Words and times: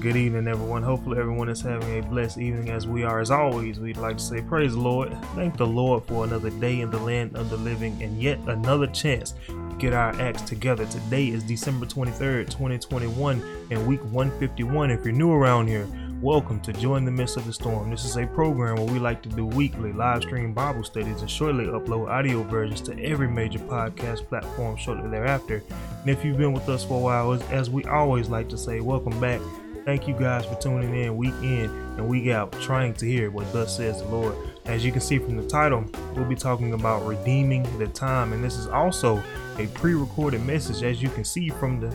good 0.00 0.16
evening, 0.16 0.48
everyone. 0.48 0.82
Hopefully, 0.82 1.18
everyone 1.18 1.50
is 1.50 1.60
having 1.60 1.98
a 1.98 2.02
blessed 2.02 2.38
evening 2.38 2.70
as 2.70 2.86
we 2.86 3.04
are. 3.04 3.20
As 3.20 3.30
always, 3.30 3.78
we'd 3.78 3.98
like 3.98 4.16
to 4.16 4.22
say, 4.22 4.40
Praise 4.40 4.72
the 4.72 4.80
Lord. 4.80 5.14
Thank 5.34 5.58
the 5.58 5.66
Lord 5.66 6.04
for 6.04 6.24
another 6.24 6.48
day 6.48 6.80
in 6.80 6.90
the 6.90 6.98
land 6.98 7.36
of 7.36 7.50
the 7.50 7.58
living 7.58 8.02
and 8.02 8.20
yet 8.20 8.38
another 8.46 8.86
chance 8.86 9.34
to 9.46 9.76
get 9.78 9.92
our 9.92 10.18
acts 10.18 10.40
together. 10.42 10.86
Today 10.86 11.28
is 11.28 11.42
December 11.42 11.84
23rd, 11.84 12.46
2021, 12.46 13.42
and 13.70 13.86
week 13.86 14.02
151. 14.04 14.90
If 14.90 15.04
you're 15.04 15.12
new 15.12 15.32
around 15.32 15.66
here, 15.66 15.86
Welcome 16.22 16.60
to 16.60 16.72
Joy 16.74 16.96
in 16.96 17.06
the 17.06 17.10
Midst 17.10 17.38
of 17.38 17.46
the 17.46 17.52
Storm. 17.52 17.90
This 17.90 18.04
is 18.04 18.18
a 18.18 18.26
program 18.26 18.76
where 18.76 18.92
we 18.92 18.98
like 18.98 19.22
to 19.22 19.30
do 19.30 19.46
weekly 19.46 19.90
live 19.90 20.20
stream 20.20 20.52
Bible 20.52 20.84
studies 20.84 21.22
and 21.22 21.30
shortly 21.30 21.64
upload 21.64 22.10
audio 22.10 22.42
versions 22.42 22.82
to 22.82 23.02
every 23.02 23.26
major 23.26 23.58
podcast 23.58 24.28
platform 24.28 24.76
shortly 24.76 25.08
thereafter. 25.08 25.62
And 26.02 26.10
if 26.10 26.22
you've 26.22 26.36
been 26.36 26.52
with 26.52 26.68
us 26.68 26.84
for 26.84 26.98
a 26.98 27.02
while, 27.02 27.32
as, 27.32 27.42
as 27.44 27.70
we 27.70 27.84
always 27.84 28.28
like 28.28 28.50
to 28.50 28.58
say, 28.58 28.80
welcome 28.80 29.18
back. 29.18 29.40
Thank 29.84 30.06
you 30.06 30.14
guys 30.14 30.44
for 30.44 30.56
tuning 30.56 30.94
in 30.94 31.16
week 31.16 31.34
in 31.42 31.64
and 31.96 32.06
week 32.06 32.28
out, 32.28 32.52
trying 32.60 32.92
to 32.94 33.06
hear 33.06 33.30
what 33.30 33.50
thus 33.52 33.78
says 33.78 34.02
the 34.02 34.08
Lord. 34.08 34.36
As 34.66 34.84
you 34.84 34.92
can 34.92 35.00
see 35.00 35.18
from 35.18 35.38
the 35.38 35.46
title, 35.48 35.84
we'll 36.14 36.26
be 36.26 36.36
talking 36.36 36.74
about 36.74 37.06
redeeming 37.06 37.62
the 37.78 37.88
time, 37.88 38.34
and 38.34 38.44
this 38.44 38.56
is 38.56 38.66
also 38.66 39.22
a 39.58 39.66
pre 39.68 39.94
recorded 39.94 40.42
message, 40.42 40.82
as 40.82 41.02
you 41.02 41.08
can 41.08 41.24
see 41.24 41.48
from 41.48 41.80
the 41.80 41.88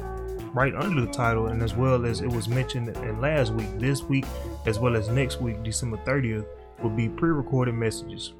right 0.53 0.73
under 0.73 1.05
the 1.05 1.11
title, 1.11 1.47
and 1.47 1.61
as 1.61 1.75
well 1.75 2.05
as 2.05 2.21
it 2.21 2.27
was 2.27 2.47
mentioned 2.47 2.89
in 2.89 3.21
last 3.21 3.53
week, 3.53 3.77
this 3.77 4.01
week, 4.01 4.25
as 4.65 4.79
well 4.79 4.95
as 4.95 5.07
next 5.09 5.39
week, 5.39 5.61
December 5.61 5.97
30th, 5.97 6.45
will 6.81 6.89
be 6.89 7.07
pre 7.07 7.29
recorded 7.29 7.75
messages. 7.75 8.33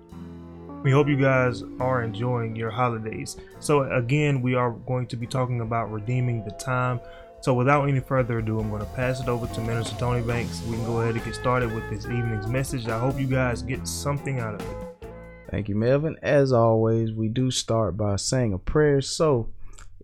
We 0.82 0.92
hope 0.92 1.08
you 1.08 1.18
guys 1.18 1.64
are 1.80 2.04
enjoying 2.04 2.56
your 2.56 2.70
holidays. 2.70 3.38
So, 3.60 3.92
again, 3.92 4.42
we 4.42 4.54
are 4.54 4.72
going 4.72 5.08
to 5.08 5.16
be 5.16 5.26
talking 5.26 5.62
about 5.62 5.92
redeeming 5.92 6.44
the 6.46 6.52
time. 6.52 7.00
So, 7.46 7.54
without 7.54 7.88
any 7.88 8.00
further 8.00 8.40
ado, 8.40 8.60
I'm 8.60 8.72
going 8.72 8.82
to 8.82 8.92
pass 8.94 9.22
it 9.22 9.28
over 9.28 9.46
to 9.46 9.62
Minister 9.62 9.96
Tony 10.00 10.24
Banks. 10.24 10.64
We 10.64 10.78
can 10.78 10.86
go 10.88 11.02
ahead 11.02 11.14
and 11.14 11.24
get 11.24 11.36
started 11.36 11.72
with 11.72 11.88
this 11.92 12.06
evening's 12.06 12.48
message. 12.48 12.88
I 12.88 12.98
hope 12.98 13.20
you 13.20 13.28
guys 13.28 13.62
get 13.62 13.88
something 13.88 14.40
out 14.40 14.56
of 14.56 14.62
it. 14.62 15.08
Thank 15.52 15.70
you, 15.70 15.76
Melvin. 15.76 16.18
As 16.24 16.52
always, 16.52 17.12
we 17.12 17.28
do 17.28 17.52
start 17.52 17.98
by 17.98 18.16
saying 18.16 18.54
a 18.54 18.58
prayer. 18.58 19.00
So, 19.00 19.50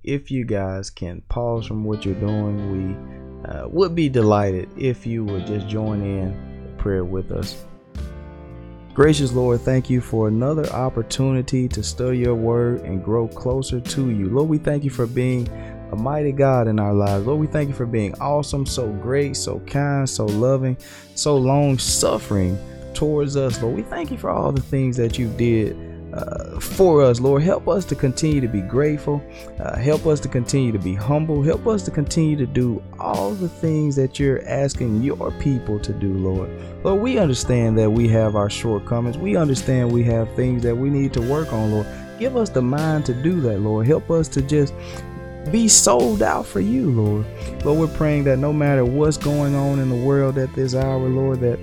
if 0.03 0.29
you 0.29 0.45
guys 0.45 0.91
can 0.91 1.21
pause 1.29 1.65
from 1.65 1.83
what 1.83 2.05
you're 2.05 2.13
doing, 2.13 2.59
we 2.71 3.49
uh, 3.49 3.67
would 3.69 3.95
be 3.95 4.07
delighted 4.07 4.69
if 4.77 5.07
you 5.07 5.25
would 5.25 5.47
just 5.47 5.67
join 5.67 6.03
in 6.03 6.75
prayer 6.77 7.03
with 7.03 7.31
us. 7.31 7.65
Gracious 8.93 9.31
Lord, 9.31 9.61
thank 9.61 9.89
you 9.89 9.99
for 9.99 10.27
another 10.27 10.69
opportunity 10.69 11.67
to 11.69 11.81
study 11.81 12.19
your 12.19 12.35
word 12.35 12.81
and 12.81 13.03
grow 13.03 13.27
closer 13.27 13.79
to 13.79 14.11
you. 14.11 14.29
Lord, 14.29 14.47
we 14.47 14.59
thank 14.59 14.83
you 14.83 14.91
for 14.91 15.07
being 15.07 15.49
a 15.91 15.95
mighty 15.95 16.31
God 16.31 16.67
in 16.67 16.79
our 16.79 16.93
lives. 16.93 17.25
Lord, 17.25 17.39
we 17.39 17.47
thank 17.47 17.69
you 17.69 17.75
for 17.75 17.85
being 17.85 18.13
awesome, 18.19 18.65
so 18.65 18.87
great, 18.87 19.35
so 19.35 19.59
kind, 19.59 20.09
so 20.09 20.25
loving, 20.25 20.77
so 21.15 21.37
long 21.37 21.77
suffering 21.77 22.57
towards 22.93 23.35
us. 23.35 23.61
Lord, 23.61 23.75
we 23.75 23.83
thank 23.83 24.11
you 24.11 24.17
for 24.17 24.29
all 24.29 24.51
the 24.51 24.61
things 24.61 24.97
that 24.97 25.17
you 25.17 25.27
did 25.29 25.77
uh, 26.13 26.59
for 26.59 27.01
us, 27.01 27.19
Lord. 27.19 27.41
Help 27.41 27.67
us 27.67 27.85
to 27.85 27.95
continue 27.95 28.41
to 28.41 28.47
be 28.47 28.61
grateful. 28.61 29.21
Uh, 29.59 29.77
help 29.77 30.05
us 30.05 30.19
to 30.21 30.27
continue 30.27 30.71
to 30.71 30.79
be 30.79 30.93
humble. 30.93 31.41
Help 31.41 31.67
us 31.67 31.83
to 31.83 31.91
continue 31.91 32.35
to 32.35 32.45
do 32.45 32.81
all 32.99 33.31
the 33.31 33.47
things 33.47 33.95
that 33.95 34.19
you're 34.19 34.45
asking 34.47 35.01
your 35.01 35.31
people 35.39 35.79
to 35.79 35.93
do, 35.93 36.13
Lord. 36.13 36.49
Lord, 36.83 37.01
we 37.01 37.17
understand 37.17 37.77
that 37.77 37.89
we 37.89 38.07
have 38.09 38.35
our 38.35 38.49
shortcomings. 38.49 39.17
We 39.17 39.35
understand 39.35 39.91
we 39.91 40.03
have 40.03 40.33
things 40.35 40.63
that 40.63 40.75
we 40.75 40.89
need 40.89 41.13
to 41.13 41.21
work 41.21 41.53
on, 41.53 41.71
Lord. 41.71 41.87
Give 42.19 42.37
us 42.37 42.49
the 42.49 42.61
mind 42.61 43.05
to 43.05 43.13
do 43.13 43.39
that, 43.41 43.59
Lord. 43.59 43.87
Help 43.87 44.11
us 44.11 44.27
to 44.29 44.41
just 44.41 44.73
be 45.49 45.67
sold 45.67 46.21
out 46.21 46.45
for 46.45 46.59
you, 46.59 46.91
Lord. 46.91 47.25
Lord, 47.65 47.79
we're 47.79 47.97
praying 47.97 48.25
that 48.25 48.37
no 48.37 48.53
matter 48.53 48.85
what's 48.85 49.17
going 49.17 49.55
on 49.55 49.79
in 49.79 49.89
the 49.89 49.95
world 49.95 50.37
at 50.37 50.53
this 50.53 50.75
hour, 50.75 51.09
Lord, 51.09 51.39
that 51.39 51.59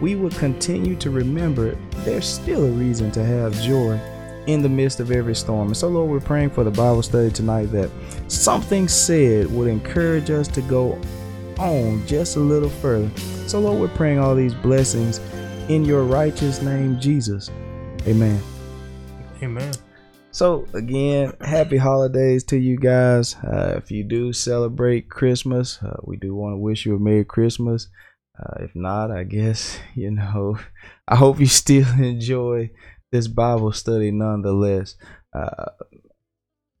we 0.00 0.14
would 0.14 0.34
continue 0.34 0.96
to 0.96 1.10
remember 1.10 1.76
there's 2.04 2.26
still 2.26 2.64
a 2.64 2.70
reason 2.70 3.10
to 3.12 3.24
have 3.24 3.52
joy 3.60 4.00
in 4.46 4.62
the 4.62 4.68
midst 4.68 5.00
of 5.00 5.10
every 5.10 5.34
storm. 5.34 5.68
And 5.68 5.76
so, 5.76 5.88
Lord, 5.88 6.10
we're 6.10 6.20
praying 6.20 6.50
for 6.50 6.64
the 6.64 6.70
Bible 6.70 7.02
study 7.02 7.30
tonight 7.30 7.66
that 7.66 7.90
something 8.28 8.88
said 8.88 9.50
would 9.52 9.68
encourage 9.68 10.30
us 10.30 10.48
to 10.48 10.62
go 10.62 11.00
on 11.58 12.04
just 12.06 12.36
a 12.36 12.40
little 12.40 12.70
further. 12.70 13.10
So, 13.46 13.60
Lord, 13.60 13.80
we're 13.80 13.96
praying 13.96 14.18
all 14.18 14.34
these 14.34 14.54
blessings 14.54 15.18
in 15.68 15.84
your 15.84 16.04
righteous 16.04 16.62
name, 16.62 16.98
Jesus. 16.98 17.50
Amen. 18.06 18.42
Amen. 19.42 19.72
So, 20.32 20.64
again, 20.74 21.32
happy 21.40 21.76
holidays 21.76 22.44
to 22.44 22.56
you 22.56 22.76
guys. 22.76 23.34
Uh, 23.34 23.74
if 23.76 23.90
you 23.90 24.04
do 24.04 24.32
celebrate 24.32 25.10
Christmas, 25.10 25.82
uh, 25.82 25.96
we 26.04 26.16
do 26.16 26.36
want 26.36 26.54
to 26.54 26.58
wish 26.58 26.86
you 26.86 26.94
a 26.94 27.00
Merry 27.00 27.24
Christmas. 27.24 27.88
Uh, 28.38 28.62
if 28.62 28.74
not, 28.76 29.10
I 29.10 29.24
guess, 29.24 29.78
you 29.94 30.12
know, 30.12 30.56
I 31.08 31.16
hope 31.16 31.40
you 31.40 31.46
still 31.46 31.88
enjoy 31.98 32.70
this 33.10 33.26
Bible 33.26 33.72
study 33.72 34.12
nonetheless. 34.12 34.94
Uh, 35.36 35.66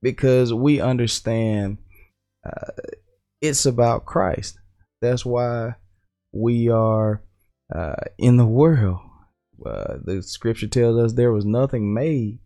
because 0.00 0.54
we 0.54 0.80
understand 0.80 1.78
uh, 2.46 2.70
it's 3.42 3.66
about 3.66 4.06
Christ. 4.06 4.58
That's 5.02 5.26
why 5.26 5.74
we 6.32 6.68
are 6.68 7.22
uh, 7.74 7.96
in 8.16 8.36
the 8.36 8.46
world. 8.46 9.00
The 9.58 10.22
scripture 10.22 10.68
tells 10.68 10.98
us 10.98 11.12
there 11.12 11.32
was 11.32 11.44
nothing 11.44 11.92
made 11.92 12.38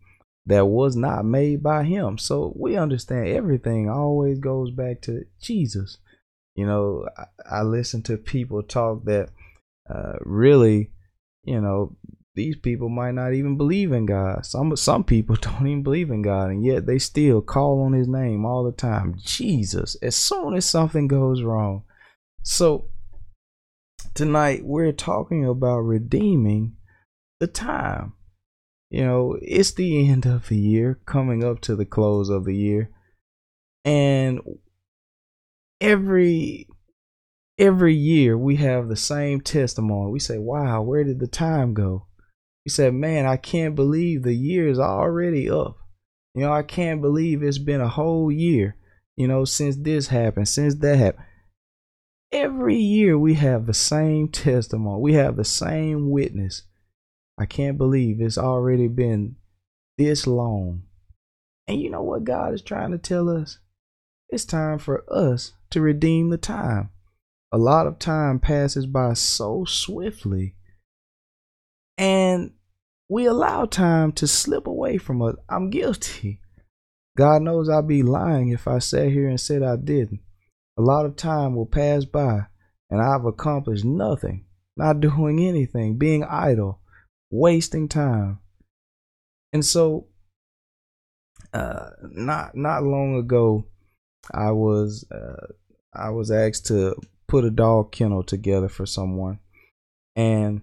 that 0.45 0.67
was 0.67 0.95
not 0.95 1.25
made 1.25 1.63
by 1.63 1.83
him. 1.83 2.17
So 2.17 2.53
we 2.55 2.77
understand 2.77 3.27
everything 3.27 3.89
always 3.89 4.39
goes 4.39 4.71
back 4.71 5.01
to 5.03 5.25
Jesus. 5.41 5.97
You 6.55 6.65
know, 6.65 7.07
I, 7.17 7.59
I 7.59 7.61
listen 7.63 8.01
to 8.03 8.17
people 8.17 8.61
talk 8.63 9.05
that 9.05 9.29
uh, 9.89 10.13
really, 10.21 10.91
you 11.43 11.59
know, 11.59 11.95
these 12.35 12.57
people 12.57 12.89
might 12.89 13.13
not 13.13 13.33
even 13.33 13.57
believe 13.57 13.91
in 13.91 14.05
God. 14.05 14.45
Some 14.45 14.75
some 14.75 15.03
people 15.03 15.35
don't 15.41 15.67
even 15.67 15.83
believe 15.83 16.11
in 16.11 16.21
God, 16.21 16.51
and 16.51 16.63
yet 16.63 16.85
they 16.85 16.99
still 16.99 17.41
call 17.41 17.81
on 17.81 17.93
His 17.93 18.07
name 18.07 18.45
all 18.45 18.63
the 18.63 18.71
time. 18.71 19.15
Jesus. 19.17 19.95
As 20.01 20.15
soon 20.15 20.53
as 20.53 20.65
something 20.65 21.07
goes 21.07 21.41
wrong, 21.41 21.83
so 22.43 22.89
tonight 24.13 24.65
we're 24.65 24.91
talking 24.91 25.45
about 25.45 25.79
redeeming 25.79 26.75
the 27.39 27.47
time. 27.47 28.13
You 28.95 29.03
know, 29.03 29.37
it's 29.41 29.73
the 29.73 30.09
end 30.09 30.25
of 30.25 30.47
the 30.47 30.57
year, 30.57 31.01
coming 31.05 31.43
up 31.43 31.59
to 31.63 31.75
the 31.75 31.83
close 31.83 32.29
of 32.29 32.45
the 32.45 32.55
year, 32.55 32.91
and 33.83 34.39
every 35.81 36.69
every 37.59 37.93
year 37.93 38.37
we 38.37 38.55
have 38.55 38.87
the 38.87 38.95
same 38.95 39.41
testimony. 39.41 40.13
We 40.13 40.19
say, 40.19 40.37
"Wow, 40.37 40.81
where 40.83 41.03
did 41.03 41.19
the 41.19 41.27
time 41.27 41.73
go?" 41.73 42.05
We 42.65 42.69
said, 42.69 42.93
"Man, 42.93 43.25
I 43.25 43.35
can't 43.35 43.75
believe 43.75 44.23
the 44.23 44.33
year 44.33 44.65
is 44.69 44.79
already 44.79 45.49
up." 45.49 45.75
You 46.33 46.43
know, 46.43 46.53
I 46.53 46.63
can't 46.63 47.01
believe 47.01 47.43
it's 47.43 47.57
been 47.57 47.81
a 47.81 47.89
whole 47.89 48.31
year, 48.31 48.77
you 49.17 49.27
know, 49.27 49.43
since 49.43 49.75
this 49.75 50.07
happened, 50.07 50.47
since 50.47 50.73
that 50.75 50.97
happened. 50.97 51.25
Every 52.31 52.77
year 52.77 53.19
we 53.19 53.33
have 53.33 53.65
the 53.65 53.73
same 53.73 54.29
testimony. 54.29 55.01
We 55.01 55.15
have 55.15 55.35
the 55.35 55.43
same 55.43 56.11
witness. 56.11 56.61
I 57.37 57.45
can't 57.45 57.77
believe 57.77 58.21
it's 58.21 58.37
already 58.37 58.87
been 58.87 59.35
this 59.97 60.25
long. 60.25 60.83
And 61.67 61.81
you 61.81 61.89
know 61.89 62.03
what 62.03 62.23
God 62.23 62.53
is 62.53 62.61
trying 62.61 62.91
to 62.91 62.97
tell 62.97 63.29
us? 63.29 63.59
It's 64.29 64.45
time 64.45 64.79
for 64.79 65.03
us 65.11 65.53
to 65.71 65.81
redeem 65.81 66.29
the 66.29 66.37
time. 66.37 66.89
A 67.51 67.57
lot 67.57 67.87
of 67.87 67.99
time 67.99 68.39
passes 68.39 68.85
by 68.85 69.13
so 69.13 69.65
swiftly, 69.65 70.55
and 71.97 72.51
we 73.07 73.25
allow 73.25 73.65
time 73.65 74.11
to 74.13 74.27
slip 74.27 74.67
away 74.67 74.97
from 74.97 75.21
us. 75.21 75.35
I'm 75.47 75.69
guilty. 75.69 76.41
God 77.17 77.43
knows 77.43 77.69
I'd 77.69 77.87
be 77.87 78.03
lying 78.03 78.49
if 78.49 78.67
I 78.67 78.79
sat 78.79 79.11
here 79.11 79.29
and 79.29 79.39
said 79.39 79.63
I 79.63 79.77
didn't. 79.77 80.19
A 80.77 80.81
lot 80.81 81.05
of 81.05 81.15
time 81.15 81.55
will 81.55 81.65
pass 81.65 82.03
by, 82.03 82.47
and 82.89 83.01
I've 83.01 83.25
accomplished 83.25 83.85
nothing, 83.85 84.45
not 84.75 84.99
doing 84.99 85.39
anything, 85.39 85.97
being 85.97 86.23
idle, 86.23 86.81
wasting 87.35 87.87
time. 87.87 88.39
And 89.53 89.63
so, 89.63 90.07
uh, 91.53 91.89
not 92.01 92.55
not 92.55 92.83
long 92.83 93.15
ago, 93.17 93.67
I 94.33 94.51
was 94.51 95.05
uh, 95.11 95.47
I 95.93 96.09
was 96.09 96.31
asked 96.31 96.65
to 96.67 96.95
put 97.27 97.45
a 97.45 97.51
dog 97.51 97.91
kennel 97.91 98.23
together 98.23 98.69
for 98.69 98.85
someone, 98.85 99.39
and 100.15 100.61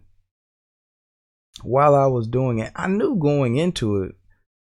while 1.63 1.95
I 1.95 2.07
was 2.07 2.27
doing 2.27 2.59
it, 2.59 2.73
I 2.75 2.89
knew 2.89 3.17
going 3.17 3.57
into 3.57 4.03
it, 4.03 4.15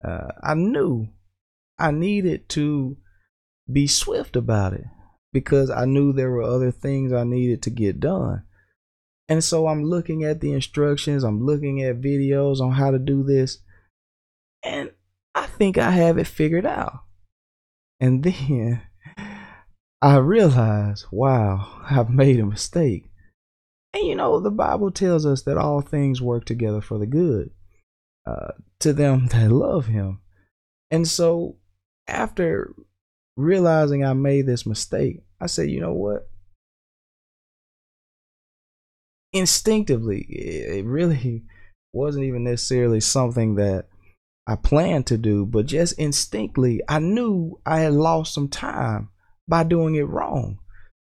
uh, 0.03 0.31
I 0.43 0.53
knew 0.55 1.07
I 1.77 1.91
needed 1.91 2.49
to 2.49 2.97
be 3.71 3.87
swift 3.87 4.35
about 4.35 4.73
it 4.73 4.85
because 5.31 5.69
I 5.69 5.85
knew 5.85 6.11
there 6.11 6.31
were 6.31 6.41
other 6.41 6.71
things 6.71 7.13
I 7.13 7.23
needed 7.23 7.61
to 7.63 7.69
get 7.69 7.99
done. 7.99 8.43
And 9.29 9.43
so 9.43 9.67
I'm 9.67 9.83
looking 9.83 10.23
at 10.23 10.41
the 10.41 10.51
instructions, 10.51 11.23
I'm 11.23 11.45
looking 11.45 11.83
at 11.83 12.01
videos 12.01 12.59
on 12.59 12.71
how 12.71 12.89
to 12.89 12.97
do 12.97 13.23
this, 13.23 13.59
and 14.63 14.91
I 15.35 15.45
think 15.45 15.77
I 15.77 15.91
have 15.91 16.17
it 16.17 16.27
figured 16.27 16.65
out. 16.65 17.03
And 17.99 18.23
then 18.23 18.81
I 20.01 20.17
realize, 20.17 21.05
wow, 21.11 21.83
I've 21.89 22.09
made 22.09 22.39
a 22.39 22.45
mistake. 22.45 23.05
And 23.93 24.03
you 24.05 24.15
know, 24.15 24.39
the 24.39 24.51
Bible 24.51 24.91
tells 24.91 25.25
us 25.25 25.43
that 25.43 25.57
all 25.57 25.81
things 25.81 26.21
work 26.21 26.45
together 26.45 26.81
for 26.81 26.97
the 26.97 27.07
good 27.07 27.51
uh, 28.25 28.51
to 28.79 28.93
them 28.93 29.27
that 29.31 29.51
love 29.51 29.85
Him. 29.85 30.21
And 30.91 31.07
so, 31.07 31.57
after 32.07 32.73
realizing 33.37 34.03
I 34.03 34.13
made 34.13 34.47
this 34.47 34.65
mistake, 34.65 35.21
I 35.39 35.45
said, 35.45 35.69
you 35.69 35.79
know 35.79 35.93
what? 35.93 36.29
Instinctively, 39.33 40.21
it 40.21 40.85
really 40.85 41.43
wasn't 41.93 42.25
even 42.25 42.43
necessarily 42.43 42.99
something 42.99 43.55
that 43.55 43.85
I 44.47 44.55
planned 44.55 45.05
to 45.07 45.17
do, 45.17 45.45
but 45.45 45.67
just 45.67 45.99
instinctively, 45.99 46.81
I 46.87 46.99
knew 46.99 47.59
I 47.65 47.81
had 47.81 47.93
lost 47.93 48.33
some 48.33 48.49
time 48.49 49.09
by 49.47 49.63
doing 49.63 49.95
it 49.95 50.07
wrong. 50.07 50.59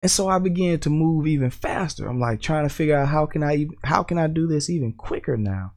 And 0.02 0.10
so 0.10 0.28
I 0.28 0.38
began 0.38 0.78
to 0.80 0.90
move 0.90 1.26
even 1.26 1.50
faster. 1.50 2.06
I'm 2.06 2.20
like 2.20 2.40
trying 2.40 2.66
to 2.66 2.74
figure 2.74 2.96
out 2.96 3.08
how 3.08 3.26
can 3.26 3.42
I 3.42 3.66
how 3.82 4.02
can 4.02 4.18
I 4.18 4.26
do 4.26 4.46
this 4.46 4.70
even 4.70 4.92
quicker 4.92 5.36
now? 5.36 5.72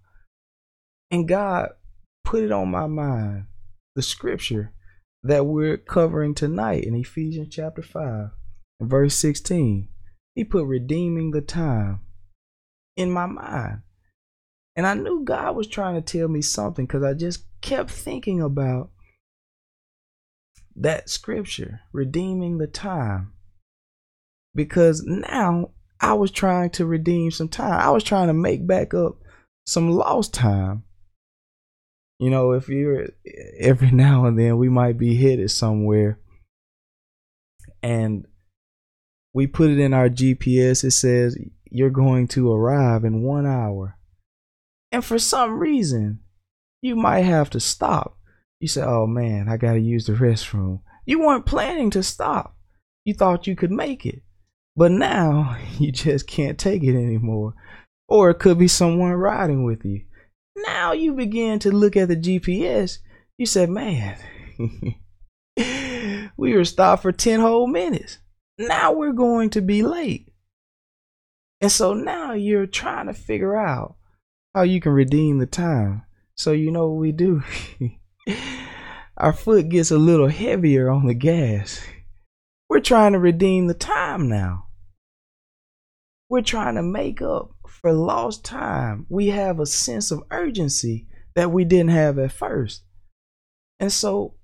And 1.11 1.27
God 1.27 1.69
put 2.23 2.43
it 2.43 2.51
on 2.51 2.69
my 2.69 2.85
mind 2.85 3.47
the 3.95 4.01
scripture 4.01 4.73
that 5.23 5.45
we're 5.45 5.77
covering 5.77 6.35
tonight 6.35 6.83
in 6.83 6.95
Ephesians 6.95 7.49
chapter 7.49 7.81
5 7.81 8.29
and 8.79 8.89
verse 8.89 9.15
16. 9.15 9.87
He 10.35 10.43
put 10.43 10.65
redeeming 10.65 11.31
the 11.31 11.41
time 11.41 12.01
in 12.99 13.09
my 13.09 13.25
mind. 13.25 13.81
And 14.75 14.85
I 14.85 14.93
knew 14.93 15.23
God 15.23 15.55
was 15.55 15.67
trying 15.67 15.95
to 15.95 16.01
tell 16.01 16.27
me 16.27 16.41
something 16.41 16.85
because 16.85 17.03
I 17.03 17.13
just 17.13 17.45
kept 17.61 17.89
thinking 17.89 18.41
about 18.41 18.91
that 20.75 21.09
scripture, 21.09 21.79
redeeming 21.93 22.57
the 22.57 22.67
time. 22.67 23.33
Because 24.53 25.03
now 25.05 25.71
I 26.01 26.13
was 26.13 26.31
trying 26.31 26.71
to 26.71 26.85
redeem 26.85 27.31
some 27.31 27.47
time. 27.47 27.79
I 27.79 27.89
was 27.89 28.03
trying 28.03 28.27
to 28.27 28.33
make 28.33 28.67
back 28.67 28.93
up 28.93 29.15
some 29.65 29.91
lost 29.91 30.33
time. 30.33 30.83
You 32.19 32.29
know, 32.29 32.51
if 32.51 32.67
you're 32.67 33.07
every 33.57 33.91
now 33.93 34.25
and 34.25 34.37
then 34.37 34.57
we 34.57 34.67
might 34.67 34.97
be 34.97 35.15
headed 35.15 35.51
somewhere 35.51 36.19
and 37.81 38.25
we 39.33 39.47
put 39.47 39.69
it 39.69 39.79
in 39.79 39.93
our 39.93 40.09
GPS, 40.09 40.83
it 40.83 40.91
says 40.91 41.37
you're 41.69 41.89
going 41.89 42.27
to 42.29 42.51
arrive 42.51 43.03
in 43.03 43.23
one 43.23 43.45
hour. 43.45 43.97
And 44.91 45.05
for 45.05 45.19
some 45.19 45.59
reason, 45.59 46.19
you 46.81 46.95
might 46.95 47.21
have 47.21 47.49
to 47.51 47.59
stop 47.59 48.19
you 48.59 48.67
say, 48.67 48.81
oh 48.81 49.07
man, 49.07 49.47
I 49.47 49.57
got 49.57 49.73
to 49.73 49.79
use 49.79 50.05
the 50.05 50.13
restroom. 50.13 50.81
You 51.05 51.19
weren't 51.19 51.45
planning 51.45 51.89
to 51.91 52.03
stop. 52.03 52.55
You 53.05 53.13
thought 53.13 53.47
you 53.47 53.55
could 53.55 53.71
make 53.71 54.05
it. 54.05 54.21
But 54.75 54.91
now 54.91 55.57
you 55.79 55.91
just 55.91 56.27
can't 56.27 56.59
take 56.59 56.83
it 56.83 56.95
anymore. 56.95 57.53
Or 58.07 58.29
it 58.29 58.39
could 58.39 58.57
be 58.57 58.67
someone 58.67 59.11
riding 59.11 59.63
with 59.63 59.85
you. 59.85 60.03
Now 60.57 60.91
you 60.91 61.13
begin 61.13 61.59
to 61.59 61.71
look 61.71 61.95
at 61.95 62.09
the 62.09 62.15
GPS. 62.15 62.97
You 63.37 63.45
say, 63.45 63.65
man, 63.65 64.17
we 66.37 66.53
were 66.53 66.65
stopped 66.65 67.03
for 67.03 67.11
10 67.13 67.39
whole 67.39 67.67
minutes. 67.67 68.17
Now 68.57 68.91
we're 68.91 69.13
going 69.13 69.51
to 69.51 69.61
be 69.61 69.83
late. 69.83 70.28
And 71.61 71.71
so 71.71 71.93
now 71.93 72.33
you're 72.33 72.65
trying 72.65 73.07
to 73.07 73.13
figure 73.13 73.55
out 73.55 73.95
how 74.55 74.63
you 74.63 74.79
can 74.79 74.93
redeem 74.93 75.39
the 75.39 75.45
time. 75.45 76.03
So 76.35 76.51
you 76.51 76.71
know 76.71 76.89
what 76.89 77.01
we 77.01 77.11
do? 77.11 77.43
our 79.17 79.33
foot 79.33 79.69
gets 79.69 79.91
a 79.91 79.97
little 79.97 80.29
heavier 80.29 80.89
on 80.89 81.05
the 81.05 81.13
gas. 81.13 81.81
We're 82.69 82.79
trying 82.79 83.13
to 83.13 83.19
redeem 83.19 83.67
the 83.67 83.73
time 83.73 84.29
now. 84.29 84.67
We're 86.29 86.41
trying 86.41 86.75
to 86.75 86.83
make 86.83 87.21
up 87.21 87.51
for 87.67 87.91
lost 87.91 88.45
time. 88.45 89.05
We 89.09 89.27
have 89.27 89.59
a 89.59 89.65
sense 89.65 90.11
of 90.11 90.23
urgency 90.31 91.07
that 91.35 91.51
we 91.51 91.65
didn't 91.65 91.89
have 91.89 92.19
at 92.19 92.31
first. 92.31 92.83
And 93.79 93.91
so, 93.91 94.35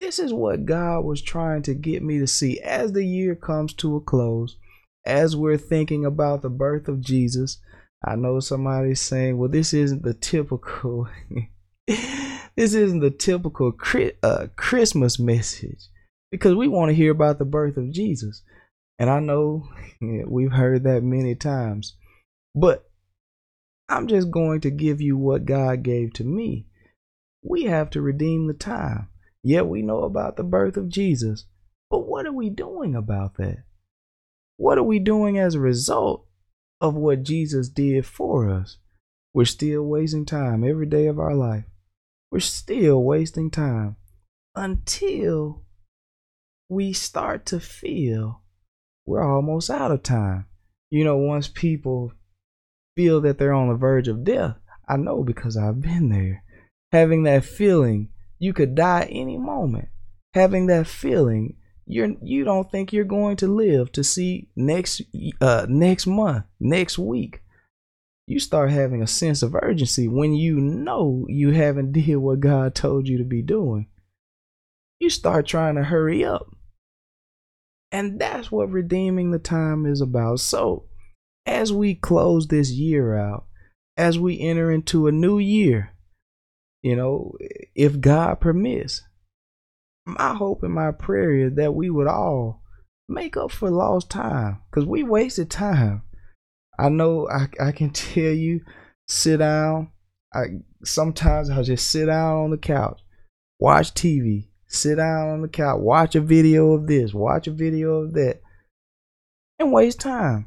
this 0.00 0.18
is 0.18 0.32
what 0.32 0.66
God 0.66 1.04
was 1.04 1.20
trying 1.22 1.62
to 1.62 1.74
get 1.74 2.02
me 2.02 2.18
to 2.18 2.26
see 2.26 2.60
as 2.60 2.92
the 2.92 3.04
year 3.04 3.34
comes 3.34 3.72
to 3.74 3.96
a 3.96 4.00
close, 4.00 4.56
as 5.06 5.36
we're 5.36 5.56
thinking 5.56 6.04
about 6.04 6.42
the 6.42 6.50
birth 6.50 6.88
of 6.88 7.00
Jesus. 7.00 7.58
I 8.04 8.16
know 8.16 8.40
somebody's 8.40 9.00
saying, 9.00 9.38
well, 9.38 9.48
this 9.48 9.72
isn't 9.72 10.02
the 10.02 10.14
typical 10.14 11.08
this 11.86 12.74
isn't 12.74 13.00
the 13.00 13.10
typical 13.10 13.72
uh, 14.22 14.46
Christmas 14.56 15.18
message 15.18 15.88
because 16.30 16.54
we 16.54 16.68
want 16.68 16.90
to 16.90 16.94
hear 16.94 17.12
about 17.12 17.38
the 17.38 17.44
birth 17.44 17.76
of 17.76 17.92
Jesus. 17.92 18.42
And 18.98 19.08
I 19.10 19.20
know 19.20 19.68
yeah, 20.00 20.24
we've 20.26 20.52
heard 20.52 20.84
that 20.84 21.02
many 21.02 21.34
times, 21.34 21.96
but 22.54 22.88
I'm 23.88 24.08
just 24.08 24.30
going 24.30 24.60
to 24.62 24.70
give 24.70 25.00
you 25.00 25.16
what 25.16 25.44
God 25.44 25.82
gave 25.82 26.12
to 26.14 26.24
me. 26.24 26.66
We 27.42 27.64
have 27.64 27.90
to 27.90 28.02
redeem 28.02 28.46
the 28.46 28.54
time. 28.54 29.08
Yeah, 29.42 29.62
we 29.62 29.82
know 29.82 30.02
about 30.02 30.36
the 30.36 30.42
birth 30.42 30.76
of 30.76 30.88
Jesus, 30.88 31.44
but 31.88 32.00
what 32.00 32.26
are 32.26 32.32
we 32.32 32.50
doing 32.50 32.96
about 32.96 33.36
that? 33.36 33.58
What 34.56 34.78
are 34.78 34.82
we 34.82 34.98
doing 34.98 35.38
as 35.38 35.54
a 35.54 35.60
result 35.60 36.26
of 36.80 36.94
what 36.94 37.22
Jesus 37.22 37.68
did 37.68 38.06
for 38.06 38.48
us? 38.48 38.78
We're 39.34 39.44
still 39.44 39.82
wasting 39.82 40.24
time 40.24 40.64
every 40.64 40.86
day 40.86 41.06
of 41.06 41.18
our 41.18 41.34
life 41.34 41.64
we're 42.30 42.40
still 42.40 43.02
wasting 43.02 43.50
time 43.50 43.96
until 44.54 45.62
we 46.68 46.92
start 46.92 47.46
to 47.46 47.60
feel 47.60 48.42
we're 49.06 49.22
almost 49.22 49.70
out 49.70 49.90
of 49.90 50.02
time. 50.02 50.46
You 50.90 51.04
know, 51.04 51.16
once 51.16 51.48
people 51.48 52.12
feel 52.96 53.20
that 53.22 53.38
they're 53.38 53.52
on 53.52 53.68
the 53.68 53.74
verge 53.74 54.08
of 54.08 54.24
death, 54.24 54.56
I 54.88 54.96
know 54.96 55.22
because 55.22 55.56
I've 55.56 55.80
been 55.80 56.08
there. 56.08 56.42
Having 56.92 57.24
that 57.24 57.44
feeling 57.44 58.10
you 58.38 58.52
could 58.52 58.74
die 58.74 59.08
any 59.10 59.38
moment. 59.38 59.88
Having 60.34 60.66
that 60.66 60.86
feeling 60.86 61.56
you're 61.86 62.14
you 62.22 62.44
don't 62.44 62.70
think 62.70 62.92
you're 62.92 63.04
going 63.04 63.36
to 63.36 63.46
live 63.46 63.92
to 63.92 64.02
see 64.02 64.48
next 64.56 65.02
uh 65.40 65.66
next 65.68 66.06
month, 66.06 66.44
next 66.60 66.98
week 66.98 67.42
you 68.26 68.40
start 68.40 68.70
having 68.70 69.02
a 69.02 69.06
sense 69.06 69.42
of 69.42 69.54
urgency 69.54 70.08
when 70.08 70.34
you 70.34 70.56
know 70.56 71.26
you 71.28 71.52
haven't 71.52 71.92
did 71.92 72.16
what 72.16 72.40
God 72.40 72.74
told 72.74 73.08
you 73.08 73.18
to 73.18 73.24
be 73.24 73.42
doing. 73.42 73.86
You 74.98 75.10
start 75.10 75.46
trying 75.46 75.76
to 75.76 75.84
hurry 75.84 76.24
up. 76.24 76.50
And 77.92 78.18
that's 78.18 78.50
what 78.50 78.70
redeeming 78.70 79.30
the 79.30 79.38
time 79.38 79.86
is 79.86 80.00
about. 80.00 80.40
So, 80.40 80.86
as 81.46 81.72
we 81.72 81.94
close 81.94 82.48
this 82.48 82.72
year 82.72 83.16
out, 83.16 83.46
as 83.96 84.18
we 84.18 84.40
enter 84.40 84.72
into 84.72 85.06
a 85.06 85.12
new 85.12 85.38
year, 85.38 85.92
you 86.82 86.96
know, 86.96 87.36
if 87.74 88.00
God 88.00 88.40
permits, 88.40 89.02
my 90.06 90.34
hope 90.34 90.62
and 90.62 90.72
my 90.72 90.92
prayer 90.92 91.32
is 91.32 91.54
that 91.54 91.74
we 91.74 91.90
would 91.90 92.06
all 92.06 92.62
make 93.08 93.36
up 93.36 93.50
for 93.50 93.70
lost 93.70 94.10
time 94.10 94.60
because 94.70 94.86
we 94.86 95.02
wasted 95.02 95.50
time 95.50 96.02
I 96.78 96.88
know 96.88 97.28
I 97.28 97.48
I 97.60 97.72
can 97.72 97.90
tell 97.90 98.24
you, 98.24 98.60
sit 99.06 99.38
down. 99.38 99.90
I 100.34 100.44
sometimes 100.84 101.50
I'll 101.50 101.62
just 101.62 101.90
sit 101.90 102.06
down 102.06 102.36
on 102.36 102.50
the 102.50 102.58
couch, 102.58 103.00
watch 103.58 103.94
TV, 103.94 104.48
sit 104.66 104.96
down 104.96 105.28
on 105.30 105.42
the 105.42 105.48
couch, 105.48 105.78
watch 105.80 106.14
a 106.14 106.20
video 106.20 106.72
of 106.72 106.86
this, 106.86 107.14
watch 107.14 107.46
a 107.46 107.52
video 107.52 108.02
of 108.02 108.14
that, 108.14 108.40
and 109.58 109.72
waste 109.72 110.00
time. 110.00 110.46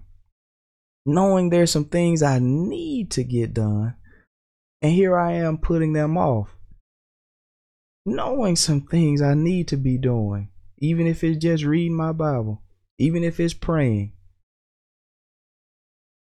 Knowing 1.05 1.49
there's 1.49 1.71
some 1.71 1.85
things 1.85 2.21
I 2.21 2.39
need 2.39 3.09
to 3.11 3.23
get 3.23 3.53
done, 3.53 3.95
and 4.81 4.91
here 4.91 5.17
I 5.17 5.33
am 5.33 5.57
putting 5.57 5.93
them 5.93 6.17
off. 6.17 6.55
Knowing 8.05 8.55
some 8.55 8.81
things 8.81 9.21
I 9.21 9.33
need 9.33 9.67
to 9.69 9.77
be 9.77 9.97
doing, 9.97 10.49
even 10.77 11.05
if 11.05 11.23
it's 11.23 11.37
just 11.37 11.63
reading 11.63 11.95
my 11.95 12.11
Bible, 12.11 12.61
even 12.97 13.23
if 13.23 13.39
it's 13.39 13.53
praying, 13.53 14.13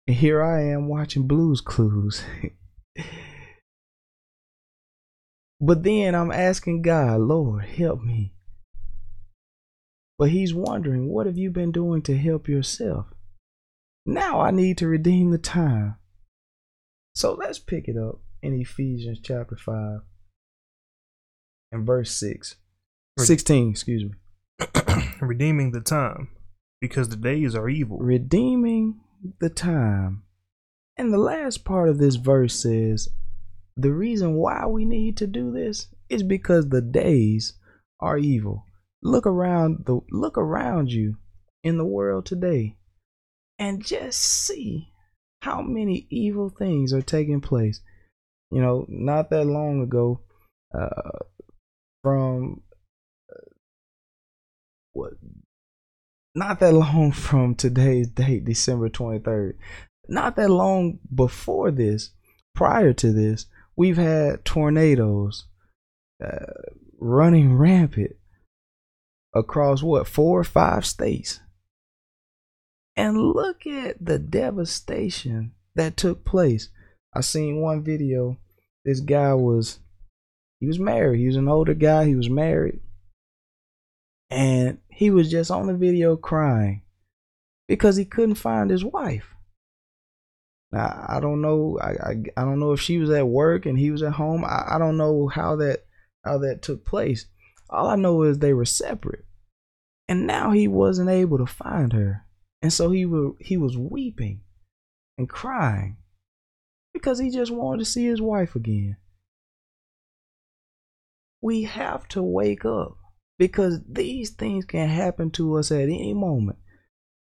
and 0.08 0.16
here 0.16 0.42
I 0.42 0.64
am 0.64 0.88
watching 0.88 1.28
Blue's 1.28 1.60
Clues. 1.60 2.24
but 5.60 5.84
then 5.84 6.16
I'm 6.16 6.32
asking 6.32 6.82
God, 6.82 7.20
Lord, 7.20 7.66
help 7.66 8.02
me. 8.02 8.34
But 10.18 10.30
He's 10.30 10.54
wondering, 10.54 11.10
what 11.10 11.26
have 11.26 11.38
you 11.38 11.52
been 11.52 11.74
doing 11.74 12.02
to 12.04 12.18
help 12.18 12.48
yourself? 12.48 13.08
Now 14.06 14.40
I 14.40 14.52
need 14.52 14.78
to 14.78 14.88
redeem 14.88 15.32
the 15.32 15.38
time. 15.38 15.98
So 17.14 17.34
let's 17.34 17.60
pick 17.60 17.90
it 17.90 17.98
up 17.98 18.22
in 18.42 18.54
Ephesians 18.54 19.20
chapter 19.22 19.58
5 19.58 20.02
and 21.72 21.86
verse 21.86 22.12
6. 22.12 22.56
16, 23.20 23.72
excuse 23.72 24.04
me. 24.04 24.12
Redeeming 25.22 25.72
the 25.72 25.82
time 25.82 26.30
because 26.80 27.10
the 27.10 27.16
days 27.16 27.56
are 27.56 27.70
evil. 27.70 27.98
Redeeming 27.98 29.00
the 29.40 29.50
time. 29.50 30.24
And 30.98 31.12
the 31.14 31.18
last 31.18 31.66
part 31.66 31.90
of 31.90 31.98
this 31.98 32.16
verse 32.16 32.56
says, 32.60 33.10
the 33.76 33.92
reason 33.92 34.36
why 34.36 34.66
we 34.66 34.86
need 34.86 35.18
to 35.18 35.28
do 35.28 35.52
this 35.52 35.88
is 36.10 36.24
because 36.24 36.70
the 36.70 36.82
days 36.82 37.54
are 38.00 38.18
evil. 38.18 38.66
Look 39.04 39.28
around 39.28 39.84
the 39.86 40.00
look 40.12 40.38
around 40.38 40.92
you 40.92 41.18
in 41.64 41.78
the 41.78 41.86
world 41.86 42.26
today 42.26 42.78
and 43.60 43.86
just 43.86 44.20
see 44.20 44.90
how 45.42 45.62
many 45.62 46.08
evil 46.10 46.50
things 46.50 46.94
are 46.94 47.02
taking 47.02 47.42
place. 47.42 47.82
You 48.52 48.62
know, 48.62 48.86
not 48.90 49.30
that 49.30 49.46
long 49.46 49.82
ago, 49.82 50.22
uh, 50.78 51.20
from 52.08 52.62
uh, 53.30 53.50
what, 54.94 55.14
not 56.34 56.62
that 56.62 56.74
long 56.74 57.12
from 57.28 57.54
today's 57.54 58.08
date, 58.08 58.46
December 58.46 58.90
23rd, 58.90 59.56
not 60.08 60.38
that 60.38 60.50
long 60.50 61.00
before 61.14 61.70
this, 61.70 62.12
prior 62.56 62.94
to 62.94 63.12
this, 63.12 63.48
we've 63.76 63.98
had 63.98 64.46
tornadoes 64.46 65.48
uh, 66.24 66.46
running 66.98 67.58
rampant 67.58 68.16
across 69.36 69.84
what 69.84 70.08
four 70.08 70.40
or 70.40 70.46
five 70.46 70.86
states. 70.86 71.42
And 72.96 73.18
look 73.18 73.68
at 73.68 74.04
the 74.04 74.18
devastation 74.18 75.52
that 75.76 75.98
took 75.98 76.24
place. 76.24 76.70
I 77.14 77.20
seen 77.20 77.62
one 77.62 77.84
video. 77.84 78.38
This 78.86 79.02
guy 79.02 79.34
was 79.34 79.80
he 80.60 80.68
was 80.68 80.80
married. 80.80 81.20
He 81.20 81.28
was 81.28 81.36
an 81.36 81.48
older 81.48 81.74
guy. 81.74 82.06
He 82.06 82.16
was 82.16 82.30
married. 82.30 82.80
And 84.30 84.80
he 84.90 85.10
was 85.10 85.30
just 85.30 85.52
on 85.52 85.68
the 85.68 85.74
video 85.74 86.16
crying 86.16 86.82
because 87.68 87.96
he 87.96 88.06
couldn't 88.06 88.36
find 88.36 88.70
his 88.70 88.84
wife. 88.84 89.36
Now 90.72 91.06
I 91.08 91.20
don't 91.20 91.42
know. 91.42 91.78
I, 91.82 91.92
I, 91.92 92.24
I 92.36 92.42
don't 92.42 92.60
know 92.60 92.74
if 92.74 92.82
she 92.82 92.98
was 92.98 93.10
at 93.10 93.28
work 93.28 93.66
and 93.66 93.78
he 93.80 93.92
was 93.92 94.04
at 94.04 94.14
home. 94.14 94.44
I, 94.44 94.76
I 94.76 94.78
don't 94.78 94.98
know 94.98 95.28
how 95.28 95.56
that 95.58 95.86
how 96.26 96.40
that 96.40 96.62
took 96.62 96.86
place. 96.86 97.28
All 97.70 97.88
I 97.88 97.96
know 97.96 98.24
is 98.24 98.40
they 98.40 98.54
were 98.54 98.66
separate, 98.66 99.26
and 100.08 100.28
now 100.28 100.52
he 100.52 100.68
wasn't 100.68 101.10
able 101.10 101.38
to 101.38 101.46
find 101.46 101.94
her, 101.94 102.26
and 102.62 102.72
so 102.72 102.92
he 102.92 103.06
was 103.06 103.36
he 103.40 103.56
was 103.56 103.78
weeping 103.78 104.42
and 105.18 105.30
crying 105.30 105.98
because 106.94 107.20
he 107.20 107.30
just 107.30 107.52
wanted 107.52 107.80
to 107.80 107.86
see 107.86 108.06
his 108.06 108.22
wife 108.22 108.56
again. 108.56 108.98
We 111.48 111.64
have 111.64 112.10
to 112.10 112.22
wake 112.22 112.66
up 112.66 112.98
because 113.40 113.80
these 113.88 114.32
things 114.32 114.66
can 114.66 114.90
happen 114.90 115.32
to 115.32 115.56
us 115.56 115.72
at 115.72 115.84
any 115.84 116.14
moment. 116.14 116.58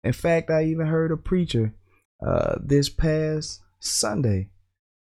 In 0.02 0.12
fact, 0.12 0.50
I 0.50 0.64
even 0.64 0.88
heard 0.88 1.12
a 1.12 1.16
preacher 1.16 1.76
uh, 2.20 2.56
this 2.60 2.88
past 2.88 3.60
Sunday. 3.78 4.50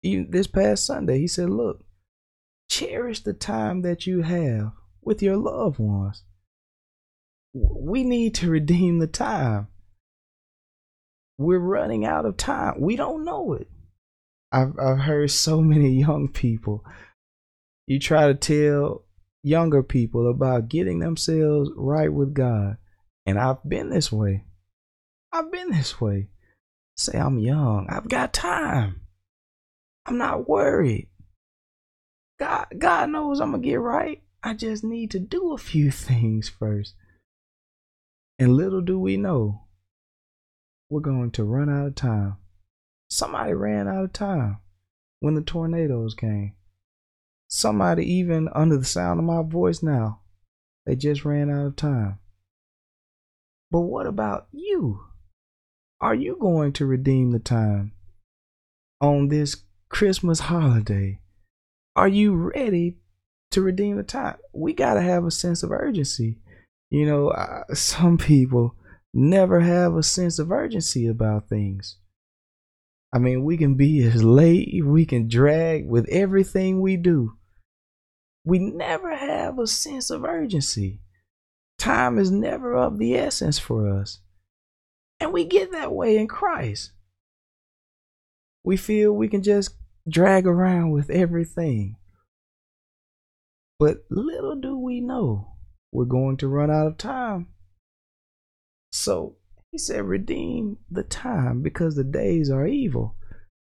Even 0.04 0.30
this 0.30 0.46
past 0.46 0.86
Sunday, 0.86 1.18
he 1.18 1.26
said, 1.26 1.50
"Look, 1.50 1.84
cherish 2.70 3.24
the 3.24 3.32
time 3.32 3.82
that 3.82 4.06
you 4.06 4.22
have 4.22 4.70
with 5.02 5.20
your 5.22 5.38
loved 5.38 5.80
ones. 5.80 6.22
We 7.52 8.04
need 8.04 8.36
to 8.36 8.48
redeem 8.48 9.00
the 9.00 9.08
time. 9.08 9.66
We're 11.36 11.58
running 11.58 12.04
out 12.04 12.26
of 12.26 12.36
time. 12.36 12.80
We 12.80 12.94
don't 12.94 13.24
know 13.24 13.54
it. 13.54 13.68
I've 14.52 14.78
I've 14.78 15.00
heard 15.00 15.32
so 15.32 15.60
many 15.74 15.98
young 15.98 16.28
people. 16.28 16.84
You 17.86 17.98
try 17.98 18.28
to 18.28 18.34
tell 18.34 19.04
younger 19.42 19.82
people 19.82 20.30
about 20.30 20.68
getting 20.68 21.00
themselves 21.00 21.70
right 21.76 22.12
with 22.12 22.34
God, 22.34 22.78
and 23.26 23.38
I've 23.38 23.62
been 23.68 23.90
this 23.90 24.10
way. 24.10 24.44
I've 25.32 25.52
been 25.52 25.70
this 25.70 26.00
way. 26.00 26.28
Say 26.96 27.18
I'm 27.18 27.38
young. 27.38 27.86
I've 27.90 28.08
got 28.08 28.32
time. 28.32 29.02
I'm 30.06 30.16
not 30.16 30.48
worried. 30.48 31.08
God 32.38 32.66
God 32.76 33.10
knows 33.10 33.40
I'm 33.40 33.52
gonna 33.52 33.62
get 33.62 33.80
right. 33.80 34.22
I 34.42 34.54
just 34.54 34.84
need 34.84 35.10
to 35.12 35.18
do 35.18 35.52
a 35.52 35.58
few 35.58 35.90
things 35.90 36.48
first. 36.48 36.94
And 38.38 38.54
little 38.54 38.80
do 38.80 38.98
we 38.98 39.16
know, 39.16 39.62
we're 40.90 41.00
going 41.00 41.30
to 41.32 41.44
run 41.44 41.70
out 41.70 41.86
of 41.86 41.94
time. 41.94 42.36
Somebody 43.08 43.54
ran 43.54 43.88
out 43.88 44.04
of 44.04 44.12
time 44.12 44.58
when 45.20 45.34
the 45.34 45.40
tornadoes 45.40 46.14
came. 46.14 46.54
Somebody, 47.56 48.04
even 48.14 48.48
under 48.52 48.76
the 48.76 48.84
sound 48.84 49.20
of 49.20 49.26
my 49.26 49.40
voice 49.40 49.80
now, 49.80 50.22
they 50.84 50.96
just 50.96 51.24
ran 51.24 51.48
out 51.48 51.66
of 51.66 51.76
time. 51.76 52.18
But 53.70 53.82
what 53.82 54.08
about 54.08 54.48
you? 54.50 55.04
Are 56.00 56.16
you 56.16 56.36
going 56.40 56.72
to 56.72 56.84
redeem 56.84 57.30
the 57.30 57.38
time 57.38 57.92
on 59.00 59.28
this 59.28 59.62
Christmas 59.88 60.40
holiday? 60.40 61.20
Are 61.94 62.08
you 62.08 62.34
ready 62.34 62.96
to 63.52 63.62
redeem 63.62 63.98
the 63.98 64.02
time? 64.02 64.38
We 64.52 64.72
got 64.72 64.94
to 64.94 65.02
have 65.02 65.24
a 65.24 65.30
sense 65.30 65.62
of 65.62 65.70
urgency. 65.70 66.40
You 66.90 67.06
know, 67.06 67.28
uh, 67.28 67.72
some 67.72 68.18
people 68.18 68.74
never 69.14 69.60
have 69.60 69.94
a 69.94 70.02
sense 70.02 70.40
of 70.40 70.50
urgency 70.50 71.06
about 71.06 71.48
things. 71.48 71.98
I 73.12 73.20
mean, 73.20 73.44
we 73.44 73.56
can 73.56 73.76
be 73.76 74.02
as 74.02 74.24
late, 74.24 74.84
we 74.84 75.06
can 75.06 75.28
drag 75.28 75.86
with 75.86 76.08
everything 76.08 76.80
we 76.80 76.96
do. 76.96 77.36
We 78.44 78.58
never 78.58 79.14
have 79.14 79.58
a 79.58 79.66
sense 79.66 80.10
of 80.10 80.24
urgency. 80.24 81.00
Time 81.78 82.18
is 82.18 82.30
never 82.30 82.76
of 82.76 82.98
the 82.98 83.14
essence 83.16 83.58
for 83.58 83.88
us. 83.88 84.20
And 85.18 85.32
we 85.32 85.44
get 85.44 85.72
that 85.72 85.92
way 85.92 86.18
in 86.18 86.28
Christ. 86.28 86.92
We 88.62 88.76
feel 88.76 89.12
we 89.12 89.28
can 89.28 89.42
just 89.42 89.74
drag 90.08 90.46
around 90.46 90.90
with 90.90 91.10
everything. 91.10 91.96
But 93.78 94.04
little 94.10 94.56
do 94.56 94.78
we 94.78 95.00
know, 95.00 95.54
we're 95.92 96.04
going 96.04 96.36
to 96.38 96.48
run 96.48 96.70
out 96.70 96.86
of 96.86 96.98
time. 96.98 97.48
So 98.92 99.36
he 99.70 99.78
said, 99.78 100.04
redeem 100.04 100.78
the 100.90 101.02
time 101.02 101.62
because 101.62 101.96
the 101.96 102.04
days 102.04 102.50
are 102.50 102.66
evil. 102.66 103.16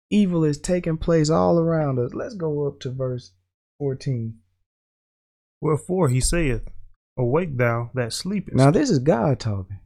Evil 0.10 0.44
is 0.44 0.60
taking 0.60 0.98
place 0.98 1.30
all 1.30 1.58
around 1.58 2.00
us. 2.00 2.14
Let's 2.14 2.36
go 2.36 2.68
up 2.68 2.80
to 2.82 2.92
verse 2.92 3.32
14. 3.80 4.38
Wherefore 5.66 6.10
he 6.10 6.22
saith, 6.22 6.70
Awake 7.18 7.58
thou 7.58 7.90
that 7.96 8.14
sleepest. 8.14 8.56
Now, 8.56 8.70
this 8.70 8.92
is 8.92 9.00
God 9.00 9.40
talking. 9.40 9.80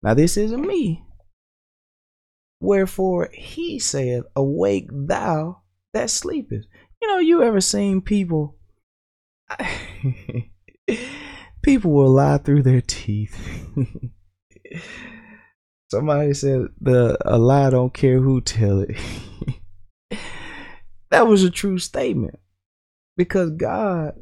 Now, 0.00 0.14
this 0.14 0.36
isn't 0.36 0.64
me. 0.64 1.04
Wherefore 2.60 3.28
he 3.32 3.80
saith, 3.80 4.22
Awake 4.36 4.86
thou 4.92 5.62
that 5.92 6.10
sleepest. 6.10 6.68
You 7.02 7.08
know, 7.08 7.18
you 7.18 7.42
ever 7.42 7.60
seen 7.60 8.00
people? 8.00 8.58
people 11.62 11.90
will 11.90 12.10
lie 12.10 12.38
through 12.38 12.62
their 12.62 12.80
teeth. 12.80 13.36
Somebody 15.90 16.32
said 16.32 16.68
the 16.80 17.18
a 17.24 17.38
lie 17.38 17.70
don't 17.70 17.92
care 17.92 18.20
who 18.20 18.40
tell 18.40 18.82
it. 18.82 18.96
that 21.10 21.26
was 21.26 21.42
a 21.42 21.50
true 21.50 21.80
statement. 21.80 22.38
Because 23.16 23.50
God 23.50 24.14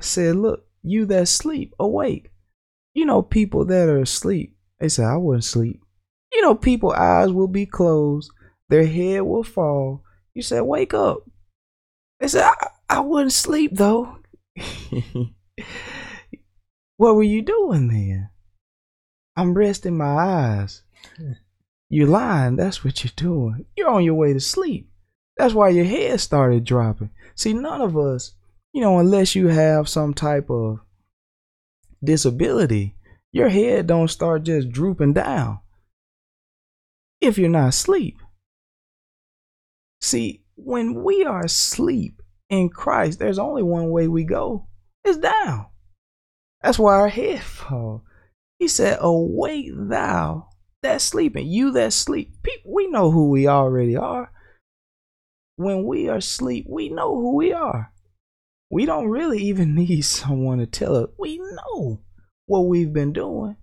said, 0.00 0.36
Look, 0.36 0.66
you 0.82 1.04
that 1.06 1.28
sleep, 1.28 1.74
awake. 1.78 2.30
You 2.94 3.06
know, 3.06 3.22
people 3.22 3.64
that 3.66 3.88
are 3.88 4.00
asleep, 4.00 4.56
they 4.78 4.88
say, 4.88 5.04
I 5.04 5.16
wouldn't 5.16 5.44
sleep. 5.44 5.80
You 6.32 6.42
know, 6.42 6.54
people 6.54 6.92
eyes 6.92 7.32
will 7.32 7.48
be 7.48 7.66
closed, 7.66 8.30
their 8.68 8.86
head 8.86 9.22
will 9.22 9.44
fall. 9.44 10.04
You 10.34 10.42
said, 10.42 10.62
Wake 10.62 10.94
up. 10.94 11.28
They 12.20 12.28
said, 12.28 12.44
I, 12.44 12.54
I 12.88 13.00
wouldn't 13.00 13.32
sleep 13.32 13.72
though. 13.74 14.18
what 16.96 17.14
were 17.14 17.22
you 17.22 17.42
doing 17.42 17.88
then? 17.88 18.30
I'm 19.36 19.54
resting 19.54 19.96
my 19.96 20.04
eyes. 20.04 20.82
You're 21.88 22.06
lying. 22.06 22.56
That's 22.56 22.84
what 22.84 23.02
you're 23.02 23.12
doing. 23.16 23.64
You're 23.76 23.88
on 23.88 24.04
your 24.04 24.14
way 24.14 24.32
to 24.32 24.40
sleep. 24.40 24.90
That's 25.36 25.54
why 25.54 25.70
your 25.70 25.86
head 25.86 26.20
started 26.20 26.64
dropping. 26.64 27.10
See, 27.34 27.54
none 27.54 27.80
of 27.80 27.96
us, 27.96 28.34
you 28.72 28.80
know, 28.80 28.98
unless 28.98 29.34
you 29.34 29.48
have 29.48 29.88
some 29.88 30.14
type 30.14 30.50
of 30.50 30.80
disability, 32.02 32.96
your 33.32 33.48
head 33.48 33.86
don't 33.86 34.08
start 34.08 34.44
just 34.44 34.70
drooping 34.70 35.12
down 35.12 35.60
if 37.20 37.38
you're 37.38 37.48
not 37.48 37.68
asleep. 37.68 38.18
See, 40.00 40.44
when 40.56 41.02
we 41.02 41.24
are 41.24 41.44
asleep 41.44 42.22
in 42.48 42.68
Christ, 42.68 43.18
there's 43.18 43.38
only 43.38 43.62
one 43.62 43.90
way 43.90 44.08
we 44.08 44.24
go. 44.24 44.66
It's 45.04 45.18
down. 45.18 45.66
That's 46.62 46.78
why 46.78 46.94
our 46.94 47.08
head 47.08 47.42
fall. 47.42 48.04
He 48.58 48.68
said, 48.68 48.98
Awake 49.00 49.70
thou 49.74 50.48
that 50.82 51.00
sleeping, 51.00 51.46
you 51.46 51.72
that 51.72 51.92
sleep. 51.92 52.42
People, 52.42 52.72
we 52.74 52.86
know 52.88 53.10
who 53.10 53.28
we 53.30 53.46
already 53.46 53.96
are. 53.96 54.30
When 55.56 55.84
we 55.84 56.08
are 56.08 56.16
asleep, 56.16 56.66
we 56.68 56.88
know 56.88 57.14
who 57.14 57.36
we 57.36 57.52
are. 57.52 57.92
We 58.70 58.86
don't 58.86 59.08
really 59.08 59.42
even 59.44 59.74
need 59.74 60.02
someone 60.02 60.58
to 60.58 60.66
tell 60.66 60.96
us. 60.96 61.10
We 61.18 61.38
know 61.38 62.00
what 62.46 62.60
we've 62.60 62.92
been 62.92 63.12
doing. 63.12 63.56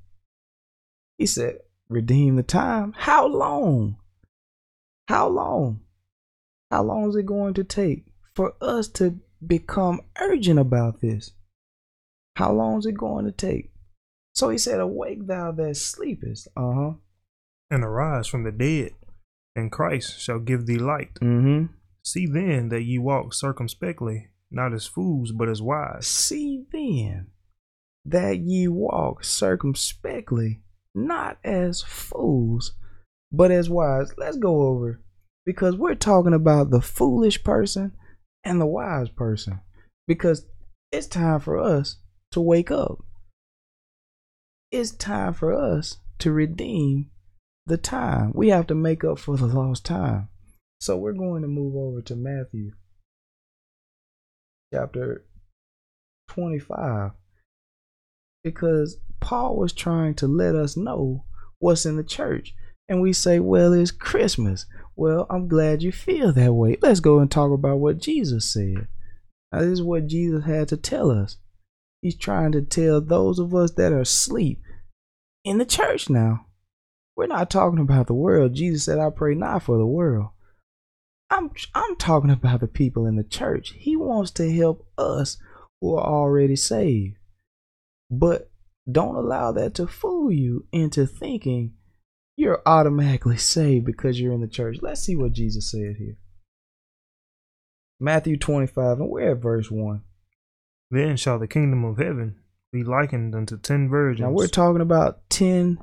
He 1.18 1.26
said, 1.26 1.60
Redeem 1.90 2.36
the 2.36 2.44
time. 2.44 2.94
How 2.98 3.26
long? 3.28 3.98
How 5.08 5.30
long? 5.30 5.82
How 6.70 6.84
long 6.84 7.10
is 7.10 7.16
it 7.16 7.26
going 7.26 7.54
to 7.54 7.64
take 7.64 8.06
for 8.36 8.56
us 8.62 8.90
to 8.90 9.20
become 9.46 10.02
urgent 10.20 10.60
about 10.60 11.00
this? 11.00 11.32
How 12.36 12.52
long 12.52 12.80
is 12.80 12.86
it 12.86 12.98
going 12.98 13.26
to 13.26 13.32
take? 13.32 13.72
So 14.36 14.50
he 14.50 14.58
said, 14.58 14.80
Awake 14.82 15.26
thou 15.28 15.52
that 15.54 15.78
sleepest. 15.78 16.50
Uh 16.58 16.74
huh. 16.74 16.92
and 17.72 17.84
arise 17.84 18.28
from 18.28 18.44
the 18.44 18.52
dead, 18.52 18.92
and 19.56 19.72
Christ 19.72 20.20
shall 20.20 20.40
give 20.40 20.66
thee 20.66 20.78
light. 20.78 21.14
Mm 21.16 21.70
See 22.04 22.26
then 22.26 22.70
that 22.70 22.84
ye 22.84 22.98
walk 23.00 23.34
circumspectly, 23.34 24.28
not 24.51 24.74
as 24.74 24.86
fools, 24.86 25.32
but 25.32 25.50
as 25.50 25.62
wise, 25.62 26.08
See 26.08 26.66
then 26.72 27.27
that 28.06 28.38
ye 28.39 28.68
walk 28.68 29.24
circumspectly, 29.24 30.62
not 30.96 31.38
as 31.44 31.82
fools, 31.82 32.74
but 33.32 33.51
as 33.51 33.70
wise. 33.70 34.13
Let's 34.18 34.38
go 34.38 34.68
over 34.68 35.01
because 35.46 35.75
we're 35.75 35.96
talking 35.96 36.34
about 36.34 36.70
the 36.70 36.82
foolish 36.82 37.44
person 37.44 37.92
and 38.44 38.62
the 38.62 38.66
wise 38.66 39.10
person 39.10 39.60
because 40.08 40.46
it's 40.92 41.08
time 41.08 41.39
for 41.42 41.58
us 41.58 41.98
to 42.32 42.39
wake 42.39 42.72
up. 42.72 43.00
It's 44.72 44.92
time 44.92 45.34
for 45.34 45.54
us 45.54 45.98
to 46.20 46.32
redeem 46.32 47.10
the 47.66 47.77
time. 47.77 48.32
We 48.34 48.50
have 48.50 48.68
to 48.68 48.75
make 48.75 49.04
up 49.04 49.20
for 49.20 49.36
the 49.36 49.46
lost 49.46 49.86
time. 49.86 50.30
So 50.80 50.98
we're 50.98 51.13
going 51.13 51.42
to 51.42 51.48
move 51.48 51.75
over 51.75 52.01
to 52.04 52.16
Matthew 52.16 52.72
chapter 54.74 55.26
25 56.30 57.12
because 58.44 58.98
Paul 59.20 59.58
was 59.58 59.74
trying 59.74 60.16
to 60.16 60.28
let 60.28 60.56
us 60.56 60.78
know 60.78 61.26
what's 61.60 61.86
in 61.86 61.98
the 61.98 62.04
church. 62.04 62.54
And 62.90 63.02
we 63.02 63.12
say, 63.12 63.40
well, 63.40 63.74
it's 63.74 63.92
Christmas. 63.92 64.66
Well, 64.96 65.26
I'm 65.30 65.48
glad 65.48 65.84
you 65.84 65.92
feel 65.92 66.32
that 66.32 66.54
way. 66.54 66.78
Let's 66.82 67.02
go 67.02 67.20
and 67.20 67.30
talk 67.30 67.52
about 67.52 67.80
what 67.80 68.00
Jesus 68.00 68.52
said. 68.52 68.88
Now, 69.52 69.60
this 69.60 69.72
is 69.72 69.84
what 69.84 70.08
Jesus 70.08 70.46
had 70.46 70.70
to 70.70 70.78
tell 70.78 71.12
us. 71.12 71.38
He's 72.02 72.16
trying 72.16 72.54
to 72.54 72.62
tell 72.62 73.02
those 73.02 73.40
of 73.40 73.54
us 73.54 73.72
that 73.72 73.92
are 73.92 74.02
asleep 74.02 74.62
in 75.44 75.58
the 75.58 75.66
church 75.66 76.10
now. 76.10 76.46
We're 77.16 77.28
not 77.28 77.50
talking 77.50 77.80
about 77.80 78.08
the 78.08 78.14
world. 78.14 78.54
Jesus 78.54 78.86
said, 78.86 79.00
I 79.00 79.10
pray 79.10 79.34
not 79.34 79.64
for 79.64 79.78
the 79.78 79.86
world. 79.86 80.30
I'm 81.38 81.51
I'm 81.75 81.96
talking 81.98 82.32
about 82.32 82.62
the 82.62 82.67
people 82.67 83.06
in 83.06 83.15
the 83.15 83.24
church. 83.24 83.74
He 83.77 83.96
wants 83.96 84.32
to 84.32 84.51
help 84.51 84.88
us 84.98 85.38
who 85.79 85.96
are 85.96 86.06
already 86.06 86.56
saved. 86.56 87.17
But 88.10 88.50
don't 88.91 89.15
allow 89.15 89.51
that 89.51 89.75
to 89.75 89.86
fool 89.86 90.32
you 90.32 90.65
into 90.72 91.06
thinking 91.06 91.74
you're 92.38 92.62
automatically 92.65 93.38
saved 93.38 93.86
because 93.86 94.20
you're 94.20 94.34
in 94.34 94.41
the 94.41 94.48
church. 94.48 94.77
Let's 94.82 95.01
see 95.01 95.15
what 95.15 95.34
Jesus 95.34 95.70
said 95.70 95.96
here. 96.00 96.17
Matthew 98.00 98.38
25, 98.38 99.00
and 99.00 99.10
we're 99.10 99.32
at 99.32 99.41
verse 99.41 99.72
1. 99.72 100.01
then 100.91 101.17
shall 101.17 101.39
the 101.39 101.48
kingdom 101.48 101.84
of 101.84 101.98
heaven 101.98 102.36
be 102.72 102.84
likened 102.84 103.34
unto 103.36 103.58
ten 103.58 103.89
virgins. 103.89 104.22
Now 104.27 104.32
we're 104.32 104.48
talking 104.48 104.82
about 104.82 105.29
10 105.29 105.79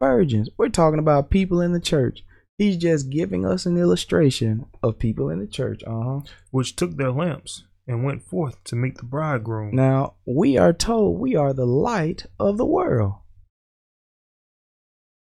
virgins. 0.00 0.48
We're 0.58 0.68
talking 0.68 0.98
about 0.98 1.30
people 1.30 1.60
in 1.60 1.72
the 1.72 1.80
church. 1.80 2.24
He's 2.58 2.76
just 2.78 3.10
giving 3.10 3.44
us 3.44 3.66
an 3.66 3.76
illustration 3.76 4.66
of 4.82 4.98
people 4.98 5.28
in 5.28 5.38
the 5.40 5.46
church. 5.46 5.82
Uh 5.86 6.02
huh. 6.02 6.20
which 6.50 6.74
took 6.76 6.96
their 6.96 7.12
lamps 7.12 7.64
and 7.86 8.02
went 8.04 8.22
forth 8.22 8.62
to 8.64 8.76
meet 8.76 8.96
the 8.96 9.04
bridegroom. 9.04 9.74
Now, 9.74 10.14
we 10.24 10.56
are 10.56 10.72
told 10.72 11.20
we 11.20 11.36
are 11.36 11.52
the 11.52 11.66
light 11.66 12.26
of 12.40 12.56
the 12.56 12.64
world. 12.66 13.14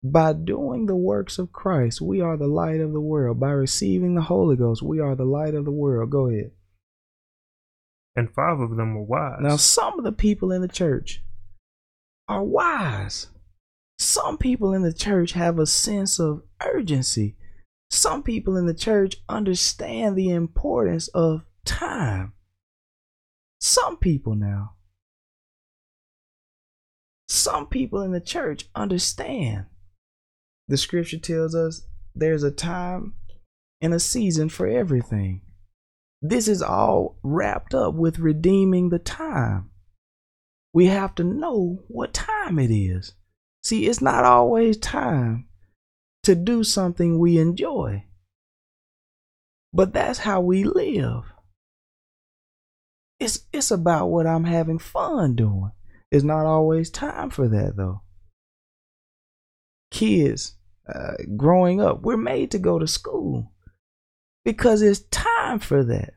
By 0.02 0.34
doing 0.34 0.86
the 0.86 0.94
works 0.96 1.38
of 1.38 1.52
Christ, 1.52 2.00
we 2.00 2.20
are 2.20 2.36
the 2.36 2.46
light 2.46 2.80
of 2.80 2.92
the 2.92 3.00
world. 3.00 3.40
By 3.40 3.50
receiving 3.50 4.14
the 4.14 4.22
Holy 4.22 4.54
Ghost, 4.54 4.80
we 4.82 5.00
are 5.00 5.16
the 5.16 5.24
light 5.24 5.54
of 5.54 5.64
the 5.64 5.72
world. 5.72 6.10
Go 6.10 6.28
ahead. 6.28 6.52
and 8.14 8.32
five 8.32 8.60
of 8.60 8.76
them 8.76 8.94
were 8.94 9.02
wise. 9.02 9.38
Now, 9.40 9.56
some 9.56 9.98
of 9.98 10.04
the 10.04 10.12
people 10.12 10.52
in 10.52 10.62
the 10.62 10.68
church 10.68 11.22
are 12.28 12.42
wise. 12.44 13.28
Some 13.98 14.36
people 14.36 14.74
in 14.74 14.82
the 14.82 14.92
church 14.92 15.32
have 15.32 15.58
a 15.58 15.66
sense 15.66 16.18
of 16.18 16.42
urgency. 16.62 17.36
Some 17.90 18.22
people 18.22 18.56
in 18.56 18.66
the 18.66 18.74
church 18.74 19.16
understand 19.28 20.16
the 20.16 20.30
importance 20.30 21.08
of 21.08 21.42
time. 21.64 22.34
Some 23.60 23.96
people 23.96 24.34
now. 24.34 24.74
Some 27.28 27.66
people 27.66 28.02
in 28.02 28.12
the 28.12 28.20
church 28.20 28.66
understand. 28.74 29.66
The 30.68 30.76
scripture 30.76 31.18
tells 31.18 31.54
us 31.54 31.86
there's 32.14 32.42
a 32.42 32.50
time 32.50 33.14
and 33.80 33.94
a 33.94 34.00
season 34.00 34.48
for 34.48 34.66
everything. 34.66 35.42
This 36.20 36.48
is 36.48 36.62
all 36.62 37.18
wrapped 37.22 37.74
up 37.74 37.94
with 37.94 38.18
redeeming 38.18 38.88
the 38.88 38.98
time. 38.98 39.70
We 40.72 40.86
have 40.86 41.14
to 41.16 41.24
know 41.24 41.84
what 41.88 42.14
time 42.14 42.58
it 42.58 42.70
is. 42.70 43.14
See, 43.66 43.88
it's 43.88 44.00
not 44.00 44.24
always 44.24 44.76
time 44.76 45.48
to 46.22 46.36
do 46.36 46.62
something 46.62 47.18
we 47.18 47.36
enjoy, 47.36 48.04
but 49.72 49.92
that's 49.92 50.20
how 50.20 50.40
we 50.40 50.62
live. 50.62 51.24
It's, 53.18 53.40
it's 53.52 53.72
about 53.72 54.06
what 54.06 54.24
I'm 54.24 54.44
having 54.44 54.78
fun 54.78 55.34
doing. 55.34 55.72
It's 56.12 56.22
not 56.22 56.46
always 56.46 56.90
time 56.90 57.30
for 57.30 57.48
that, 57.48 57.76
though. 57.76 58.02
Kids 59.90 60.54
uh, 60.88 61.14
growing 61.36 61.80
up, 61.80 62.02
we're 62.02 62.16
made 62.16 62.52
to 62.52 62.60
go 62.60 62.78
to 62.78 62.86
school 62.86 63.50
because 64.44 64.80
it's 64.80 65.00
time 65.10 65.58
for 65.58 65.82
that. 65.82 66.14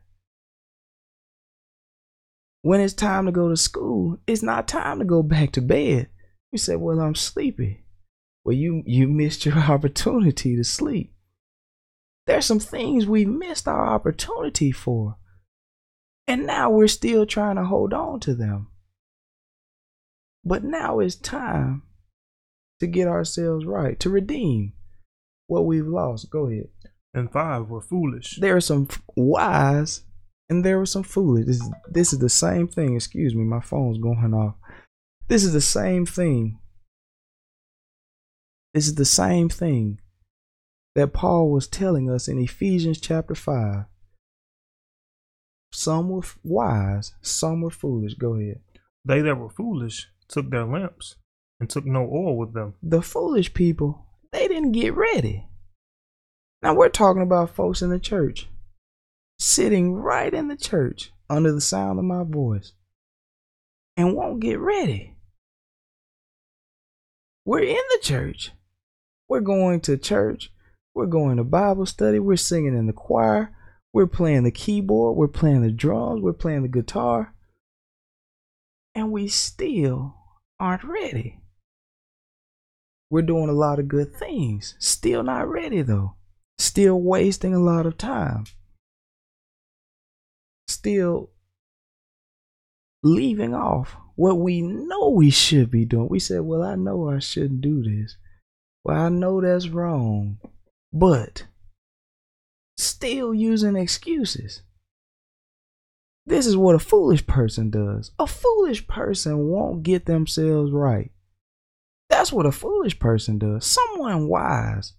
When 2.62 2.80
it's 2.80 2.94
time 2.94 3.26
to 3.26 3.32
go 3.32 3.50
to 3.50 3.58
school, 3.58 4.20
it's 4.28 4.44
not 4.44 4.68
time 4.68 5.00
to 5.00 5.06
go 5.06 5.24
back 5.24 5.54
to 5.54 5.62
bed. 5.62 6.10
You 6.52 6.58
say, 6.58 6.76
"Well, 6.76 7.00
I'm 7.00 7.16
sleepy." 7.16 7.84
Well, 8.44 8.56
you 8.56 8.84
you 8.86 9.08
missed 9.08 9.46
your 9.46 9.58
opportunity 9.76 10.56
to 10.56 10.64
sleep. 10.64 11.14
There's 12.26 12.46
some 12.46 12.60
things 12.60 13.06
we 13.08 13.26
missed 13.26 13.68
our 13.68 13.88
opportunity 13.88 14.72
for. 14.72 15.18
And 16.28 16.46
now 16.46 16.70
we're 16.70 16.88
still 16.88 17.26
trying 17.26 17.56
to 17.56 17.64
hold 17.64 17.92
on 17.92 18.20
to 18.22 18.36
them. 18.36 18.68
But 20.46 20.64
now 20.64 21.00
it's 21.00 21.16
time 21.16 21.82
to 22.80 22.88
get 22.88 23.08
ourselves 23.08 23.66
right, 23.66 24.00
to 24.00 24.10
redeem 24.12 24.74
what 25.48 25.66
we've 25.66 25.88
lost. 25.88 26.30
Go 26.30 26.48
ahead. 26.48 26.70
and 27.16 27.32
five 27.32 27.68
were 27.70 27.82
foolish. 27.82 28.38
There 28.40 28.56
are 28.56 28.62
some 28.62 28.88
f- 28.90 29.02
wise 29.16 30.04
and 30.50 30.64
there 30.64 30.78
were 30.78 30.86
some 30.86 31.04
foolish. 31.04 31.48
This 31.48 31.62
is, 31.62 31.72
this 31.90 32.14
is 32.14 32.20
the 32.20 32.30
same 32.30 32.68
thing. 32.68 32.96
Excuse 32.96 33.34
me, 33.34 33.44
my 33.44 33.60
phone's 33.60 33.98
going 33.98 34.34
off. 34.36 34.54
This 35.30 35.44
is 35.44 35.54
the 35.54 35.62
same 35.62 36.08
thing. 36.08 36.58
This 38.74 38.88
is 38.88 38.96
the 38.96 39.06
same 39.06 39.48
thing 39.48 40.02
that 40.96 41.14
Paul 41.14 41.52
was 41.52 41.68
telling 41.68 42.10
us 42.10 42.28
in 42.28 42.40
Ephesians 42.40 43.00
chapter 43.00 43.36
5. 43.36 43.86
Some 45.72 46.10
were 46.10 46.24
wise, 46.44 47.14
some 47.22 47.62
were 47.62 47.70
foolish. 47.70 48.16
Go 48.16 48.34
ahead. 48.34 48.62
They 49.06 49.22
that 49.22 49.38
were 49.38 49.52
foolish 49.52 50.08
took 50.28 50.50
their 50.50 50.66
lamps 50.66 51.16
and 51.60 51.70
took 51.70 51.86
no 51.86 52.10
oil 52.12 52.36
with 52.36 52.56
them. 52.56 52.74
The 52.82 53.04
foolish 53.04 53.54
people, 53.54 54.08
they 54.32 54.48
didn't 54.48 54.72
get 54.72 54.96
ready. 54.96 55.48
Now 56.64 56.74
we're 56.74 56.90
talking 56.90 57.22
about 57.22 57.54
folks 57.54 57.84
in 57.84 57.92
the 57.92 58.00
church, 58.00 58.48
sitting 59.38 59.94
right 59.94 60.34
in 60.34 60.48
the 60.48 60.58
church 60.58 61.12
under 61.30 61.52
the 61.52 61.62
sound 61.62 62.00
of 62.00 62.06
my 62.06 62.24
voice, 62.24 62.74
and 63.96 64.16
won't 64.16 64.40
get 64.40 64.58
ready. 64.60 65.16
We're 67.46 67.64
in 67.64 67.76
the 67.76 68.00
church. 68.02 68.52
We're 69.28 69.40
going 69.42 69.82
to 69.82 69.98
church. 69.98 70.52
We're 70.94 71.06
going 71.06 71.38
to 71.38 71.44
Bible 71.44 71.86
study. 71.86 72.20
We're 72.20 72.36
singing 72.36 72.78
in 72.78 72.88
the 72.88 72.94
choir. 72.94 73.56
We're 73.94 74.08
playing 74.08 74.44
the 74.44 74.52
keyboard. 74.52 75.18
We're 75.18 75.28
playing 75.28 75.62
the 75.62 75.72
drums. 75.72 76.22
We're 76.22 76.34
playing 76.34 76.64
the 76.64 76.68
guitar. 76.68 77.34
And 78.96 79.12
we 79.12 79.28
still 79.28 80.16
aren't 80.60 80.84
ready. 80.84 81.40
We're 83.10 83.22
doing 83.24 83.50
a 83.50 83.54
lot 83.54 83.80
of 83.80 83.88
good 83.88 84.14
things. 84.14 84.76
Still 84.78 85.24
not 85.24 85.48
ready 85.48 85.82
though. 85.82 86.16
Still 86.58 87.02
wasting 87.02 87.54
a 87.54 87.60
lot 87.60 87.86
of 87.86 87.98
time. 87.98 88.46
Still 90.68 91.32
leaving 93.02 93.56
off 93.56 93.96
what 94.20 94.38
we 94.38 94.62
know 94.62 95.08
we 95.08 95.30
should 95.30 95.72
be 95.72 95.86
doing. 95.86 96.10
We 96.10 96.20
said, 96.20 96.42
Well, 96.42 96.62
I 96.62 96.76
know 96.76 97.10
I 97.10 97.20
shouldn't 97.20 97.62
do 97.62 97.82
this. 97.82 98.18
Well, 98.84 98.98
I 98.98 99.08
know 99.08 99.40
that's 99.40 99.70
wrong. 99.70 100.40
But 100.92 101.46
still 102.78 103.34
using 103.34 103.78
excuses. 103.78 104.62
This 106.26 106.46
is 106.46 106.58
what 106.58 106.76
a 106.76 106.80
foolish 106.80 107.26
person 107.28 107.70
does. 107.70 108.12
A 108.20 108.28
foolish 108.28 108.86
person 108.88 109.48
won't 109.48 109.84
get 109.84 110.06
themselves 110.06 110.74
right. 110.74 111.12
That's 112.10 112.34
what 112.34 112.46
a 112.46 112.52
foolish 112.52 113.00
person 113.00 113.40
does. 113.40 113.66
Someone 113.66 114.28
wise 114.28 114.96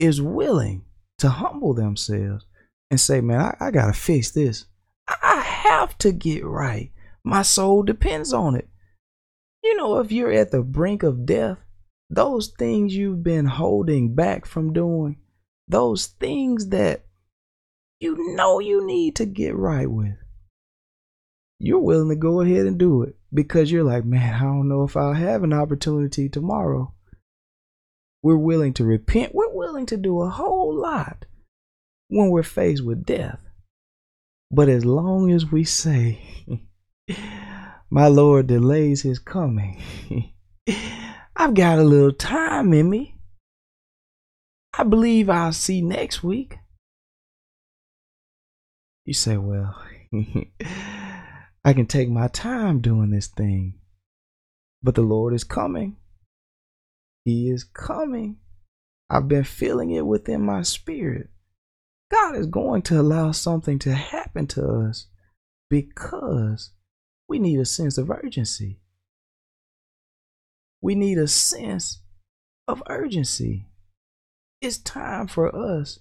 is 0.00 0.20
willing 0.20 0.84
to 1.18 1.28
humble 1.28 1.74
themselves 1.74 2.44
and 2.90 3.00
say, 3.00 3.20
Man, 3.20 3.40
I, 3.40 3.66
I 3.66 3.70
got 3.70 3.86
to 3.86 3.92
fix 3.92 4.32
this. 4.32 4.64
I, 5.06 5.14
I 5.22 5.40
have 5.42 5.96
to 5.98 6.10
get 6.10 6.44
right. 6.44 6.90
My 7.24 7.42
soul 7.42 7.82
depends 7.82 8.32
on 8.32 8.56
it. 8.56 8.68
You 9.62 9.76
know, 9.76 9.98
if 9.98 10.10
you're 10.10 10.32
at 10.32 10.50
the 10.50 10.62
brink 10.62 11.02
of 11.02 11.24
death, 11.24 11.58
those 12.10 12.48
things 12.58 12.94
you've 12.94 13.22
been 13.22 13.46
holding 13.46 14.14
back 14.14 14.44
from 14.44 14.72
doing, 14.72 15.18
those 15.68 16.06
things 16.06 16.68
that 16.68 17.06
you 18.00 18.34
know 18.34 18.58
you 18.58 18.84
need 18.84 19.16
to 19.16 19.24
get 19.24 19.54
right 19.54 19.90
with, 19.90 20.16
you're 21.58 21.78
willing 21.78 22.08
to 22.08 22.16
go 22.16 22.40
ahead 22.40 22.66
and 22.66 22.76
do 22.76 23.02
it 23.02 23.14
because 23.32 23.70
you're 23.70 23.84
like, 23.84 24.04
man, 24.04 24.34
I 24.34 24.40
don't 24.40 24.68
know 24.68 24.82
if 24.82 24.96
I'll 24.96 25.14
have 25.14 25.44
an 25.44 25.52
opportunity 25.52 26.28
tomorrow. 26.28 26.92
We're 28.20 28.36
willing 28.36 28.74
to 28.74 28.84
repent. 28.84 29.34
We're 29.34 29.54
willing 29.54 29.86
to 29.86 29.96
do 29.96 30.22
a 30.22 30.28
whole 30.28 30.74
lot 30.74 31.24
when 32.08 32.30
we're 32.30 32.42
faced 32.42 32.84
with 32.84 33.06
death. 33.06 33.40
But 34.50 34.68
as 34.68 34.84
long 34.84 35.30
as 35.30 35.50
we 35.50 35.64
say, 35.64 36.20
my 37.90 38.08
Lord 38.08 38.46
delays 38.46 39.02
his 39.02 39.18
coming, 39.18 39.82
I've 41.36 41.54
got 41.54 41.78
a 41.78 41.84
little 41.84 42.12
time 42.12 42.72
in 42.72 42.88
me. 42.88 43.16
I 44.74 44.84
believe 44.84 45.28
I'll 45.28 45.52
see 45.52 45.82
next 45.82 46.22
week. 46.22 46.58
You 49.04 49.14
say, 49.14 49.36
well, 49.36 49.76
I 51.64 51.72
can 51.72 51.86
take 51.86 52.08
my 52.08 52.28
time 52.28 52.80
doing 52.80 53.10
this 53.10 53.26
thing. 53.26 53.74
But 54.82 54.94
the 54.94 55.02
Lord 55.02 55.34
is 55.34 55.44
coming. 55.44 55.96
He 57.24 57.50
is 57.50 57.64
coming. 57.64 58.38
I've 59.08 59.28
been 59.28 59.44
feeling 59.44 59.90
it 59.90 60.06
within 60.06 60.42
my 60.42 60.62
spirit. 60.62 61.28
God 62.10 62.36
is 62.36 62.46
going 62.46 62.82
to 62.82 63.00
allow 63.00 63.32
something 63.32 63.78
to 63.80 63.94
happen 63.94 64.46
to 64.48 64.66
us 64.66 65.06
because 65.70 66.70
we 67.32 67.38
need 67.38 67.58
a 67.58 67.64
sense 67.64 67.96
of 67.96 68.10
urgency. 68.10 68.78
We 70.82 70.94
need 70.94 71.16
a 71.16 71.26
sense 71.26 72.02
of 72.68 72.82
urgency. 72.90 73.68
It's 74.60 74.76
time 74.76 75.28
for 75.28 75.48
us 75.56 75.98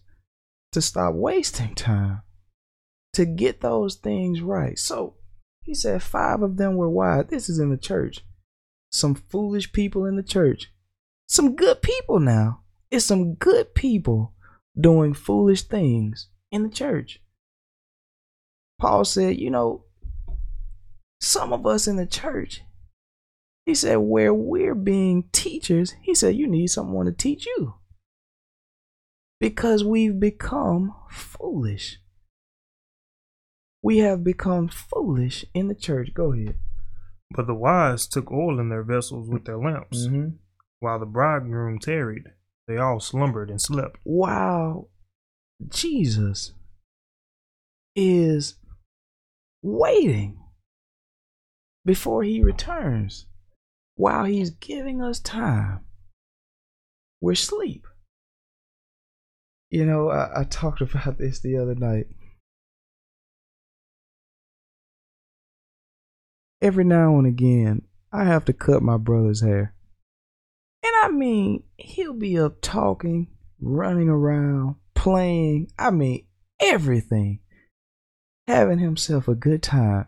to 0.73 0.81
stop 0.81 1.13
wasting 1.13 1.73
time 1.73 2.23
to 3.13 3.25
get 3.25 3.61
those 3.61 3.95
things 3.95 4.41
right. 4.41 4.77
So 4.77 5.15
he 5.63 5.73
said 5.73 6.03
five 6.03 6.41
of 6.41 6.57
them 6.57 6.75
were 6.75 6.89
wise. 6.89 7.27
This 7.29 7.47
is 7.47 7.59
in 7.59 7.69
the 7.69 7.77
church. 7.77 8.25
Some 8.91 9.15
foolish 9.15 9.71
people 9.71 10.03
in 10.03 10.17
the 10.17 10.23
church. 10.23 10.69
Some 11.29 11.55
good 11.55 11.81
people 11.81 12.19
now. 12.19 12.63
It's 12.89 13.05
some 13.05 13.35
good 13.35 13.73
people 13.73 14.33
doing 14.77 15.13
foolish 15.13 15.61
things 15.61 16.27
in 16.51 16.63
the 16.63 16.69
church. 16.69 17.21
Paul 18.81 19.05
said, 19.05 19.37
you 19.37 19.49
know, 19.49 19.85
some 21.21 21.53
of 21.53 21.65
us 21.65 21.88
in 21.88 21.95
the 21.95 22.05
church, 22.05 22.62
he 23.65 23.75
said, 23.75 23.97
where 23.97 24.34
we're 24.34 24.75
being 24.75 25.29
teachers, 25.31 25.93
he 26.01 26.15
said, 26.15 26.36
you 26.36 26.47
need 26.47 26.67
someone 26.67 27.05
to 27.05 27.12
teach 27.12 27.45
you. 27.45 27.75
Because 29.39 29.84
we've 29.84 30.19
become 30.19 30.95
foolish. 31.10 31.97
We 33.84 33.99
have 33.99 34.23
become 34.23 34.67
foolish 34.67 35.45
in 35.53 35.67
the 35.67 35.75
church. 35.75 36.13
Go 36.13 36.34
ahead. 36.34 36.55
But 37.36 37.47
the 37.47 37.55
wise 37.55 38.07
took 38.07 38.31
oil 38.31 38.60
in 38.60 38.69
their 38.69 38.84
vessels 38.84 39.29
with 39.29 39.45
their 39.45 39.57
lamps, 39.57 40.07
Mm-hmm. 40.07 40.36
while 40.79 40.99
the 40.99 41.05
bridegroom 41.05 41.79
tarried. 41.79 42.23
They 42.67 42.77
all 42.77 42.99
slumbered 42.99 43.49
and 43.49 43.62
slept. 43.62 43.97
Wow. 44.05 44.88
Jesus 45.69 46.53
is 47.95 48.55
waiting 49.62 50.40
before 51.85 52.23
he 52.23 52.43
returns, 52.43 53.25
while 53.95 54.25
he's 54.25 54.51
giving 54.51 55.01
us 55.01 55.19
time, 55.19 55.81
we're 57.19 57.33
asleep. 57.33 57.85
You 59.69 59.85
know, 59.85 60.09
I, 60.09 60.41
I 60.41 60.43
talked 60.43 60.81
about 60.81 61.17
this 61.17 61.39
the 61.39 61.57
other 61.57 61.75
night. 61.75 62.07
Every 66.61 66.83
now 66.83 67.17
and 67.17 67.25
again, 67.25 67.83
I 68.11 68.25
have 68.25 68.45
to 68.45 68.53
cut 68.53 68.83
my 68.83 68.97
brother's 68.97 69.41
hair. 69.41 69.73
And 70.83 70.93
I 71.03 71.09
mean, 71.09 71.63
he'll 71.77 72.13
be 72.13 72.37
up 72.37 72.61
talking, 72.61 73.27
running 73.59 74.09
around, 74.09 74.75
playing. 74.93 75.71
I 75.79 75.91
mean, 75.91 76.25
everything. 76.59 77.39
Having 78.47 78.79
himself 78.79 79.27
a 79.27 79.35
good 79.35 79.63
time. 79.63 80.07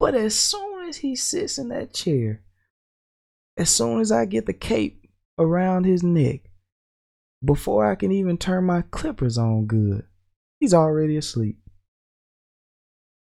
But 0.00 0.14
as 0.14 0.34
soon 0.34 0.71
as 0.92 0.98
he 0.98 1.16
sits 1.16 1.56
in 1.56 1.68
that 1.68 1.94
chair, 1.94 2.42
as 3.56 3.70
soon 3.70 4.00
as 4.00 4.12
I 4.12 4.26
get 4.26 4.44
the 4.44 4.52
cape 4.52 5.08
around 5.38 5.84
his 5.84 6.02
neck, 6.02 6.42
before 7.42 7.90
I 7.90 7.94
can 7.94 8.12
even 8.12 8.36
turn 8.36 8.64
my 8.64 8.82
clippers 8.82 9.38
on 9.38 9.64
good, 9.64 10.04
he's 10.60 10.74
already 10.74 11.16
asleep. 11.16 11.56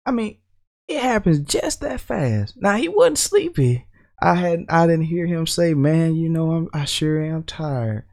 I 0.06 0.12
mean, 0.12 0.38
it 0.88 1.02
happens 1.02 1.40
just 1.40 1.82
that 1.82 2.00
fast. 2.00 2.54
Now 2.56 2.76
he 2.76 2.88
wasn't 2.88 3.18
sleepy. 3.18 3.88
I 4.22 4.36
had 4.36 4.66
I 4.70 4.86
didn't 4.86 5.06
hear 5.06 5.26
him 5.26 5.48
say, 5.48 5.74
"Man, 5.74 6.16
you 6.16 6.30
know 6.30 6.52
I'm 6.52 6.70
I 6.72 6.86
sure 6.86 7.20
am 7.20 7.44
tired. 7.44 8.06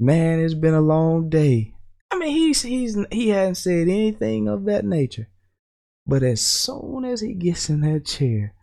Man, 0.00 0.40
it's 0.40 0.54
been 0.54 0.72
a 0.72 0.80
long 0.80 1.28
day." 1.28 1.74
I 2.10 2.18
mean, 2.18 2.30
he's 2.30 2.62
he's 2.62 2.96
he 3.12 3.28
hadn't 3.28 3.56
said 3.56 3.88
anything 3.88 4.48
of 4.48 4.64
that 4.64 4.86
nature. 4.86 5.28
But 6.06 6.22
as 6.22 6.40
soon 6.40 7.04
as 7.04 7.20
he 7.20 7.34
gets 7.34 7.68
in 7.68 7.82
that 7.82 8.06
chair, 8.06 8.54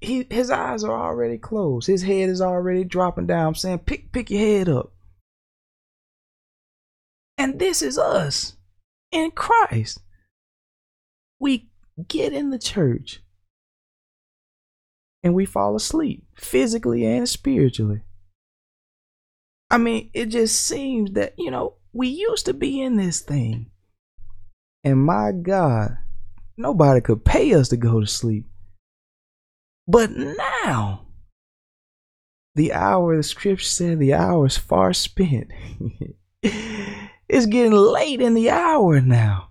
he 0.00 0.26
his 0.30 0.50
eyes 0.50 0.84
are 0.84 0.98
already 0.98 1.38
closed. 1.38 1.86
His 1.86 2.02
head 2.02 2.28
is 2.28 2.40
already 2.40 2.84
dropping 2.84 3.26
down. 3.26 3.48
I'm 3.48 3.54
saying, 3.54 3.80
pick 3.80 4.12
pick 4.12 4.30
your 4.30 4.40
head 4.40 4.68
up. 4.68 4.92
And 7.36 7.58
this 7.58 7.82
is 7.82 7.98
us 7.98 8.56
in 9.10 9.32
Christ. 9.32 10.00
We 11.38 11.70
get 12.08 12.32
in 12.32 12.50
the 12.50 12.58
church 12.58 13.20
and 15.22 15.34
we 15.34 15.44
fall 15.44 15.74
asleep 15.74 16.24
physically 16.36 17.04
and 17.04 17.28
spiritually. 17.28 18.02
I 19.70 19.78
mean, 19.78 20.10
it 20.14 20.26
just 20.26 20.60
seems 20.60 21.12
that, 21.12 21.34
you 21.36 21.50
know, 21.50 21.74
we 21.92 22.08
used 22.08 22.46
to 22.46 22.54
be 22.54 22.80
in 22.80 22.96
this 22.96 23.20
thing. 23.20 23.70
And 24.84 25.04
my 25.04 25.32
God, 25.32 25.96
nobody 26.56 27.00
could 27.00 27.24
pay 27.24 27.54
us 27.54 27.68
to 27.70 27.76
go 27.76 28.00
to 28.00 28.06
sleep. 28.06 28.46
But 29.86 30.10
now, 30.12 31.06
the 32.54 32.72
hour, 32.72 33.16
the 33.16 33.22
scripture 33.22 33.64
said, 33.64 33.98
the 33.98 34.14
hour 34.14 34.46
is 34.46 34.56
far 34.56 34.92
spent. 34.92 35.50
it's 36.42 37.46
getting 37.46 37.72
late 37.72 38.20
in 38.20 38.34
the 38.34 38.50
hour 38.50 39.00
now. 39.00 39.50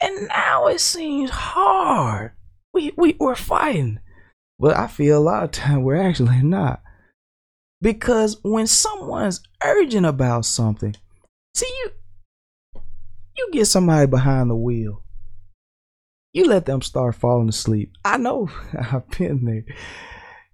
And 0.00 0.28
now 0.28 0.66
it 0.66 0.80
seems 0.80 1.30
hard. 1.30 2.32
We, 2.74 2.92
we, 2.96 3.16
we're 3.20 3.36
fighting. 3.36 4.00
But 4.58 4.76
I 4.76 4.86
feel 4.86 5.18
a 5.18 5.20
lot 5.20 5.44
of 5.44 5.50
time 5.52 5.82
we're 5.82 5.96
actually 5.96 6.42
not. 6.42 6.82
Because 7.80 8.38
when 8.42 8.66
someone's 8.66 9.42
urgent 9.62 10.06
about 10.06 10.44
something, 10.44 10.94
see 11.54 11.72
you 11.84 11.90
you 13.36 13.48
get 13.52 13.66
somebody 13.66 14.06
behind 14.06 14.50
the 14.50 14.54
wheel. 14.54 15.02
You 16.32 16.46
let 16.46 16.64
them 16.66 16.80
start 16.80 17.14
falling 17.14 17.48
asleep. 17.48 17.92
I 18.04 18.16
know 18.16 18.50
I've 18.78 19.08
been 19.10 19.44
there. 19.44 19.64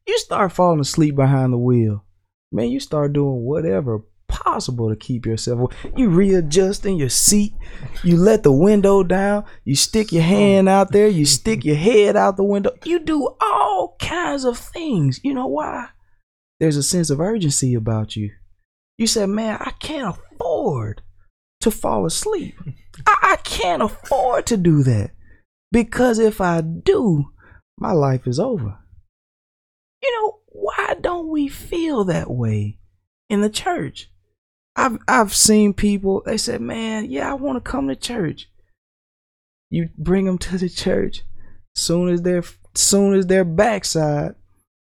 You 0.07 0.19
start 0.19 0.53
falling 0.53 0.81
asleep 0.81 1.15
behind 1.15 1.53
the 1.53 1.59
wheel. 1.59 2.05
Man, 2.51 2.71
you 2.71 2.81
start 2.81 3.13
doing 3.13 3.45
whatever 3.45 4.03
possible 4.27 4.89
to 4.89 4.97
keep 4.97 5.27
yourself. 5.27 5.73
You 5.97 6.09
readjust 6.09 6.87
in 6.87 6.97
your 6.97 7.09
seat. 7.09 7.53
You 8.03 8.17
let 8.17 8.43
the 8.43 8.53
window 8.53 9.03
down. 9.03 9.45
You 9.65 9.77
stick 9.77 10.13
your 10.13 10.23
hand 10.23 10.69
oh. 10.69 10.73
out 10.73 10.93
there. 10.93 11.09
You 11.09 11.25
stick 11.27 11.65
your 11.65 11.77
head 11.77 12.17
out 12.17 12.37
the 12.37 12.45
window. 12.45 12.73
You 12.85 12.99
do 13.01 13.37
all 13.41 13.97
kinds 14.01 14.45
of 14.45 14.59
things. 14.59 15.21
You 15.23 15.35
know 15.35 15.47
why? 15.47 15.89
There's 16.61 16.77
a 16.77 16.83
sense 16.83 17.11
of 17.11 17.21
urgency 17.21 17.75
about 17.75 18.17
you. 18.17 18.31
You 18.97 19.07
said, 19.07 19.29
man, 19.29 19.59
I 19.61 19.71
can't 19.79 20.17
afford 20.17 21.03
to 21.61 21.71
fall 21.71 22.05
asleep. 22.05 22.55
I, 23.07 23.17
I 23.23 23.37
can't 23.37 23.83
afford 23.83 24.47
to 24.47 24.57
do 24.57 24.83
that. 24.83 25.13
Because 25.71 26.19
if 26.19 26.41
I 26.41 26.61
do, 26.61 27.31
my 27.77 27.93
life 27.93 28.27
is 28.27 28.41
over. 28.41 28.79
You 30.03 30.13
know, 30.13 30.39
why 30.47 30.95
don't 31.01 31.29
we 31.29 31.49
feel 31.49 32.05
that 32.05 32.31
way 32.31 32.79
in 33.29 33.41
the 33.41 33.51
church? 33.51 34.11
I've 34.77 34.99
I've 35.09 35.35
seen 35.35 35.75
people, 35.75 36.23
they 36.25 36.37
said, 36.37 36.61
Man, 36.61 37.11
yeah, 37.11 37.31
I 37.31 37.35
want 37.35 37.63
to 37.63 37.71
come 37.71 37.89
to 37.89 37.97
church. 37.97 38.49
You 39.71 39.91
bring 39.99 40.25
them 40.25 40.39
to 40.39 40.57
the 40.57 40.69
church, 40.69 41.25
soon 41.75 42.09
as 42.09 42.23
their 42.23 42.43
soon 42.75 43.15
as 43.15 43.27
their 43.27 43.45
backside 43.45 44.35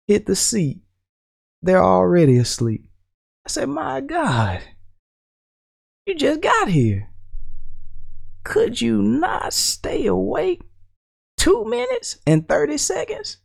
hit 0.07 0.25
the 0.25 0.35
seat, 0.35 0.81
they're 1.61 1.83
already 1.83 2.37
asleep. 2.37 2.85
I 3.45 3.49
said, 3.49 3.69
My 3.69 4.01
God, 4.01 4.61
you 6.05 6.15
just 6.15 6.41
got 6.41 6.67
here. 6.67 7.08
Could 8.43 8.81
you 8.81 9.01
not 9.01 9.53
stay 9.53 10.05
awake 10.05 10.61
two 11.37 11.65
minutes 11.65 12.17
and 12.25 12.47
30 12.47 12.77
seconds? 12.77 13.37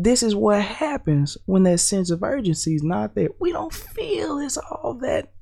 this 0.00 0.22
is 0.22 0.34
what 0.34 0.62
happens 0.62 1.36
when 1.44 1.64
that 1.64 1.78
sense 1.78 2.10
of 2.10 2.22
urgency 2.22 2.76
is 2.76 2.84
not 2.84 3.16
there. 3.16 3.30
We 3.40 3.50
don't 3.50 3.74
feel 3.74 4.38
it's 4.38 4.56
all 4.56 4.96
that 5.02 5.32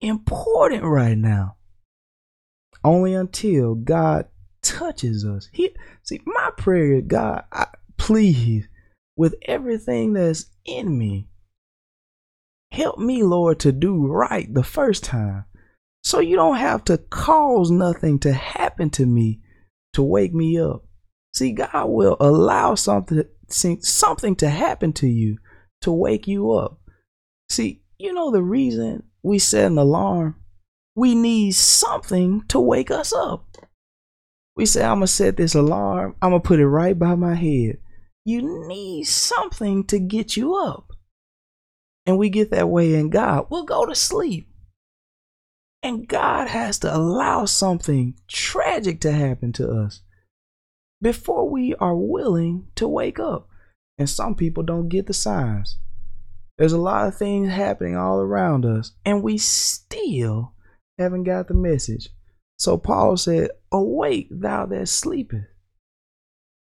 important 0.00 0.84
right 0.84 1.18
now. 1.18 1.56
Only 2.82 3.12
until 3.12 3.74
God 3.74 4.26
touches 4.62 5.26
us. 5.26 5.50
He 5.52 5.76
see 6.02 6.22
my 6.24 6.50
prayer, 6.56 7.02
God, 7.02 7.44
I, 7.52 7.66
please, 7.98 8.68
with 9.16 9.34
everything 9.42 10.14
that's 10.14 10.46
in 10.64 10.96
me, 10.96 11.28
help 12.72 12.98
me, 12.98 13.22
Lord, 13.22 13.60
to 13.60 13.70
do 13.70 14.06
right 14.06 14.52
the 14.52 14.64
first 14.64 15.04
time. 15.04 15.44
So 16.02 16.20
you 16.20 16.36
don't 16.36 16.56
have 16.56 16.84
to 16.84 16.98
cause 16.98 17.70
nothing 17.70 18.18
to 18.20 18.32
happen 18.32 18.90
to 18.90 19.06
me 19.06 19.40
to 19.92 20.02
wake 20.02 20.32
me 20.32 20.58
up. 20.58 20.84
See, 21.34 21.52
God 21.52 21.88
will 21.88 22.16
allow 22.20 22.74
something 22.74 23.24
something 23.48 24.36
to 24.36 24.48
happen 24.48 24.92
to 24.94 25.08
you 25.08 25.38
to 25.82 25.92
wake 25.92 26.26
you 26.26 26.52
up. 26.52 26.80
See, 27.48 27.82
you 27.98 28.12
know 28.12 28.30
the 28.30 28.42
reason 28.42 29.04
we 29.22 29.38
set 29.38 29.66
an 29.66 29.78
alarm? 29.78 30.36
We 30.94 31.14
need 31.14 31.54
something 31.54 32.42
to 32.48 32.60
wake 32.60 32.90
us 32.90 33.12
up. 33.12 33.56
We 34.56 34.66
say, 34.66 34.84
I'm 34.84 34.98
going 34.98 35.06
to 35.06 35.12
set 35.12 35.36
this 35.36 35.54
alarm, 35.54 36.16
I'm 36.20 36.30
going 36.30 36.42
to 36.42 36.46
put 36.46 36.60
it 36.60 36.68
right 36.68 36.98
by 36.98 37.14
my 37.14 37.34
head. 37.34 37.78
You 38.24 38.68
need 38.68 39.04
something 39.04 39.84
to 39.86 39.98
get 39.98 40.36
you 40.36 40.54
up. 40.54 40.90
And 42.06 42.18
we 42.18 42.28
get 42.28 42.50
that 42.50 42.68
way 42.68 42.94
in 42.94 43.10
God. 43.10 43.46
We'll 43.50 43.64
go 43.64 43.86
to 43.86 43.94
sleep. 43.94 44.49
And 45.82 46.06
God 46.06 46.48
has 46.48 46.78
to 46.80 46.94
allow 46.94 47.46
something 47.46 48.14
tragic 48.28 49.00
to 49.00 49.12
happen 49.12 49.52
to 49.54 49.70
us 49.70 50.02
before 51.00 51.48
we 51.48 51.74
are 51.76 51.96
willing 51.96 52.68
to 52.74 52.86
wake 52.86 53.18
up. 53.18 53.48
And 53.96 54.08
some 54.08 54.34
people 54.34 54.62
don't 54.62 54.88
get 54.88 55.06
the 55.06 55.14
signs. 55.14 55.78
There's 56.58 56.72
a 56.72 56.78
lot 56.78 57.08
of 57.08 57.16
things 57.16 57.50
happening 57.50 57.96
all 57.96 58.18
around 58.18 58.66
us, 58.66 58.92
and 59.04 59.22
we 59.22 59.38
still 59.38 60.52
haven't 60.98 61.24
got 61.24 61.48
the 61.48 61.54
message. 61.54 62.10
So 62.58 62.76
Paul 62.76 63.16
said, 63.16 63.50
Awake, 63.72 64.28
thou 64.30 64.66
that 64.66 64.88
sleepest. 64.88 65.46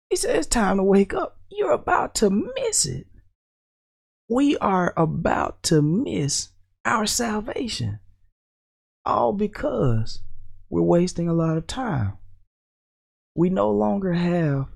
He 0.10 0.18
said, 0.18 0.36
It's 0.36 0.48
time 0.48 0.78
to 0.78 0.84
wake 0.84 1.14
up. 1.14 1.40
You're 1.50 1.72
about 1.72 2.16
to 2.16 2.30
miss 2.30 2.86
it. 2.86 3.08
We 4.30 4.58
are 4.58 4.94
about 4.98 5.64
to 5.64 5.82
miss 5.82 6.50
our 6.84 7.06
salvation. 7.06 8.00
All 9.06 9.34
because 9.34 10.22
we're 10.70 10.82
wasting 10.82 11.30
a 11.30 11.34
lot 11.34 11.58
of 11.58 11.68
time 11.68 12.18
we 13.36 13.50
no 13.50 13.70
longer 13.70 14.14
have 14.14 14.68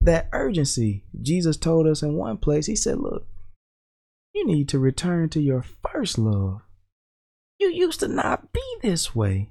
that 0.00 0.28
urgency. 0.32 1.04
Jesus 1.22 1.56
told 1.56 1.86
us 1.86 2.02
in 2.02 2.14
one 2.14 2.36
place, 2.36 2.66
He 2.66 2.76
said, 2.76 2.98
Look, 2.98 3.26
you 4.34 4.46
need 4.46 4.68
to 4.70 4.78
return 4.78 5.28
to 5.30 5.40
your 5.40 5.62
first 5.62 6.18
love. 6.18 6.62
You 7.58 7.68
used 7.68 8.00
to 8.00 8.08
not 8.08 8.52
be 8.52 8.62
this 8.82 9.14
way. 9.14 9.50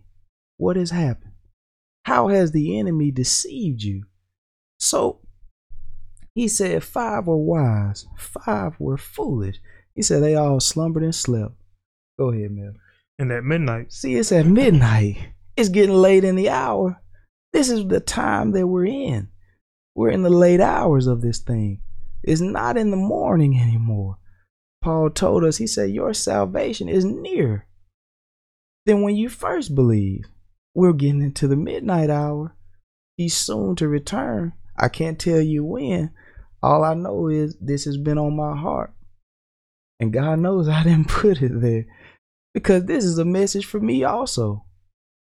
What 0.58 0.76
has 0.76 0.92
happened? 0.92 1.32
How 2.06 2.28
has 2.28 2.52
the 2.52 2.78
enemy 2.78 3.12
deceived 3.12 3.82
you? 3.82 4.06
So 4.80 5.20
he 6.36 6.48
said, 6.48 6.84
Five 6.84 7.28
were 7.28 7.38
wise, 7.38 8.08
five 8.18 8.76
were 8.80 8.98
foolish. 8.98 9.60
He 9.96 10.02
said, 10.02 10.22
They 10.22 10.36
all 10.36 10.60
slumbered 10.60 11.04
and 11.04 11.16
slept. 11.16 11.54
Go 12.18 12.32
ahead, 12.32 12.52
Mel. 12.52 12.74
And 13.20 13.34
at 13.34 13.44
midnight. 13.44 13.92
See, 13.92 14.16
it's 14.16 14.32
at 14.32 14.46
midnight. 14.46 15.34
It's 15.58 15.68
getting 15.68 15.96
late 15.96 16.24
in 16.24 16.38
the 16.38 16.50
hour. 16.50 17.02
This 17.52 17.70
is 17.70 17.86
the 17.86 18.00
time 18.00 18.54
that 18.54 18.66
we're 18.66 18.86
in. 18.86 19.28
We're 19.94 20.12
in 20.12 20.24
the 20.24 20.30
late 20.30 20.62
hours 20.62 21.06
of 21.06 21.22
this 21.22 21.40
thing. 21.40 21.82
It's 22.24 22.40
not 22.40 22.78
in 22.78 22.92
the 22.92 22.98
morning 22.98 23.60
anymore. 23.60 24.18
Paul 24.82 25.10
told 25.10 25.44
us, 25.44 25.58
he 25.58 25.68
said, 25.68 25.90
Your 25.90 26.14
salvation 26.14 26.88
is 26.88 27.04
near. 27.04 27.68
Then 28.86 29.02
when 29.02 29.18
you 29.18 29.28
first 29.28 29.76
believe, 29.76 30.24
we're 30.74 30.94
getting 30.94 31.22
into 31.22 31.46
the 31.50 31.58
midnight 31.58 32.10
hour. 32.10 32.56
He's 33.18 33.36
soon 33.36 33.76
to 33.76 33.90
return. 33.90 34.54
I 34.78 34.88
can't 34.88 35.20
tell 35.20 35.42
you 35.42 35.66
when. 35.66 36.12
All 36.64 36.86
I 36.86 36.94
know 36.94 37.28
is 37.28 37.58
this 37.60 37.84
has 37.84 37.98
been 37.98 38.18
on 38.18 38.38
my 38.38 38.56
heart. 38.56 38.94
And 40.00 40.14
God 40.14 40.40
knows 40.40 40.70
I 40.70 40.84
didn't 40.84 41.08
put 41.10 41.42
it 41.42 41.60
there 41.60 41.86
because 42.54 42.86
this 42.86 43.04
is 43.04 43.18
a 43.18 43.26
message 43.26 43.66
for 43.66 43.80
me 43.80 44.04
also. 44.04 44.66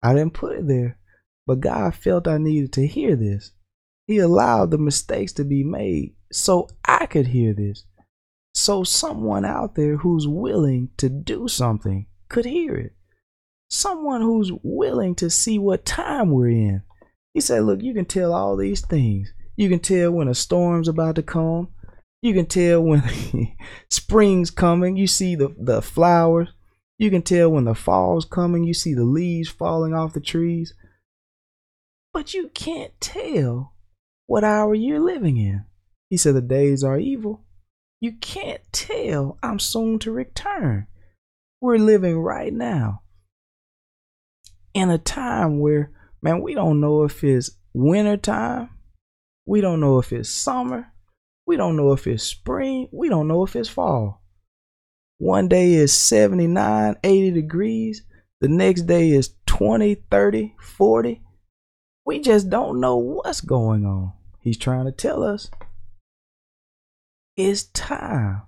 I 0.03 0.13
didn't 0.13 0.33
put 0.33 0.57
it 0.57 0.67
there. 0.67 0.99
But 1.47 1.59
God 1.59 1.93
felt 1.95 2.27
I 2.27 2.37
needed 2.37 2.73
to 2.73 2.87
hear 2.87 3.15
this. 3.15 3.51
He 4.07 4.17
allowed 4.17 4.71
the 4.71 4.77
mistakes 4.77 5.33
to 5.33 5.43
be 5.43 5.63
made 5.63 6.15
so 6.31 6.67
I 6.83 7.05
could 7.05 7.27
hear 7.27 7.53
this. 7.53 7.85
So 8.53 8.83
someone 8.83 9.45
out 9.45 9.75
there 9.75 9.97
who's 9.97 10.27
willing 10.27 10.89
to 10.97 11.09
do 11.09 11.47
something 11.47 12.07
could 12.29 12.45
hear 12.45 12.75
it. 12.75 12.93
Someone 13.69 14.21
who's 14.21 14.51
willing 14.63 15.15
to 15.15 15.29
see 15.29 15.59
what 15.59 15.85
time 15.85 16.31
we're 16.31 16.49
in. 16.49 16.83
He 17.33 17.41
said, 17.41 17.63
Look, 17.63 17.81
you 17.81 17.93
can 17.93 18.05
tell 18.05 18.33
all 18.33 18.55
these 18.55 18.81
things. 18.81 19.33
You 19.55 19.69
can 19.69 19.79
tell 19.79 20.11
when 20.11 20.27
a 20.27 20.35
storm's 20.35 20.87
about 20.87 21.15
to 21.15 21.23
come. 21.23 21.69
You 22.21 22.33
can 22.33 22.45
tell 22.45 22.81
when 22.81 23.03
spring's 23.89 24.51
coming. 24.51 24.95
You 24.97 25.07
see 25.07 25.35
the, 25.35 25.53
the 25.59 25.81
flowers. 25.81 26.49
You 26.97 27.09
can 27.09 27.21
tell 27.21 27.49
when 27.49 27.65
the 27.65 27.75
fall's 27.75 28.25
coming. 28.25 28.63
You 28.63 28.73
see 28.73 28.93
the 28.93 29.03
leaves 29.03 29.49
falling 29.49 29.93
off 29.93 30.13
the 30.13 30.21
trees 30.21 30.73
but 32.15 32.33
you 32.33 32.47
can't 32.53 32.93
tell 33.01 33.73
what 34.25 34.45
hour 34.45 34.73
you're 34.73 35.01
living 35.01 35.35
in. 35.35 35.65
He 36.09 36.15
said, 36.15 36.33
The 36.35 36.41
days 36.41 36.81
are 36.81 36.97
evil. 36.97 37.43
You 37.99 38.13
can't 38.13 38.61
tell 38.71 39.37
I'm 39.43 39.59
soon 39.59 39.99
to 39.99 40.13
return. 40.13 40.87
We're 41.59 41.77
living 41.77 42.17
right 42.17 42.53
now 42.53 43.01
in 44.73 44.89
a 44.89 44.97
time 44.97 45.59
where, 45.59 45.91
man, 46.21 46.41
we 46.41 46.53
don't 46.53 46.79
know 46.79 47.03
if 47.03 47.21
it's 47.21 47.51
winter 47.73 48.15
time. 48.15 48.69
We 49.45 49.59
don't 49.59 49.81
know 49.81 49.99
if 49.99 50.13
it's 50.13 50.29
summer. 50.29 50.93
We 51.45 51.57
don't 51.57 51.75
know 51.75 51.91
if 51.91 52.07
it's 52.07 52.23
spring. 52.23 52.87
We 52.93 53.09
don't 53.09 53.27
know 53.27 53.43
if 53.43 53.57
it's 53.57 53.67
fall. 53.67 54.21
One 55.17 55.47
day 55.47 55.73
is 55.73 55.93
79, 55.93 56.97
80 57.03 57.31
degrees. 57.31 58.03
The 58.41 58.49
next 58.49 58.83
day 58.83 59.11
is 59.11 59.33
20, 59.45 59.95
30, 60.11 60.55
40. 60.61 61.21
We 62.05 62.19
just 62.19 62.49
don't 62.49 62.79
know 62.79 62.97
what's 62.97 63.41
going 63.41 63.85
on. 63.85 64.13
He's 64.41 64.57
trying 64.57 64.85
to 64.85 64.91
tell 64.91 65.23
us 65.23 65.49
it's 67.37 67.63
time 67.63 68.43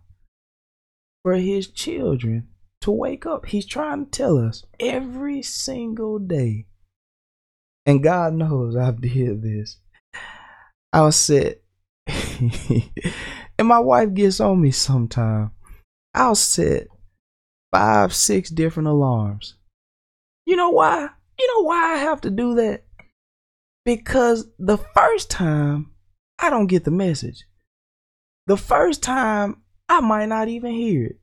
for 1.23 1.35
his 1.35 1.67
children 1.67 2.49
to 2.81 2.91
wake 2.91 3.25
up. 3.25 3.47
He's 3.47 3.65
trying 3.65 4.05
to 4.05 4.11
tell 4.11 4.37
us 4.37 4.63
every 4.79 5.41
single 5.41 6.19
day. 6.19 6.67
And 7.85 8.03
God 8.03 8.33
knows 8.33 8.75
I've 8.75 9.01
did 9.01 9.41
this. 9.41 9.77
I'll 10.93 11.11
sit 11.11 11.63
and 12.07 13.67
my 13.67 13.79
wife 13.79 14.13
gets 14.13 14.39
on 14.39 14.61
me 14.61 14.71
sometime. 14.71 15.51
I'll 16.17 16.35
set 16.35 16.87
five, 17.71 18.13
six 18.13 18.49
different 18.49 18.87
alarms. 18.87 19.55
You 20.45 20.55
know 20.55 20.69
why? 20.69 21.09
You 21.39 21.47
know 21.55 21.63
why 21.63 21.93
I 21.93 21.97
have 21.97 22.21
to 22.21 22.29
do 22.29 22.55
that? 22.55 22.83
because 23.87 24.49
the 24.59 24.77
first 24.77 25.31
time 25.31 25.89
I 26.37 26.49
don't 26.49 26.67
get 26.67 26.83
the 26.83 26.91
message. 26.91 27.45
The 28.45 28.57
first 28.57 29.01
time 29.01 29.61
I 29.87 30.01
might 30.01 30.25
not 30.25 30.49
even 30.49 30.73
hear 30.73 31.05
it. 31.05 31.19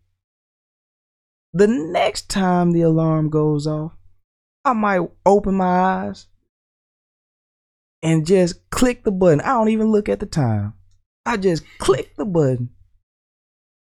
The 1.52 1.66
next 1.66 2.30
time 2.30 2.72
the 2.72 2.80
alarm 2.80 3.28
goes 3.28 3.66
off, 3.66 3.92
I 4.64 4.72
might 4.72 5.06
open 5.26 5.56
my 5.56 5.66
eyes 5.66 6.26
and 8.02 8.26
just 8.26 8.70
click 8.70 9.04
the 9.04 9.12
button. 9.12 9.42
I 9.42 9.48
don't 9.48 9.68
even 9.68 9.92
look 9.92 10.08
at 10.08 10.20
the 10.20 10.26
time. 10.26 10.72
I 11.26 11.36
just 11.36 11.64
click 11.76 12.16
the 12.16 12.24
button 12.24 12.70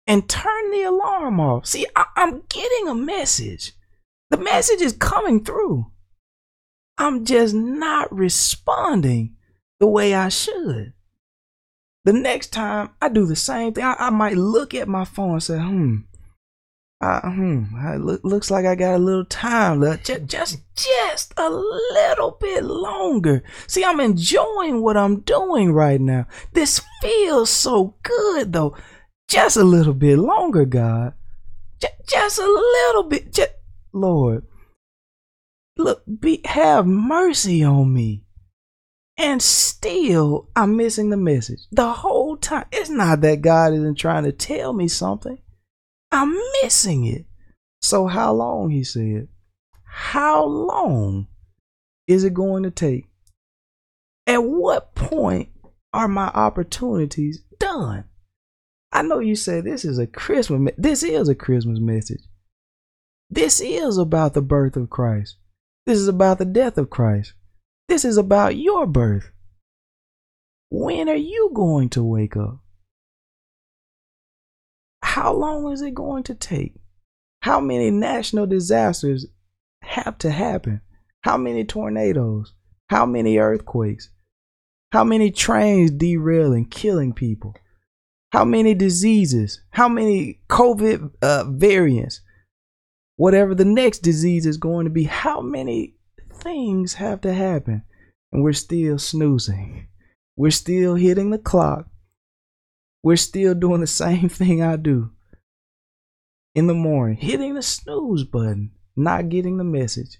and 0.07 0.29
turn 0.29 0.71
the 0.71 0.83
alarm 0.83 1.40
off. 1.40 1.67
See, 1.67 1.87
I- 1.97 2.07
am 2.17 2.43
getting 2.49 2.88
a 2.88 2.95
message. 2.95 3.73
The 4.31 4.37
message 4.37 4.81
is 4.81 4.93
coming 4.93 5.45
through. 5.45 5.90
I'm 6.99 7.25
just 7.25 7.55
not 7.55 8.12
responding 8.14 9.37
the 9.81 9.87
way 9.87 10.14
I 10.14 10.29
should. 10.29 10.93
The 12.05 12.12
next 12.12 12.49
time 12.49 12.90
I 13.01 13.09
do 13.09 13.27
the 13.27 13.37
same 13.37 13.73
thing, 13.73 13.85
I, 13.85 13.97
I 13.99 14.11
might 14.11 14.37
look 14.37 14.75
at 14.75 14.88
my 14.88 15.05
phone 15.05 15.33
and 15.33 15.43
say, 15.43 15.59
hmm, 15.59 15.97
uh, 17.01 17.21
hmm, 17.21 17.64
it 17.93 18.01
look, 18.01 18.25
looks 18.25 18.51
like 18.51 18.64
I 18.64 18.75
got 18.75 18.95
a 18.95 18.99
little 18.99 19.25
time 19.25 19.81
left. 19.81 20.07
Just, 20.07 20.27
just, 20.27 20.59
just 20.75 21.35
a 21.37 21.51
little 21.51 22.38
bit 22.40 22.64
longer. 22.64 23.43
See, 23.67 23.85
I'm 23.85 24.01
enjoying 24.01 24.83
what 24.83 24.97
I'm 24.97 25.21
doing 25.21 25.73
right 25.73 26.01
now. 26.01 26.27
This 26.53 26.81
feels 27.03 27.51
so 27.51 27.95
good, 28.03 28.53
though. 28.53 28.77
Just 29.29 29.57
a 29.57 29.65
little 29.65 29.95
bit 29.95 30.19
longer, 30.19 30.65
God. 30.65 31.15
Just, 31.81 31.95
just 32.09 32.39
a 32.39 32.47
little 32.47 33.05
bit. 33.05 33.39
Lord, 33.93 34.45
look, 35.77 36.03
be, 36.21 36.41
have 36.45 36.87
mercy 36.87 37.63
on 37.63 37.93
me. 37.93 38.25
And 39.17 39.41
still, 39.41 40.49
I'm 40.57 40.77
missing 40.77 41.11
the 41.11 41.17
message. 41.17 41.61
The 41.71 41.93
whole 41.93 42.37
time. 42.37 42.67
It's 42.73 42.91
not 42.91 43.21
that 43.21 43.43
God 43.43 43.73
isn't 43.73 43.95
trying 43.95 44.25
to 44.25 44.33
tell 44.33 44.73
me 44.73 44.89
something. 44.89 45.39
I'm 46.11 46.37
missing 46.63 47.07
it. 47.07 47.27
So 47.81 48.07
how 48.07 48.33
long, 48.33 48.71
he 48.71 48.83
said? 48.83 49.29
How 49.85 50.45
long 50.45 51.29
is 52.09 52.25
it 52.25 52.35
going 52.35 52.65
to 52.65 52.71
take? 52.71 53.07
At 54.27 54.43
what 54.43 54.95
point 54.95 55.51
are 55.93 56.09
my 56.09 56.29
opportunities 56.29 57.43
done? 57.59 58.05
I 58.94 59.02
know 59.02 59.18
you 59.18 59.35
said 59.35 59.64
this 59.64 59.85
is 59.85 59.98
a 59.98 60.07
Christmas 60.07 60.72
this 60.78 61.02
is 61.02 61.28
a 61.28 61.35
Christmas 61.35 61.80
message. 61.80 62.22
This 63.28 63.61
is 63.61 63.98
about 63.98 64.35
the 64.35 64.42
birth 64.42 64.76
of 64.76 64.88
Christ. 64.88 65.37
This 65.85 65.98
is 65.98 66.07
about 66.07 66.38
the 66.38 66.44
death 66.44 66.78
of 66.78 66.90
Christ. 66.90 67.33
This 67.88 68.04
is 68.04 68.16
about 68.16 68.57
your 68.57 68.87
birth. 68.87 69.33
When 70.70 71.09
are 71.09 71.16
you 71.16 71.50
going 71.52 71.88
to 71.90 72.04
wake 72.04 72.37
up? 72.37 72.61
How 75.02 75.33
long 75.33 75.72
is 75.72 75.83
it 75.83 75.94
going 75.94 76.22
to 76.24 76.35
take? 76.35 76.74
How 77.42 77.61
many 77.61 77.90
national 77.90 78.46
disasters 78.46 79.26
have 79.83 80.18
to 80.18 80.30
happen? 80.30 80.80
How 81.22 81.37
many 81.37 81.64
tornadoes? 81.64 82.54
How 82.88 83.07
many 83.07 83.38
earthquakes? 83.38 84.11
How 84.92 85.02
many 85.02 85.33
trains 85.33 85.90
derailing, 85.90 86.66
killing 86.66 87.12
people? 87.12 87.54
How 88.35 88.44
many 88.44 88.75
diseases? 88.75 89.61
How 89.70 89.88
many 89.88 90.40
COVID 90.51 91.12
uh, 91.23 91.44
variants? 91.44 92.20
Whatever 93.14 93.55
the 93.55 93.64
next 93.64 94.01
disease 94.01 94.44
is 94.44 94.57
going 94.57 94.87
to 94.87 94.90
be, 94.90 95.05
how 95.05 95.40
many 95.40 95.94
things 96.42 96.94
have 96.94 97.20
to 97.20 97.33
happen? 97.33 97.85
And 98.33 98.42
we're 98.42 98.53
still 98.53 98.99
snoozing. 98.99 99.87
We're 100.35 100.51
still 100.51 100.97
hitting 100.97 101.31
the 101.31 101.38
clock. 101.38 101.87
We're 103.05 103.14
still 103.14 103.55
doing 103.55 103.81
the 103.81 103.87
same 104.03 104.29
thing 104.29 104.61
I 104.61 104.75
do 104.75 105.12
in 106.57 106.66
the 106.66 106.75
morning, 106.75 107.18
hitting 107.18 107.55
the 107.55 107.62
snooze 107.62 108.25
button, 108.25 108.73
not 108.97 109.29
getting 109.29 109.59
the 109.59 109.64
message, 109.64 110.18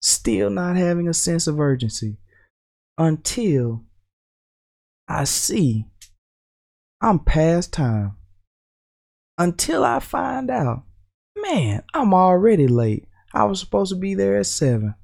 still 0.00 0.48
not 0.48 0.76
having 0.76 1.06
a 1.06 1.12
sense 1.12 1.46
of 1.46 1.60
urgency 1.60 2.16
until 2.96 3.84
I 5.06 5.24
see 5.24 5.84
I'm 7.00 7.18
past 7.18 7.72
time. 7.72 8.16
Until 9.38 9.84
I 9.84 10.00
find 10.00 10.50
out, 10.50 10.84
man, 11.36 11.82
I'm 11.92 12.14
already 12.14 12.66
late. 12.66 13.06
I 13.34 13.44
was 13.44 13.60
supposed 13.60 13.92
to 13.92 13.98
be 13.98 14.14
there 14.14 14.38
at 14.38 14.46
7. 14.46 14.94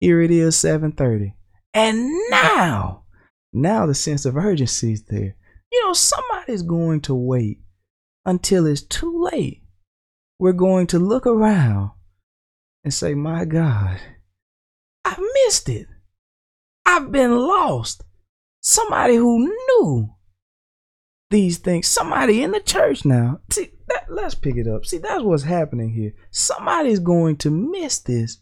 Here 0.00 0.20
it 0.20 0.30
is 0.30 0.56
7:30. 0.56 1.34
And 1.74 2.08
now, 2.30 3.04
now 3.52 3.86
the 3.86 3.94
sense 3.94 4.24
of 4.24 4.36
urgency 4.36 4.92
is 4.92 5.02
there. 5.04 5.36
You 5.70 5.84
know, 5.84 5.92
somebody's 5.92 6.62
going 6.62 7.00
to 7.02 7.14
wait 7.14 7.60
until 8.24 8.66
it's 8.66 8.82
too 8.82 9.28
late. 9.30 9.62
We're 10.38 10.52
going 10.52 10.86
to 10.88 10.98
look 10.98 11.26
around 11.26 11.90
and 12.84 12.94
say, 12.94 13.14
"My 13.14 13.44
God, 13.44 14.00
I 15.04 15.16
missed 15.44 15.68
it. 15.68 15.88
I've 16.86 17.12
been 17.12 17.36
lost." 17.36 18.02
Somebody 18.62 19.16
who 19.16 19.46
knew 19.46 20.13
these 21.34 21.58
things. 21.58 21.88
Somebody 21.88 22.44
in 22.44 22.52
the 22.52 22.60
church 22.60 23.04
now. 23.04 23.40
See, 23.50 23.72
that, 23.88 24.06
let's 24.08 24.36
pick 24.36 24.56
it 24.56 24.68
up. 24.68 24.86
See, 24.86 24.98
that's 24.98 25.24
what's 25.24 25.42
happening 25.42 25.92
here. 25.92 26.12
Somebody's 26.30 27.00
going 27.00 27.38
to 27.38 27.50
miss 27.50 27.98
this 27.98 28.38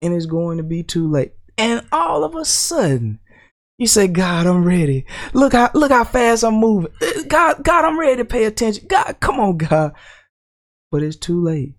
and 0.00 0.14
it's 0.14 0.26
going 0.26 0.58
to 0.58 0.62
be 0.62 0.84
too 0.84 1.10
late. 1.10 1.32
And 1.58 1.84
all 1.90 2.22
of 2.22 2.36
a 2.36 2.44
sudden, 2.44 3.18
you 3.78 3.88
say, 3.88 4.06
God, 4.06 4.46
I'm 4.46 4.64
ready. 4.64 5.06
Look 5.34 5.54
how 5.54 5.70
look 5.74 5.90
how 5.90 6.04
fast 6.04 6.44
I'm 6.44 6.54
moving. 6.54 6.92
God, 7.26 7.64
God, 7.64 7.84
I'm 7.84 7.98
ready 7.98 8.18
to 8.18 8.24
pay 8.24 8.44
attention. 8.44 8.86
God, 8.86 9.16
come 9.18 9.40
on, 9.40 9.56
God. 9.56 9.92
But 10.92 11.02
it's 11.02 11.16
too 11.16 11.42
late. 11.42 11.74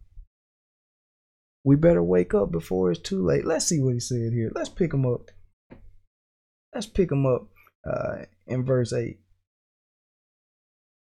We 1.64 1.78
better 1.78 2.04
wake 2.04 2.34
up 2.34 2.52
before 2.52 2.92
it's 2.92 3.00
too 3.00 3.26
late. 3.26 3.46
Let's 3.46 3.68
see 3.68 3.80
what 3.80 3.94
he 3.94 4.00
said 4.02 4.34
here. 4.34 4.52
Let's 4.54 4.70
pick 4.70 4.94
him 4.94 5.06
up. 5.06 5.30
Let's 6.74 6.88
pick 6.88 7.10
him 7.12 7.26
up 7.26 7.48
uh, 7.90 8.26
in 8.48 8.66
verse 8.66 8.92
8. 8.92 9.18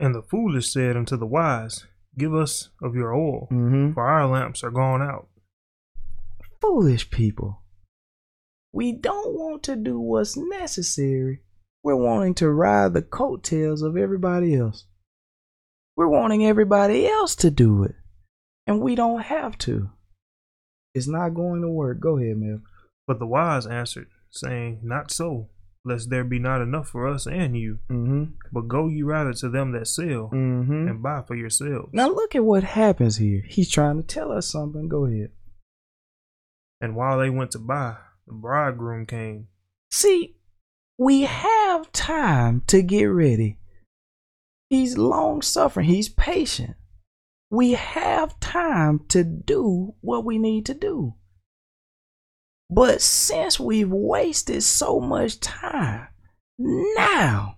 And 0.01 0.15
the 0.15 0.23
foolish 0.23 0.73
said 0.73 0.97
unto 0.97 1.17
the 1.17 1.27
wise, 1.27 1.87
Give 2.17 2.35
us 2.35 2.71
of 2.83 2.95
your 2.95 3.15
oil, 3.15 3.49
Mm-hmm. 3.51 3.93
for 3.95 4.05
our 4.07 4.27
lamps 4.27 4.63
are 4.65 4.71
gone 4.71 5.03
out. 5.03 5.29
Foolish 6.61 7.11
people. 7.11 7.63
We 8.73 8.93
don't 8.93 9.35
want 9.35 9.63
to 9.65 9.77
do 9.77 9.99
what's 9.99 10.37
necessary. 10.37 11.41
We're 11.83 11.97
wanting 11.97 12.35
to 12.37 12.51
ride 12.51 12.93
the 12.95 13.03
coattails 13.03 13.83
of 13.83 13.97
everybody 13.97 14.55
else. 14.57 14.85
We're 15.97 16.09
wanting 16.09 16.45
everybody 16.47 17.07
else 17.07 17.35
to 17.37 17.51
do 17.51 17.85
it. 17.85 17.95
And 18.67 18.81
we 18.81 18.95
don't 18.95 19.23
have 19.23 19.57
to. 19.59 19.91
It's 20.95 21.09
not 21.09 21.31
going 21.35 21.63
to 21.63 21.69
work. 21.69 22.01
Go 22.01 22.19
ahead, 22.19 22.37
Mel. 22.37 22.61
But 23.07 23.19
the 23.19 23.27
wise 23.27 23.67
answered, 23.67 24.09
saying, 24.31 24.81
Not 24.83 25.11
so, 25.11 25.49
lest 25.85 26.11
there 26.11 26.25
be 26.25 26.39
not 26.39 26.61
enough 26.61 26.89
for 26.89 27.07
us 27.09 27.27
and 27.27 27.57
you. 27.57 27.79
Mm-hmm. 27.91 28.25
But 28.53 28.69
go 28.69 28.89
ye 28.89 29.03
rather 29.03 29.33
to 29.35 29.49
them 29.49 29.73
that 29.73 29.87
sell, 29.87 30.31
Mm-hmm. 30.33 30.89
and 30.89 31.03
buy 31.03 31.23
for 31.27 31.35
yourselves. 31.35 31.91
Now 31.93 32.09
look 32.09 32.35
at 32.35 32.45
what 32.45 32.63
happens 32.65 33.17
here. 33.17 33.43
He's 33.47 33.71
trying 33.71 33.97
to 33.97 34.03
tell 34.07 34.33
us 34.33 34.47
something. 34.47 34.89
Go 34.89 35.07
ahead. 35.07 35.31
And 36.81 36.95
while 36.95 37.19
they 37.19 37.31
went 37.31 37.53
to 37.53 37.59
buy, 37.59 37.97
the 38.27 38.35
bridegroom 38.35 39.07
came. 39.07 39.49
See, 39.91 40.37
we 40.99 41.23
have 41.23 41.91
time 41.93 42.63
to 42.67 42.83
get 42.83 43.05
ready. 43.05 43.59
He's 44.71 44.99
long 44.99 45.41
suffering, 45.43 45.87
he's 45.87 46.09
patient. 46.11 46.77
We 47.51 47.73
have 47.73 48.39
time 48.41 49.01
to 49.09 49.25
do 49.25 49.95
what 50.03 50.25
we 50.27 50.37
need 50.39 50.67
to 50.67 50.75
do. 50.75 51.15
But 52.71 53.01
since 53.01 53.59
we've 53.59 53.91
wasted 53.91 54.63
so 54.63 55.01
much 55.01 55.41
time, 55.41 56.09
now, 56.59 57.57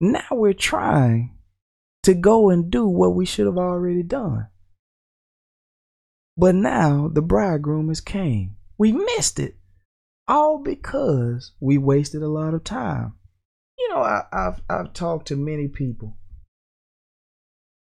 now 0.00 0.26
we're 0.30 0.52
trying 0.52 1.36
to 2.02 2.14
go 2.14 2.50
and 2.50 2.70
do 2.70 2.86
what 2.86 3.14
we 3.14 3.24
should 3.24 3.46
have 3.46 3.58
already 3.58 4.02
done. 4.02 4.48
But 6.36 6.54
now 6.54 7.08
the 7.12 7.22
bridegroom 7.22 7.88
has 7.88 8.00
came. 8.00 8.56
We 8.78 8.92
missed 8.92 9.38
it 9.38 9.56
all 10.26 10.58
because 10.58 11.52
we 11.60 11.76
wasted 11.76 12.22
a 12.22 12.28
lot 12.28 12.54
of 12.54 12.64
time. 12.64 13.14
You 13.78 13.88
know, 13.90 14.00
I, 14.00 14.22
I've 14.32 14.62
I've 14.68 14.92
talked 14.92 15.28
to 15.28 15.36
many 15.36 15.68
people, 15.68 16.16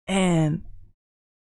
and 0.06 0.62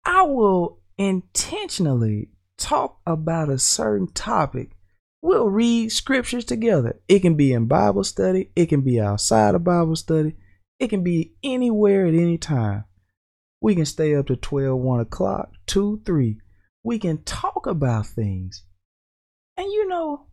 I 0.05 0.23
will 0.23 0.81
intentionally 0.97 2.31
talk 2.61 3.01
about 3.07 3.49
a 3.49 3.59
certain 3.59 4.07
topic. 4.13 4.71
We'll 5.23 5.49
read 5.49 5.91
scriptures 5.91 6.45
together. 6.45 7.01
It 7.09 7.21
can 7.21 7.35
be 7.35 7.53
in 7.53 7.67
Bible 7.67 8.05
study. 8.05 8.51
It 8.55 8.67
can 8.67 8.83
be 8.83 9.01
outside 9.01 9.55
of 9.55 9.65
Bible 9.65 9.97
study. 9.97 10.37
It 10.79 10.89
can 10.89 11.03
be 11.03 11.35
anywhere 11.43 12.07
at 12.07 12.15
any 12.15 12.39
time. 12.39 12.85
We 13.61 13.75
can 13.75 13.85
stay 13.85 14.15
up 14.15 14.29
to 14.29 14.37
12, 14.37 14.79
1 14.79 15.01
o'clock, 15.01 15.51
2, 15.67 16.03
3. 16.07 16.39
We 16.83 16.99
can 16.99 17.23
talk 17.25 17.67
about 17.67 18.07
things. 18.07 18.65
And 19.57 19.71
you 19.71 19.87
know, 19.89 20.27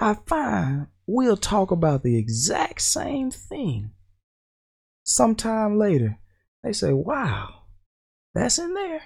I 0.00 0.16
find 0.26 0.88
we'll 1.06 1.36
talk 1.36 1.70
about 1.70 2.02
the 2.02 2.16
exact 2.16 2.80
same 2.80 3.30
thing. 3.30 3.92
Sometime 5.04 5.78
later, 5.78 6.18
they 6.64 6.72
say, 6.72 6.92
wow, 6.92 7.66
that's 8.34 8.58
in 8.58 8.74
there. 8.74 9.02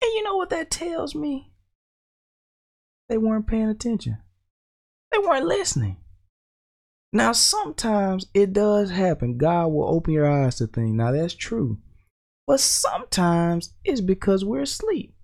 And 0.00 0.12
you 0.14 0.22
know 0.24 0.36
what 0.36 0.50
that 0.50 0.70
tells 0.70 1.14
me? 1.14 1.52
They 3.08 3.18
weren't 3.18 3.46
paying 3.46 3.68
attention, 3.68 4.18
they 5.12 5.18
weren't 5.18 5.46
listening. 5.46 5.98
Now, 7.12 7.32
sometimes 7.32 8.26
it 8.34 8.52
does 8.52 8.90
happen. 8.90 9.38
God 9.38 9.68
will 9.68 9.88
open 9.88 10.12
your 10.12 10.30
eyes 10.30 10.56
to 10.56 10.66
things. 10.66 10.94
Now, 10.94 11.10
that's 11.10 11.32
true. 11.32 11.78
But 12.46 12.60
sometimes 12.60 13.72
it's 13.82 14.02
because 14.02 14.44
we're 14.44 14.62
asleep. 14.62 15.14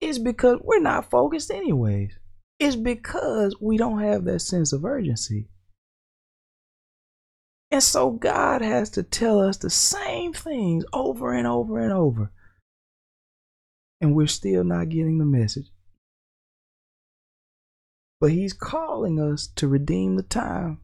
It's 0.00 0.18
because 0.18 0.58
we're 0.62 0.80
not 0.80 1.10
focused, 1.10 1.50
anyways. 1.50 2.12
It's 2.58 2.76
because 2.76 3.56
we 3.60 3.76
don't 3.76 4.00
have 4.00 4.24
that 4.24 4.40
sense 4.40 4.72
of 4.72 4.84
urgency. 4.84 5.48
And 7.70 7.82
so 7.82 8.10
God 8.10 8.62
has 8.62 8.88
to 8.90 9.02
tell 9.02 9.40
us 9.40 9.58
the 9.58 9.70
same 9.70 10.32
things 10.32 10.84
over 10.92 11.32
and 11.32 11.46
over 11.46 11.78
and 11.78 11.92
over. 11.92 12.32
And 14.00 14.14
we're 14.14 14.26
still 14.26 14.64
not 14.64 14.88
getting 14.88 15.18
the 15.18 15.26
message. 15.26 15.70
But 18.20 18.32
He's 18.32 18.52
calling 18.52 19.20
us 19.20 19.46
to 19.56 19.68
redeem 19.68 20.16
the 20.16 20.22
time. 20.22 20.80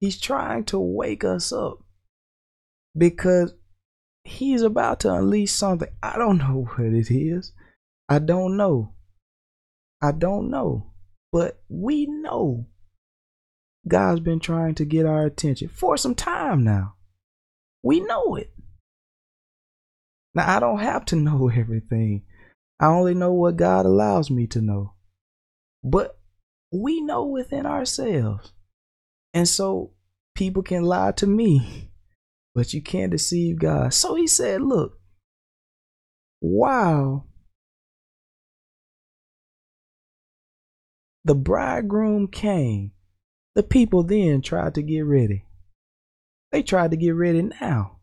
He's 0.00 0.20
trying 0.20 0.64
to 0.66 0.78
wake 0.78 1.24
us 1.24 1.52
up 1.52 1.78
because 2.96 3.54
He's 4.24 4.62
about 4.62 5.00
to 5.00 5.12
unleash 5.12 5.52
something. 5.52 5.88
I 6.02 6.16
don't 6.16 6.38
know 6.38 6.68
what 6.76 6.92
it 6.92 7.10
is. 7.10 7.52
I 8.08 8.18
don't 8.18 8.56
know. 8.56 8.94
I 10.02 10.12
don't 10.12 10.50
know. 10.50 10.92
But 11.32 11.60
we 11.68 12.06
know 12.06 12.66
God's 13.86 14.20
been 14.20 14.40
trying 14.40 14.74
to 14.76 14.84
get 14.84 15.06
our 15.06 15.24
attention 15.26 15.68
for 15.68 15.96
some 15.96 16.14
time 16.14 16.62
now. 16.62 16.94
We 17.82 18.00
know 18.00 18.36
it. 18.36 18.52
Now, 20.34 20.56
I 20.56 20.60
don't 20.60 20.80
have 20.80 21.04
to 21.06 21.16
know 21.16 21.48
everything. 21.48 22.24
I 22.80 22.86
only 22.86 23.14
know 23.14 23.32
what 23.32 23.56
God 23.56 23.86
allows 23.86 24.30
me 24.30 24.46
to 24.48 24.60
know. 24.60 24.94
But 25.82 26.17
we 26.70 27.00
know 27.00 27.24
within 27.24 27.66
ourselves. 27.66 28.52
And 29.34 29.48
so 29.48 29.92
people 30.34 30.62
can 30.62 30.82
lie 30.82 31.12
to 31.12 31.26
me, 31.26 31.90
but 32.54 32.74
you 32.74 32.82
can't 32.82 33.12
deceive 33.12 33.58
God. 33.58 33.94
So 33.94 34.14
he 34.14 34.26
said, 34.26 34.62
Look, 34.62 34.98
while 36.40 37.26
the 41.24 41.34
bridegroom 41.34 42.28
came, 42.28 42.92
the 43.54 43.62
people 43.62 44.02
then 44.02 44.40
tried 44.40 44.74
to 44.74 44.82
get 44.82 45.00
ready. 45.00 45.44
They 46.52 46.62
tried 46.62 46.92
to 46.92 46.96
get 46.96 47.10
ready 47.10 47.42
now, 47.42 47.98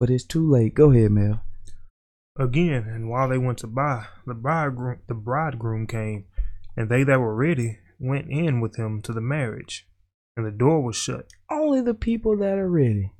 but 0.00 0.10
it's 0.10 0.24
too 0.24 0.48
late. 0.48 0.74
Go 0.74 0.90
ahead, 0.90 1.10
Mel. 1.10 1.42
Again, 2.38 2.84
and 2.88 3.08
while 3.08 3.28
they 3.28 3.38
went 3.38 3.58
to 3.58 3.66
buy, 3.66 4.06
the 4.26 4.34
bridegroom 4.34 5.00
the 5.06 5.14
bridegroom 5.14 5.86
came, 5.86 6.26
and 6.76 6.88
they 6.88 7.02
that 7.02 7.18
were 7.18 7.34
ready 7.34 7.78
went 7.98 8.30
in 8.30 8.60
with 8.60 8.76
him 8.76 9.00
to 9.02 9.12
the 9.12 9.20
marriage, 9.20 9.86
and 10.36 10.46
the 10.46 10.50
door 10.50 10.82
was 10.82 10.96
shut. 10.96 11.32
Only 11.50 11.80
the 11.80 11.94
people 11.94 12.36
that 12.38 12.58
are 12.58 12.68
ready 12.68 13.12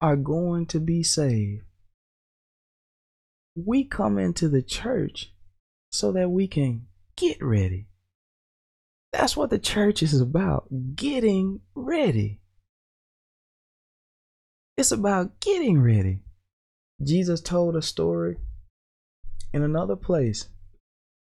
are 0.00 0.16
going 0.16 0.66
to 0.66 0.80
be 0.80 1.02
saved. 1.02 1.62
We 3.56 3.84
come 3.84 4.18
into 4.18 4.48
the 4.48 4.62
church 4.62 5.32
so 5.90 6.12
that 6.12 6.30
we 6.30 6.46
can 6.46 6.86
get 7.16 7.42
ready. 7.42 7.86
That's 9.12 9.36
what 9.36 9.50
the 9.50 9.58
church 9.58 10.02
is 10.02 10.20
about 10.20 10.66
getting 10.94 11.60
ready. 11.74 12.40
It's 14.76 14.92
about 14.92 15.40
getting 15.40 15.82
ready. 15.82 16.22
Jesus 17.02 17.40
told 17.40 17.76
a 17.76 17.82
story 17.82 18.36
in 19.52 19.62
another 19.62 19.96
place 19.96 20.48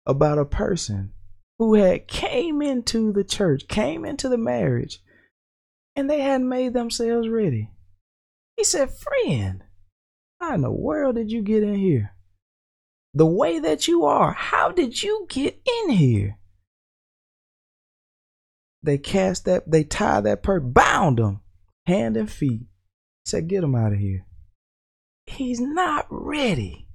about 0.05 0.37
a 0.37 0.45
person 0.45 1.11
who 1.57 1.75
had 1.75 2.07
came 2.07 2.61
into 2.61 3.11
the 3.11 3.23
church, 3.23 3.67
came 3.67 4.05
into 4.05 4.27
the 4.29 4.37
marriage, 4.37 5.01
and 5.95 6.09
they 6.09 6.19
hadn't 6.19 6.49
made 6.49 6.73
themselves 6.73 7.29
ready. 7.29 7.71
He 8.57 8.63
said, 8.63 8.89
Friend, 8.91 9.63
how 10.39 10.55
in 10.55 10.61
the 10.61 10.71
world 10.71 11.15
did 11.15 11.31
you 11.31 11.41
get 11.41 11.63
in 11.63 11.75
here? 11.75 12.13
The 13.13 13.25
way 13.25 13.59
that 13.59 13.87
you 13.87 14.05
are, 14.05 14.33
how 14.33 14.71
did 14.71 15.01
you 15.01 15.25
get 15.29 15.59
in 15.83 15.91
here? 15.91 16.37
They 18.83 18.97
cast 18.97 19.45
that, 19.45 19.69
they 19.71 19.83
tied 19.83 20.25
that 20.25 20.43
person, 20.43 20.71
bound 20.71 21.19
him, 21.19 21.39
hand 21.87 22.17
and 22.17 22.29
feet. 22.29 22.67
Said, 23.25 23.47
Get 23.47 23.63
him 23.63 23.73
out 23.73 23.93
of 23.93 23.99
here. 23.99 24.27
He's 25.25 25.59
not 25.59 26.05
ready 26.09 26.87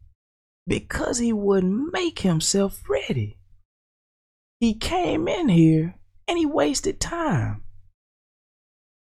because 0.66 1.18
he 1.18 1.32
wouldn't 1.32 1.92
make 1.92 2.20
himself 2.20 2.88
ready. 2.88 3.39
He 4.60 4.74
came 4.74 5.26
in 5.26 5.48
here 5.48 5.94
and 6.28 6.36
he 6.36 6.44
wasted 6.44 7.00
time. 7.00 7.64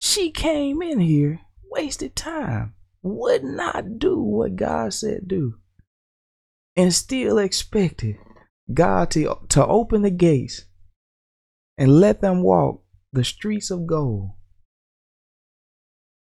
She 0.01 0.31
came 0.31 0.81
in 0.81 0.99
here, 0.99 1.41
wasted 1.71 2.15
time, 2.15 2.73
would 3.03 3.43
not 3.43 3.99
do 3.99 4.19
what 4.19 4.55
God 4.55 4.93
said 4.93 5.27
do, 5.27 5.59
and 6.75 6.91
still 6.91 7.37
expected 7.37 8.17
God 8.73 9.11
to, 9.11 9.37
to 9.49 9.65
open 9.65 10.01
the 10.01 10.09
gates 10.09 10.65
and 11.77 11.99
let 11.99 12.21
them 12.21 12.41
walk 12.41 12.83
the 13.11 13.23
streets 13.23 13.69
of 13.69 13.85
gold. 13.85 14.31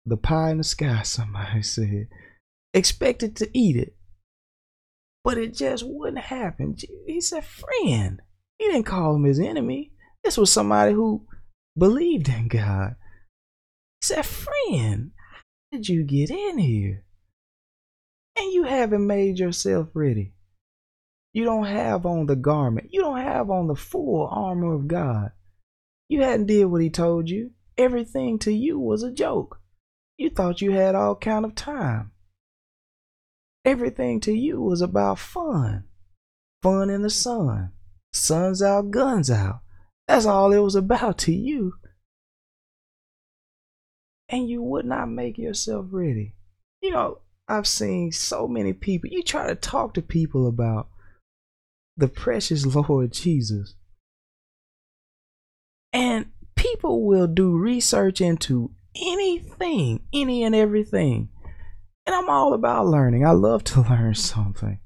The 0.05 0.17
pie 0.17 0.51
in 0.51 0.59
the 0.59 0.63
sky, 0.63 1.01
somebody 1.01 1.61
said. 1.63 2.09
Expected 2.75 3.35
to 3.37 3.49
eat 3.57 3.75
it. 3.75 3.95
But 5.23 5.39
it 5.39 5.55
just 5.55 5.83
wouldn't 5.87 6.25
happen. 6.25 6.75
He 7.07 7.19
said, 7.21 7.43
friend. 7.43 8.21
He 8.57 8.65
didn't 8.65 8.85
call 8.85 9.15
him 9.15 9.23
his 9.23 9.39
enemy. 9.39 9.91
This 10.23 10.37
was 10.37 10.51
somebody 10.51 10.93
who 10.93 11.25
believed 11.77 12.29
in 12.29 12.47
God. 12.47 12.95
He 14.01 14.07
said, 14.07 14.25
friend, 14.25 15.11
how 15.31 15.77
did 15.77 15.89
you 15.89 16.03
get 16.03 16.29
in 16.29 16.57
here? 16.57 17.03
And 18.37 18.51
you 18.51 18.63
haven't 18.63 19.05
made 19.05 19.39
yourself 19.39 19.89
ready. 19.93 20.33
You 21.33 21.43
don't 21.43 21.65
have 21.65 22.05
on 22.05 22.27
the 22.27 22.35
garment. 22.35 22.89
You 22.91 23.01
don't 23.01 23.19
have 23.19 23.49
on 23.49 23.67
the 23.67 23.75
full 23.75 24.27
armor 24.31 24.73
of 24.73 24.87
God. 24.87 25.31
You 26.07 26.21
hadn't 26.21 26.47
did 26.47 26.65
what 26.65 26.81
he 26.81 26.89
told 26.89 27.29
you. 27.29 27.51
Everything 27.77 28.39
to 28.39 28.53
you 28.53 28.79
was 28.79 29.03
a 29.03 29.11
joke. 29.11 29.59
You 30.17 30.29
thought 30.29 30.61
you 30.61 30.71
had 30.71 30.95
all 30.95 31.15
kind 31.15 31.43
of 31.43 31.55
time. 31.55 32.11
Everything 33.65 34.21
to 34.21 34.31
you 34.31 34.61
was 34.61 34.81
about 34.81 35.19
fun. 35.19 35.85
Fun 36.63 36.89
in 36.89 37.01
the 37.01 37.09
sun. 37.09 37.71
Suns 38.15 38.61
out, 38.61 38.91
guns 38.91 39.29
out. 39.29 39.59
That's 40.07 40.25
all 40.25 40.53
it 40.53 40.59
was 40.59 40.75
about 40.75 41.17
to 41.19 41.33
you. 41.33 41.73
And 44.29 44.49
you 44.49 44.63
would 44.63 44.85
not 44.85 45.09
make 45.09 45.37
yourself 45.37 45.87
ready. 45.91 46.35
You 46.81 46.91
know, 46.91 47.19
I've 47.47 47.67
seen 47.67 48.13
so 48.13 48.47
many 48.47 48.71
people. 48.71 49.09
You 49.11 49.21
try 49.21 49.47
to 49.47 49.55
talk 49.55 49.93
to 49.95 50.01
people 50.01 50.47
about 50.47 50.87
the 51.97 52.07
precious 52.07 52.65
Lord 52.75 53.11
Jesus. 53.11 53.75
And 55.91 56.27
people 56.55 57.05
will 57.05 57.27
do 57.27 57.57
research 57.57 58.21
into 58.21 58.71
anything, 58.95 60.03
any 60.13 60.43
and 60.43 60.55
everything. 60.55 61.29
And 62.05 62.15
I'm 62.15 62.29
all 62.29 62.53
about 62.53 62.87
learning. 62.87 63.25
I 63.25 63.31
love 63.31 63.65
to 63.65 63.81
learn 63.89 64.15
something. 64.15 64.79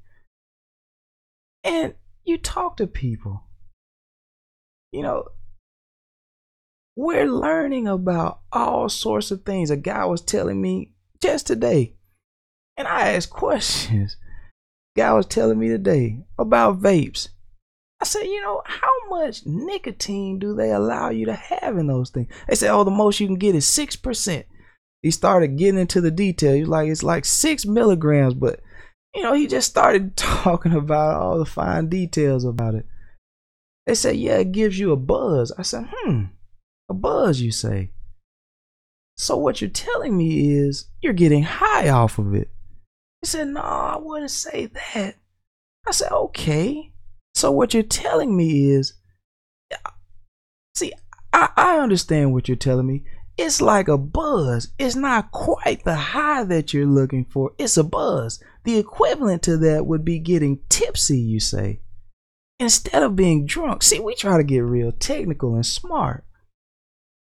And 1.62 1.94
you 2.30 2.38
talk 2.38 2.76
to 2.78 2.86
people. 2.86 3.44
You 4.92 5.02
know, 5.02 5.24
we're 6.96 7.30
learning 7.30 7.86
about 7.86 8.40
all 8.52 8.88
sorts 8.88 9.30
of 9.30 9.44
things. 9.44 9.70
A 9.70 9.76
guy 9.76 10.04
was 10.06 10.22
telling 10.22 10.62
me 10.62 10.92
just 11.20 11.46
today, 11.46 11.96
and 12.76 12.88
I 12.88 13.12
asked 13.12 13.30
questions. 13.44 14.16
Guy 14.96 15.12
was 15.12 15.26
telling 15.26 15.58
me 15.58 15.68
today 15.68 16.24
about 16.38 16.80
vapes. 16.80 17.28
I 18.00 18.06
said, 18.06 18.22
you 18.22 18.40
know, 18.40 18.62
how 18.64 19.08
much 19.08 19.44
nicotine 19.44 20.38
do 20.38 20.54
they 20.54 20.72
allow 20.72 21.10
you 21.10 21.26
to 21.26 21.34
have 21.34 21.76
in 21.76 21.86
those 21.86 22.10
things? 22.10 22.28
They 22.48 22.54
said, 22.54 22.70
oh, 22.70 22.82
the 22.82 22.90
most 22.90 23.20
you 23.20 23.26
can 23.26 23.36
get 23.36 23.54
is 23.54 23.66
six 23.66 23.94
percent. 23.94 24.46
He 25.02 25.10
started 25.10 25.58
getting 25.58 25.80
into 25.80 26.00
the 26.00 26.10
detail. 26.10 26.66
Like, 26.66 26.88
it's 26.88 27.02
like 27.02 27.24
six 27.24 27.66
milligrams, 27.66 28.34
but 28.34 28.60
you 29.14 29.22
know, 29.22 29.34
he 29.34 29.46
just 29.46 29.70
started 29.70 30.16
talking 30.16 30.72
about 30.72 31.20
all 31.20 31.38
the 31.38 31.44
fine 31.44 31.88
details 31.88 32.44
about 32.44 32.74
it. 32.74 32.86
They 33.86 33.94
said, 33.94 34.16
yeah, 34.16 34.36
it 34.36 34.52
gives 34.52 34.78
you 34.78 34.92
a 34.92 34.96
buzz. 34.96 35.52
I 35.58 35.62
said, 35.62 35.88
hmm, 35.90 36.24
a 36.88 36.94
buzz, 36.94 37.40
you 37.40 37.50
say? 37.50 37.90
So 39.16 39.36
what 39.36 39.60
you're 39.60 39.70
telling 39.70 40.16
me 40.16 40.50
is 40.54 40.88
you're 41.02 41.12
getting 41.12 41.42
high 41.42 41.88
off 41.88 42.18
of 42.18 42.34
it. 42.34 42.50
He 43.20 43.26
said, 43.26 43.48
no, 43.48 43.60
I 43.60 43.98
wouldn't 44.00 44.30
say 44.30 44.66
that. 44.66 45.16
I 45.86 45.90
said, 45.90 46.12
okay. 46.12 46.92
So 47.34 47.50
what 47.50 47.74
you're 47.74 47.82
telling 47.82 48.36
me 48.36 48.70
is, 48.70 48.94
see, 50.74 50.92
I, 51.32 51.50
I 51.56 51.78
understand 51.78 52.32
what 52.32 52.48
you're 52.48 52.56
telling 52.56 52.86
me. 52.86 53.04
It's 53.42 53.62
like 53.62 53.88
a 53.88 53.96
buzz. 53.96 54.68
It's 54.78 54.94
not 54.94 55.32
quite 55.32 55.82
the 55.84 55.94
high 55.94 56.44
that 56.44 56.74
you're 56.74 56.84
looking 56.84 57.24
for. 57.24 57.52
It's 57.56 57.78
a 57.78 57.82
buzz. 57.82 58.38
The 58.64 58.76
equivalent 58.76 59.42
to 59.44 59.56
that 59.56 59.86
would 59.86 60.04
be 60.04 60.18
getting 60.18 60.60
tipsy, 60.68 61.18
you 61.18 61.40
say, 61.40 61.80
instead 62.58 63.02
of 63.02 63.16
being 63.16 63.46
drunk. 63.46 63.82
See, 63.82 63.98
we 63.98 64.14
try 64.14 64.36
to 64.36 64.44
get 64.44 64.58
real 64.58 64.92
technical 64.92 65.54
and 65.54 65.64
smart. 65.64 66.26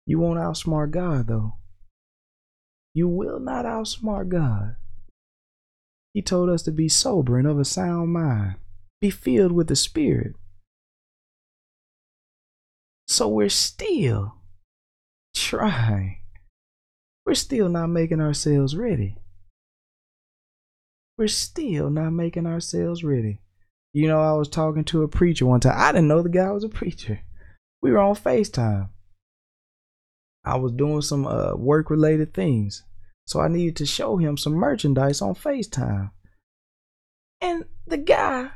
You 0.06 0.18
won't 0.18 0.40
outsmart 0.40 0.90
God, 0.90 1.28
though. 1.28 1.54
You 2.94 3.06
will 3.06 3.38
not 3.38 3.64
outsmart 3.64 4.28
God. 4.28 4.74
He 6.14 6.20
told 6.20 6.50
us 6.50 6.64
to 6.64 6.72
be 6.72 6.88
sober 6.88 7.38
and 7.38 7.46
of 7.46 7.60
a 7.60 7.64
sound 7.64 8.12
mind, 8.12 8.56
be 9.00 9.10
filled 9.10 9.52
with 9.52 9.68
the 9.68 9.76
Spirit. 9.76 10.34
So 13.06 13.28
we're 13.28 13.48
still 13.48 14.37
trying. 15.48 16.18
We're 17.24 17.34
still 17.34 17.70
not 17.70 17.86
making 17.86 18.20
ourselves 18.20 18.76
ready. 18.76 19.16
We're 21.16 21.28
still 21.28 21.88
not 21.88 22.10
making 22.10 22.46
ourselves 22.46 23.02
ready. 23.02 23.40
You 23.94 24.08
know, 24.08 24.20
I 24.20 24.32
was 24.32 24.48
talking 24.48 24.84
to 24.84 25.02
a 25.02 25.08
preacher 25.08 25.46
one 25.46 25.60
time. 25.60 25.74
I 25.74 25.92
didn't 25.92 26.08
know 26.08 26.20
the 26.20 26.28
guy 26.28 26.50
was 26.50 26.64
a 26.64 26.68
preacher. 26.68 27.20
We 27.80 27.92
were 27.92 27.98
on 27.98 28.14
FaceTime. 28.14 28.90
I 30.44 30.56
was 30.56 30.72
doing 30.72 31.00
some 31.00 31.26
uh, 31.26 31.54
work 31.56 31.88
related 31.88 32.34
things. 32.34 32.84
So 33.26 33.40
I 33.40 33.48
needed 33.48 33.76
to 33.76 33.86
show 33.86 34.18
him 34.18 34.36
some 34.36 34.52
merchandise 34.52 35.22
on 35.22 35.34
FaceTime. 35.34 36.10
And 37.40 37.64
the 37.86 37.98
guy, 37.98 38.50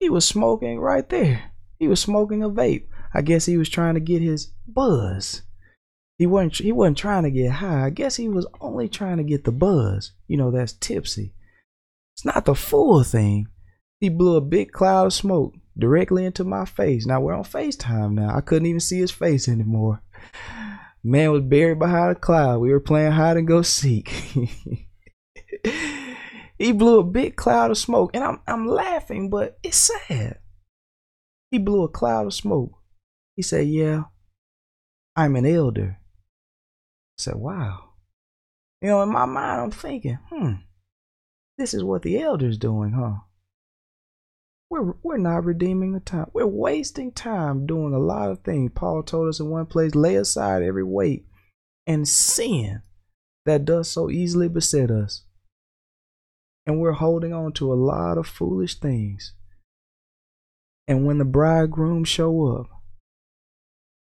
he 0.00 0.08
was 0.08 0.24
smoking 0.24 0.80
right 0.80 1.08
there. 1.08 1.52
He 1.78 1.86
was 1.86 2.00
smoking 2.00 2.42
a 2.42 2.50
vape. 2.50 2.88
I 3.14 3.22
guess 3.22 3.46
he 3.46 3.56
was 3.56 3.68
trying 3.68 3.94
to 3.94 4.00
get 4.00 4.20
his 4.20 4.52
buzz. 4.66 5.42
He 6.18 6.26
wasn't 6.26 6.56
he 6.56 6.72
wasn't 6.72 6.98
trying 6.98 7.22
to 7.22 7.30
get 7.30 7.52
high. 7.52 7.86
I 7.86 7.90
guess 7.90 8.16
he 8.16 8.28
was 8.28 8.46
only 8.60 8.88
trying 8.88 9.18
to 9.18 9.24
get 9.24 9.44
the 9.44 9.52
buzz. 9.52 10.12
You 10.26 10.36
know, 10.36 10.50
that's 10.50 10.72
tipsy. 10.72 11.32
It's 12.14 12.24
not 12.24 12.44
the 12.44 12.56
full 12.56 13.04
thing. 13.04 13.46
He 14.00 14.08
blew 14.08 14.36
a 14.36 14.40
big 14.40 14.72
cloud 14.72 15.06
of 15.06 15.12
smoke 15.12 15.54
directly 15.78 16.24
into 16.24 16.42
my 16.42 16.64
face. 16.64 17.06
Now 17.06 17.20
we're 17.20 17.34
on 17.34 17.44
FaceTime 17.44 18.14
now. 18.14 18.36
I 18.36 18.40
couldn't 18.40 18.66
even 18.66 18.80
see 18.80 18.98
his 18.98 19.12
face 19.12 19.48
anymore. 19.48 20.02
Man 21.04 21.30
was 21.30 21.42
buried 21.42 21.78
behind 21.78 22.16
a 22.16 22.20
cloud. 22.20 22.58
We 22.58 22.70
were 22.70 22.80
playing 22.80 23.12
hide 23.12 23.36
and 23.36 23.46
go 23.46 23.62
seek. 23.62 24.08
he 26.58 26.72
blew 26.72 26.98
a 26.98 27.04
big 27.04 27.36
cloud 27.36 27.70
of 27.70 27.78
smoke, 27.78 28.10
and 28.14 28.24
I'm 28.24 28.40
I'm 28.48 28.66
laughing, 28.66 29.30
but 29.30 29.56
it's 29.62 29.88
sad. 30.08 30.40
He 31.52 31.58
blew 31.58 31.84
a 31.84 31.88
cloud 31.88 32.26
of 32.26 32.34
smoke. 32.34 32.72
He 33.36 33.42
said, 33.42 33.68
"Yeah, 33.68 34.04
I'm 35.14 35.36
an 35.36 35.46
elder." 35.46 35.97
Said, 37.18 37.36
"Wow." 37.36 37.94
You 38.80 38.88
know, 38.88 39.02
in 39.02 39.10
my 39.10 39.26
mind, 39.26 39.60
I'm 39.60 39.70
thinking, 39.70 40.18
"Hmm, 40.30 40.52
this 41.56 41.74
is 41.74 41.82
what 41.82 42.02
the 42.02 42.20
elder's 42.20 42.58
doing, 42.58 42.92
huh?" 42.92 43.20
We're 44.70 44.94
we're 45.02 45.16
not 45.18 45.44
redeeming 45.44 45.92
the 45.92 46.00
time. 46.00 46.30
We're 46.32 46.46
wasting 46.46 47.12
time 47.12 47.66
doing 47.66 47.94
a 47.94 47.98
lot 47.98 48.30
of 48.30 48.40
things. 48.40 48.72
Paul 48.74 49.02
told 49.02 49.28
us 49.28 49.40
in 49.40 49.48
one 49.48 49.66
place, 49.66 49.94
lay 49.94 50.16
aside 50.16 50.62
every 50.62 50.84
weight 50.84 51.26
and 51.86 52.06
sin 52.06 52.82
that 53.46 53.64
does 53.64 53.90
so 53.90 54.10
easily 54.10 54.48
beset 54.48 54.90
us. 54.90 55.24
And 56.66 56.78
we're 56.78 56.92
holding 56.92 57.32
on 57.32 57.52
to 57.54 57.72
a 57.72 57.74
lot 57.74 58.18
of 58.18 58.26
foolish 58.26 58.78
things. 58.78 59.32
And 60.86 61.06
when 61.06 61.16
the 61.16 61.24
bridegroom 61.24 62.04
show 62.04 62.58
up, 62.58 62.66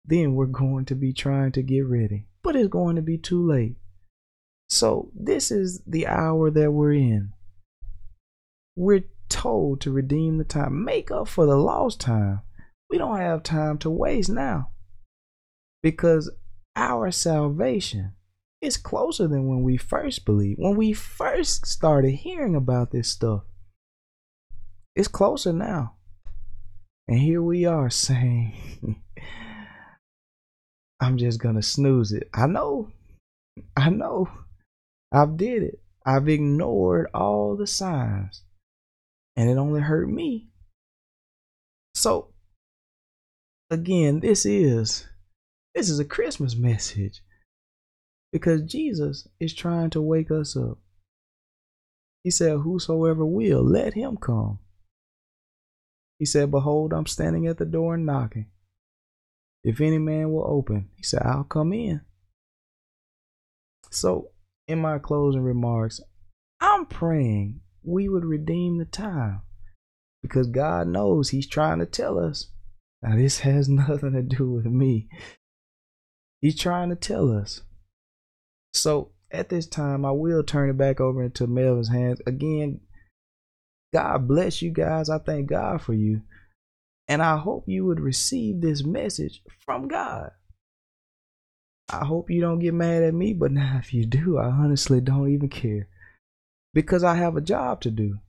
then 0.05 0.35
we're 0.35 0.45
going 0.45 0.85
to 0.85 0.95
be 0.95 1.11
trying 1.11 1.51
to 1.53 1.63
get 1.63 1.87
ready. 1.87 2.27
But 2.43 2.55
it's 2.55 2.69
going 2.69 2.95
to 2.95 3.01
be 3.01 3.17
too 3.17 3.45
late. 3.45 3.75
So 4.69 5.11
this 5.13 5.51
is 5.51 5.81
the 5.85 6.07
hour 6.07 6.49
that 6.49 6.71
we're 6.71 6.93
in. 6.93 7.33
We're 8.75 9.03
told 9.29 9.81
to 9.81 9.91
redeem 9.91 10.37
the 10.37 10.43
time, 10.43 10.83
make 10.83 11.11
up 11.11 11.27
for 11.27 11.45
the 11.45 11.57
lost 11.57 11.99
time. 11.99 12.41
We 12.89 12.97
don't 12.97 13.17
have 13.17 13.43
time 13.43 13.77
to 13.79 13.89
waste 13.89 14.29
now 14.29 14.71
because 15.81 16.31
our 16.75 17.11
salvation 17.11 18.13
is 18.61 18.77
closer 18.77 19.27
than 19.27 19.47
when 19.47 19.63
we 19.63 19.77
first 19.77 20.25
believed. 20.25 20.59
When 20.59 20.75
we 20.75 20.93
first 20.93 21.65
started 21.65 22.11
hearing 22.11 22.55
about 22.55 22.91
this 22.91 23.09
stuff, 23.09 23.43
it's 24.95 25.07
closer 25.07 25.51
now. 25.51 25.95
And 27.07 27.19
here 27.19 27.41
we 27.41 27.65
are 27.65 27.89
saying, 27.89 29.01
I'm 31.01 31.17
just 31.17 31.41
to 31.55 31.61
snooze 31.61 32.11
it. 32.11 32.29
I 32.33 32.45
know. 32.45 32.91
I 33.75 33.89
know. 33.89 34.29
I've 35.11 35.35
did 35.35 35.63
it. 35.63 35.81
I've 36.05 36.29
ignored 36.29 37.09
all 37.13 37.57
the 37.57 37.67
signs 37.67 38.43
and 39.35 39.49
it 39.49 39.57
only 39.57 39.81
hurt 39.81 40.09
me. 40.09 40.47
So 41.95 42.29
again, 43.69 44.19
this 44.19 44.45
is 44.45 45.07
this 45.73 45.89
is 45.89 45.99
a 45.99 46.05
Christmas 46.05 46.55
message 46.55 47.21
because 48.31 48.61
Jesus 48.61 49.27
is 49.39 49.53
trying 49.53 49.89
to 49.91 50.01
wake 50.01 50.31
us 50.31 50.55
up. 50.55 50.77
He 52.23 52.29
said, 52.31 52.59
Whosoever 52.59 53.25
will, 53.25 53.63
let 53.63 53.93
him 53.93 54.17
come. 54.17 54.59
He 56.19 56.25
said, 56.25 56.51
Behold, 56.51 56.93
I'm 56.93 57.07
standing 57.07 57.47
at 57.47 57.57
the 57.57 57.65
door 57.65 57.95
and 57.95 58.05
knocking. 58.05 58.47
If 59.63 59.79
any 59.81 59.97
man 59.97 60.31
will 60.31 60.45
open, 60.47 60.89
he 60.95 61.03
said, 61.03 61.21
I'll 61.23 61.43
come 61.43 61.73
in. 61.73 62.01
So, 63.91 64.29
in 64.67 64.79
my 64.79 64.99
closing 64.99 65.41
remarks, 65.41 65.99
I'm 66.59 66.85
praying 66.85 67.61
we 67.83 68.07
would 68.07 68.25
redeem 68.25 68.77
the 68.77 68.85
time 68.85 69.41
because 70.21 70.47
God 70.47 70.87
knows 70.87 71.29
He's 71.29 71.47
trying 71.47 71.79
to 71.79 71.85
tell 71.85 72.19
us. 72.19 72.47
Now, 73.01 73.15
this 73.15 73.39
has 73.41 73.67
nothing 73.67 74.13
to 74.13 74.21
do 74.21 74.49
with 74.51 74.65
me. 74.65 75.09
He's 76.41 76.59
trying 76.59 76.89
to 76.89 76.95
tell 76.95 77.31
us. 77.31 77.61
So, 78.73 79.11
at 79.31 79.49
this 79.49 79.67
time, 79.67 80.05
I 80.05 80.11
will 80.11 80.43
turn 80.43 80.69
it 80.69 80.77
back 80.77 80.99
over 80.99 81.23
into 81.23 81.47
Melvin's 81.47 81.89
hands. 81.89 82.21
Again, 82.25 82.81
God 83.93 84.27
bless 84.27 84.61
you 84.61 84.71
guys. 84.71 85.09
I 85.09 85.19
thank 85.19 85.47
God 85.47 85.81
for 85.81 85.93
you. 85.93 86.21
And 87.11 87.21
I 87.21 87.35
hope 87.35 87.67
you 87.67 87.85
would 87.87 87.99
receive 87.99 88.61
this 88.61 88.85
message 88.85 89.43
from 89.59 89.89
God. 89.89 90.31
I 91.89 92.05
hope 92.05 92.29
you 92.29 92.39
don't 92.39 92.59
get 92.59 92.73
mad 92.73 93.03
at 93.03 93.13
me, 93.13 93.33
but 93.33 93.51
now 93.51 93.81
if 93.83 93.93
you 93.93 94.05
do, 94.05 94.37
I 94.37 94.45
honestly 94.45 95.01
don't 95.01 95.29
even 95.29 95.49
care 95.49 95.89
because 96.73 97.03
I 97.03 97.15
have 97.15 97.35
a 97.35 97.41
job 97.41 97.81
to 97.81 97.91
do. 97.91 98.19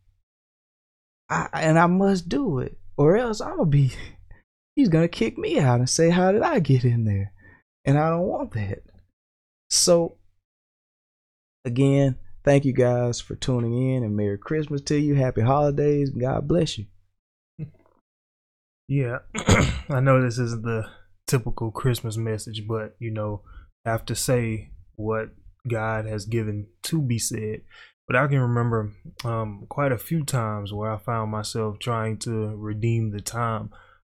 I, 1.30 1.48
and 1.54 1.78
I 1.78 1.86
must 1.86 2.28
do 2.28 2.58
it, 2.58 2.76
or 2.96 3.16
else 3.16 3.40
I'm 3.40 3.58
gonna 3.58 3.66
be. 3.66 3.92
He's 4.74 4.88
gonna 4.88 5.06
kick 5.06 5.38
me 5.38 5.60
out 5.60 5.78
and 5.78 5.88
say, 5.88 6.10
"How 6.10 6.32
did 6.32 6.42
I 6.42 6.58
get 6.58 6.84
in 6.84 7.04
there?" 7.04 7.32
And 7.84 7.96
I 7.96 8.10
don't 8.10 8.26
want 8.26 8.50
that. 8.54 8.82
So, 9.70 10.16
again, 11.64 12.16
thank 12.42 12.64
you 12.64 12.72
guys 12.72 13.20
for 13.20 13.36
tuning 13.36 13.94
in, 13.94 14.02
and 14.02 14.16
Merry 14.16 14.38
Christmas 14.38 14.80
to 14.82 14.98
you. 14.98 15.14
Happy 15.14 15.42
holidays. 15.42 16.10
God 16.10 16.48
bless 16.48 16.78
you. 16.78 16.86
Yeah, 18.92 19.20
I 19.88 20.00
know 20.00 20.20
this 20.20 20.36
isn't 20.36 20.64
the 20.64 20.84
typical 21.26 21.70
Christmas 21.70 22.18
message, 22.18 22.68
but 22.68 22.94
you 22.98 23.10
know, 23.10 23.40
I 23.86 23.90
have 23.90 24.04
to 24.04 24.14
say 24.14 24.72
what 24.96 25.30
God 25.66 26.04
has 26.04 26.26
given 26.26 26.66
to 26.82 27.00
be 27.00 27.18
said. 27.18 27.62
But 28.06 28.16
I 28.16 28.26
can 28.26 28.40
remember 28.40 28.92
um, 29.24 29.64
quite 29.70 29.92
a 29.92 29.98
few 29.98 30.24
times 30.24 30.74
where 30.74 30.92
I 30.92 30.98
found 30.98 31.30
myself 31.30 31.78
trying 31.78 32.18
to 32.18 32.54
redeem 32.54 33.12
the 33.12 33.22
time. 33.22 33.70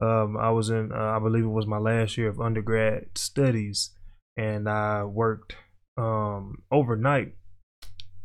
Um, 0.01 0.38
I 0.38 0.49
was 0.49 0.71
in, 0.71 0.91
uh, 0.91 0.97
I 0.97 1.19
believe 1.19 1.43
it 1.43 1.49
was 1.49 1.67
my 1.67 1.78
last 1.78 2.17
year 2.17 2.30
of 2.30 2.41
undergrad 2.41 3.09
studies, 3.13 3.91
and 4.38 4.67
I 4.67 5.03
worked 5.03 5.55
um, 5.97 6.63
overnight 6.71 7.36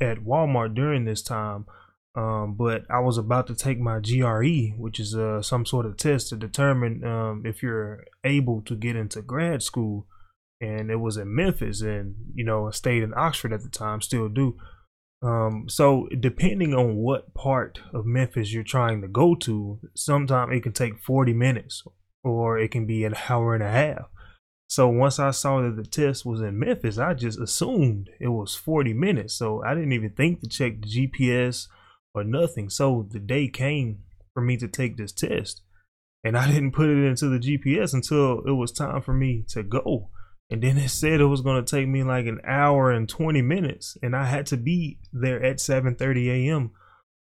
at 0.01 0.25
Walmart 0.25 0.75
during 0.75 1.05
this 1.05 1.21
time. 1.21 1.67
Um, 2.15 2.55
but 2.59 2.83
I 2.91 3.01
was 3.01 3.19
about 3.19 3.47
to 3.47 3.55
take 3.55 3.79
my 3.79 4.01
GRE, 4.01 4.75
which 4.77 4.99
is 4.99 5.15
uh, 5.15 5.43
some 5.43 5.65
sort 5.65 5.87
of 5.87 5.97
test 5.97 6.31
to 6.31 6.37
determine 6.37 7.05
um, 7.05 7.43
if 7.45 7.63
you're 7.63 8.05
able 8.25 8.63
to 8.63 8.75
get 8.75 8.97
into 8.97 9.23
grad 9.23 9.63
school. 9.63 10.07
And 10.61 10.91
it 10.91 10.97
was 10.97 11.17
in 11.17 11.33
Memphis, 11.33 11.83
and 11.83 12.17
you 12.35 12.45
know, 12.45 12.67
I 12.67 12.73
stayed 12.73 13.05
in 13.05 13.15
Oxford 13.17 13.53
at 13.53 13.63
the 13.63 13.69
time, 13.69 14.01
still 14.01 14.29
do. 14.29 14.57
Um, 15.23 15.67
so 15.69 16.09
depending 16.19 16.75
on 16.75 16.97
what 16.97 17.35
part 17.35 17.81
of 17.93 18.07
Memphis 18.07 18.53
you're 18.53 18.65
trying 18.65 19.01
to 19.03 19.09
go 19.09 19.35
to, 19.37 19.81
sometimes 19.95 20.53
it 20.57 20.63
can 20.63 20.73
take 20.73 21.01
40 21.01 21.33
minutes 21.33 21.83
or 22.23 22.59
it 22.59 22.71
can 22.71 22.87
be 22.87 23.05
an 23.05 23.15
hour 23.29 23.55
and 23.55 23.63
a 23.63 23.71
half. 23.71 24.09
So 24.69 24.89
once 24.89 25.19
I 25.19 25.31
saw 25.31 25.63
that 25.63 25.77
the 25.77 25.89
test 25.89 26.27
was 26.27 26.41
in 26.41 26.59
Memphis, 26.59 26.99
I 26.99 27.15
just 27.15 27.41
assumed 27.41 28.11
it 28.21 28.29
was 28.29 28.55
40 28.55 28.93
minutes. 28.93 29.35
So 29.35 29.63
I 29.65 29.75
didn't 29.75 29.93
even 29.93 30.11
think 30.11 30.41
to 30.41 30.49
check 30.49 30.83
the 30.83 30.89
GPS 30.89 31.69
or 32.19 32.25
nothing. 32.25 32.69
So 32.71 33.07
the 33.11 33.19
day 33.19 33.49
came 33.49 34.01
for 34.35 34.43
me 34.43 34.57
to 34.59 34.69
take 34.69 34.97
this 34.97 35.13
test. 35.13 35.63
And 36.25 36.37
I 36.37 36.47
didn't 36.53 36.73
put 36.73 36.89
it 36.89 37.07
into 37.07 37.29
the 37.29 37.39
GPS 37.39 37.95
until 37.95 38.41
it 38.47 38.53
was 38.53 38.73
time 38.73 39.03
for 39.03 39.15
me 39.15 39.45
to 39.51 39.63
go. 39.63 40.11
And 40.51 40.63
then 40.63 40.79
it 40.79 40.89
said 40.89 41.21
it 41.21 41.27
was 41.27 41.43
going 41.43 41.63
to 41.63 41.77
take 41.77 41.89
me 41.89 42.03
like 42.03 42.27
an 42.27 42.41
hour 42.47 42.91
and 42.91 43.09
20 43.09 43.43
minutes. 43.43 43.97
And 44.03 44.17
I 44.17 44.25
had 44.25 44.47
to 44.47 44.57
be 44.57 44.99
there 45.13 45.45
at 45.45 45.57
7.30 45.57 46.49
a.m. 46.49 46.71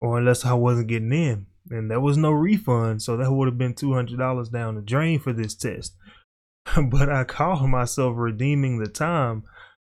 or 0.01 0.19
unless 0.19 0.45
I 0.45 0.55
wasn't 0.55 0.89
getting 0.89 1.13
in. 1.13 1.47
And 1.71 1.91
there 1.91 2.01
was 2.01 2.17
no 2.17 2.33
refund. 2.33 3.03
So 3.03 3.17
that 3.17 3.31
would 3.31 3.47
have 3.47 3.59
been 3.59 3.75
$200 3.75 4.51
down 4.51 4.75
the 4.75 4.83
drain 4.83 5.21
for 5.21 5.33
this 5.33 5.55
test. 5.55 5.95
but 6.91 7.09
I 7.09 7.25
called 7.25 7.69
myself 7.69 8.15
redeeming 8.17 8.79
the 8.79 8.89
time 8.89 9.45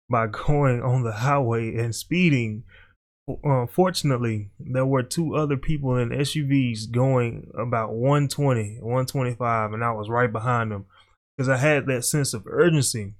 by 0.08 0.26
going 0.46 0.82
on 0.82 1.02
the 1.02 1.12
highway 1.12 1.74
and 1.76 1.94
speeding. 1.94 2.64
Unfortunately, 3.42 4.50
uh, 4.60 4.64
there 4.72 4.86
were 4.86 5.02
two 5.02 5.34
other 5.34 5.56
people 5.56 5.96
in 5.96 6.10
SUVs 6.10 6.90
going 6.90 7.50
about 7.58 7.94
120, 7.94 8.78
125, 8.80 9.72
and 9.72 9.82
I 9.82 9.92
was 9.92 10.10
right 10.10 10.30
behind 10.30 10.72
them 10.72 10.86
because 11.36 11.48
I 11.48 11.56
had 11.56 11.86
that 11.86 12.04
sense 12.04 12.34
of 12.34 12.46
urgency 12.46 13.14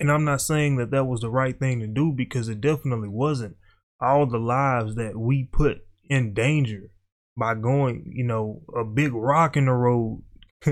and 0.00 0.12
I'm 0.12 0.24
not 0.24 0.40
saying 0.40 0.76
that 0.76 0.90
that 0.92 1.06
was 1.06 1.20
the 1.20 1.30
right 1.30 1.58
thing 1.58 1.80
to 1.80 1.86
do 1.86 2.12
because 2.12 2.48
it 2.48 2.60
definitely 2.60 3.08
wasn't. 3.08 3.56
All 4.00 4.26
the 4.26 4.38
lives 4.38 4.94
that 4.94 5.16
we 5.16 5.44
put 5.44 5.78
in 6.08 6.34
danger 6.34 6.90
by 7.36 7.54
going, 7.54 8.12
you 8.14 8.24
know, 8.24 8.62
a 8.76 8.84
big 8.84 9.12
rock 9.12 9.56
in 9.56 9.66
the 9.66 9.72
road 9.72 10.22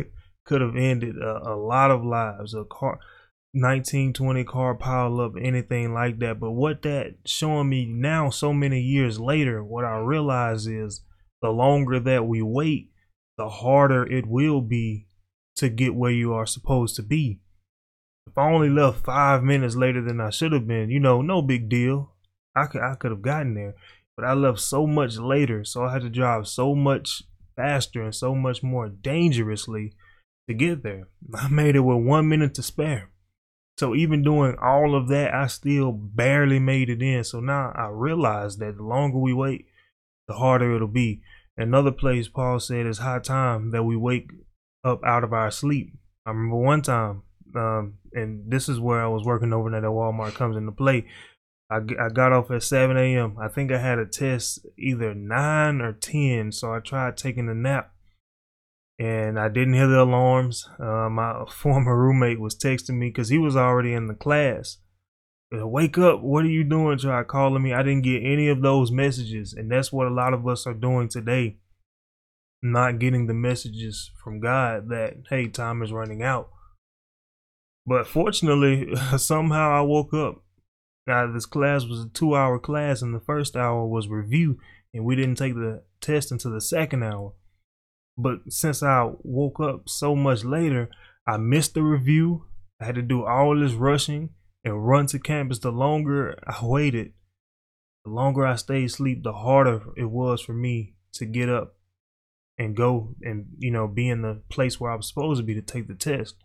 could 0.44 0.60
have 0.60 0.76
ended 0.76 1.16
a, 1.16 1.50
a, 1.50 1.56
lot 1.56 1.90
of 1.90 2.04
lives. 2.04 2.54
A 2.54 2.64
car, 2.64 3.00
1920 3.56 4.44
car 4.44 4.74
pile 4.74 5.20
up, 5.20 5.32
anything 5.40 5.94
like 5.94 6.18
that. 6.18 6.38
But 6.38 6.52
what 6.52 6.82
that 6.82 7.14
showing 7.24 7.70
me 7.70 7.86
now, 7.86 8.28
so 8.28 8.52
many 8.52 8.80
years 8.80 9.18
later, 9.18 9.64
what 9.64 9.84
I 9.84 9.96
realize 9.98 10.66
is 10.66 11.02
the 11.40 11.48
longer 11.50 11.98
that 12.00 12.26
we 12.26 12.42
wait, 12.42 12.90
the 13.38 13.48
harder 13.48 14.04
it 14.04 14.26
will 14.26 14.60
be 14.60 15.06
to 15.56 15.70
get 15.70 15.94
where 15.94 16.10
you 16.10 16.34
are 16.34 16.46
supposed 16.46 16.96
to 16.96 17.02
be 17.02 17.40
If 18.26 18.36
I 18.36 18.50
only 18.50 18.68
left 18.68 19.04
five 19.04 19.42
minutes 19.42 19.74
later 19.74 20.02
than 20.02 20.20
I 20.20 20.30
should 20.30 20.52
have 20.52 20.66
been, 20.66 20.90
you 20.90 21.00
know, 21.00 21.22
no 21.22 21.40
big 21.40 21.68
deal. 21.68 22.14
I 22.54 22.66
could 22.66 22.82
I 22.82 22.94
could 22.94 23.10
have 23.10 23.22
gotten 23.22 23.54
there. 23.54 23.74
But 24.16 24.26
I 24.26 24.34
left 24.34 24.60
so 24.60 24.86
much 24.86 25.18
later, 25.18 25.64
so 25.64 25.84
I 25.84 25.92
had 25.92 26.02
to 26.02 26.10
drive 26.10 26.46
so 26.46 26.74
much 26.74 27.22
faster 27.54 28.02
and 28.02 28.14
so 28.14 28.34
much 28.34 28.62
more 28.62 28.88
dangerously 28.88 29.94
to 30.48 30.54
get 30.54 30.82
there. 30.82 31.08
I 31.34 31.48
made 31.48 31.76
it 31.76 31.80
with 31.80 32.04
one 32.04 32.28
minute 32.28 32.54
to 32.54 32.62
spare. 32.62 33.10
So 33.78 33.94
even 33.94 34.22
doing 34.22 34.56
all 34.60 34.94
of 34.94 35.08
that, 35.08 35.34
I 35.34 35.48
still 35.48 35.92
barely 35.92 36.58
made 36.58 36.88
it 36.88 37.02
in. 37.02 37.24
So 37.24 37.40
now 37.40 37.72
I 37.74 37.88
realize 37.88 38.56
that 38.58 38.76
the 38.76 38.82
longer 38.82 39.18
we 39.18 39.34
wait, 39.34 39.66
the 40.28 40.34
harder 40.34 40.74
it'll 40.74 40.88
be. 40.88 41.22
Another 41.58 41.92
place 41.92 42.28
Paul 42.28 42.58
said 42.58 42.86
it's 42.86 42.98
high 42.98 43.18
time 43.18 43.70
that 43.70 43.84
we 43.84 43.96
wake 43.96 44.30
up 44.84 45.02
out 45.04 45.24
of 45.24 45.32
our 45.32 45.50
sleep. 45.50 45.92
I 46.24 46.30
remember 46.30 46.56
one 46.56 46.82
time, 46.82 47.22
um, 47.54 47.98
and 48.12 48.50
this 48.50 48.68
is 48.68 48.80
where 48.80 49.02
I 49.02 49.08
was 49.08 49.24
working 49.24 49.52
overnight 49.52 49.84
at 49.84 49.90
Walmart 49.90 50.34
comes 50.34 50.56
into 50.56 50.72
play. 50.72 51.06
I, 51.70 51.78
I 52.00 52.08
got 52.10 52.32
off 52.32 52.50
at 52.50 52.62
7 52.62 52.96
a.m. 52.96 53.36
I 53.40 53.48
think 53.48 53.72
I 53.72 53.78
had 53.78 53.98
a 53.98 54.06
test 54.06 54.66
either 54.78 55.14
9 55.14 55.80
or 55.80 55.92
10, 55.92 56.52
so 56.52 56.72
I 56.72 56.80
tried 56.80 57.16
taking 57.16 57.48
a 57.48 57.54
nap 57.54 57.92
and 58.98 59.38
I 59.38 59.48
didn't 59.48 59.74
hear 59.74 59.88
the 59.88 60.02
alarms. 60.02 60.68
Uh, 60.78 61.08
my 61.10 61.44
former 61.50 61.96
roommate 61.96 62.40
was 62.40 62.56
texting 62.56 62.98
me 62.98 63.08
because 63.08 63.28
he 63.28 63.38
was 63.38 63.56
already 63.56 63.92
in 63.92 64.06
the 64.06 64.14
class. 64.14 64.78
Wake 65.52 65.96
up! 65.96 66.22
What 66.22 66.44
are 66.44 66.48
you 66.48 66.64
doing? 66.64 66.98
Try 66.98 67.22
calling 67.22 67.62
me. 67.62 67.72
I 67.72 67.82
didn't 67.82 68.02
get 68.02 68.24
any 68.24 68.48
of 68.48 68.62
those 68.62 68.90
messages, 68.90 69.52
and 69.52 69.70
that's 69.70 69.92
what 69.92 70.08
a 70.08 70.14
lot 70.14 70.34
of 70.34 70.46
us 70.46 70.66
are 70.66 70.74
doing 70.74 71.08
today. 71.08 71.58
Not 72.62 72.98
getting 72.98 73.26
the 73.26 73.34
messages 73.34 74.10
from 74.22 74.40
God 74.40 74.88
that 74.88 75.14
hey, 75.30 75.46
time 75.46 75.82
is 75.82 75.92
running 75.92 76.22
out. 76.22 76.50
But 77.86 78.08
fortunately, 78.08 78.94
somehow 79.16 79.70
I 79.70 79.82
woke 79.82 80.12
up. 80.12 80.42
Now 81.06 81.30
this 81.32 81.46
class 81.46 81.84
was 81.84 82.00
a 82.00 82.08
two-hour 82.08 82.58
class, 82.58 83.00
and 83.00 83.14
the 83.14 83.20
first 83.20 83.54
hour 83.54 83.86
was 83.86 84.08
review, 84.08 84.58
and 84.92 85.04
we 85.04 85.14
didn't 85.14 85.36
take 85.36 85.54
the 85.54 85.84
test 86.00 86.32
until 86.32 86.50
the 86.50 86.60
second 86.60 87.04
hour. 87.04 87.34
But 88.18 88.40
since 88.48 88.82
I 88.82 89.10
woke 89.22 89.60
up 89.60 89.88
so 89.88 90.16
much 90.16 90.44
later, 90.44 90.88
I 91.26 91.36
missed 91.36 91.74
the 91.74 91.82
review. 91.82 92.44
I 92.80 92.86
had 92.86 92.94
to 92.94 93.02
do 93.02 93.24
all 93.24 93.58
this 93.58 93.72
rushing 93.72 94.30
and 94.64 94.86
run 94.86 95.06
to 95.06 95.18
campus. 95.18 95.58
The 95.58 95.70
longer 95.70 96.38
I 96.46 96.64
waited, 96.64 97.12
the 98.04 98.10
longer 98.10 98.46
I 98.46 98.56
stayed 98.56 98.84
asleep, 98.84 99.22
the 99.22 99.32
harder 99.32 99.82
it 99.96 100.10
was 100.10 100.40
for 100.40 100.52
me 100.52 100.94
to 101.14 101.26
get 101.26 101.48
up 101.48 101.74
and 102.58 102.76
go 102.76 103.14
and, 103.22 103.46
you 103.58 103.70
know, 103.70 103.86
be 103.86 104.08
in 104.08 104.22
the 104.22 104.42
place 104.48 104.80
where 104.80 104.90
I 104.90 104.96
was 104.96 105.08
supposed 105.08 105.40
to 105.40 105.44
be 105.44 105.54
to 105.54 105.62
take 105.62 105.88
the 105.88 105.94
test. 105.94 106.36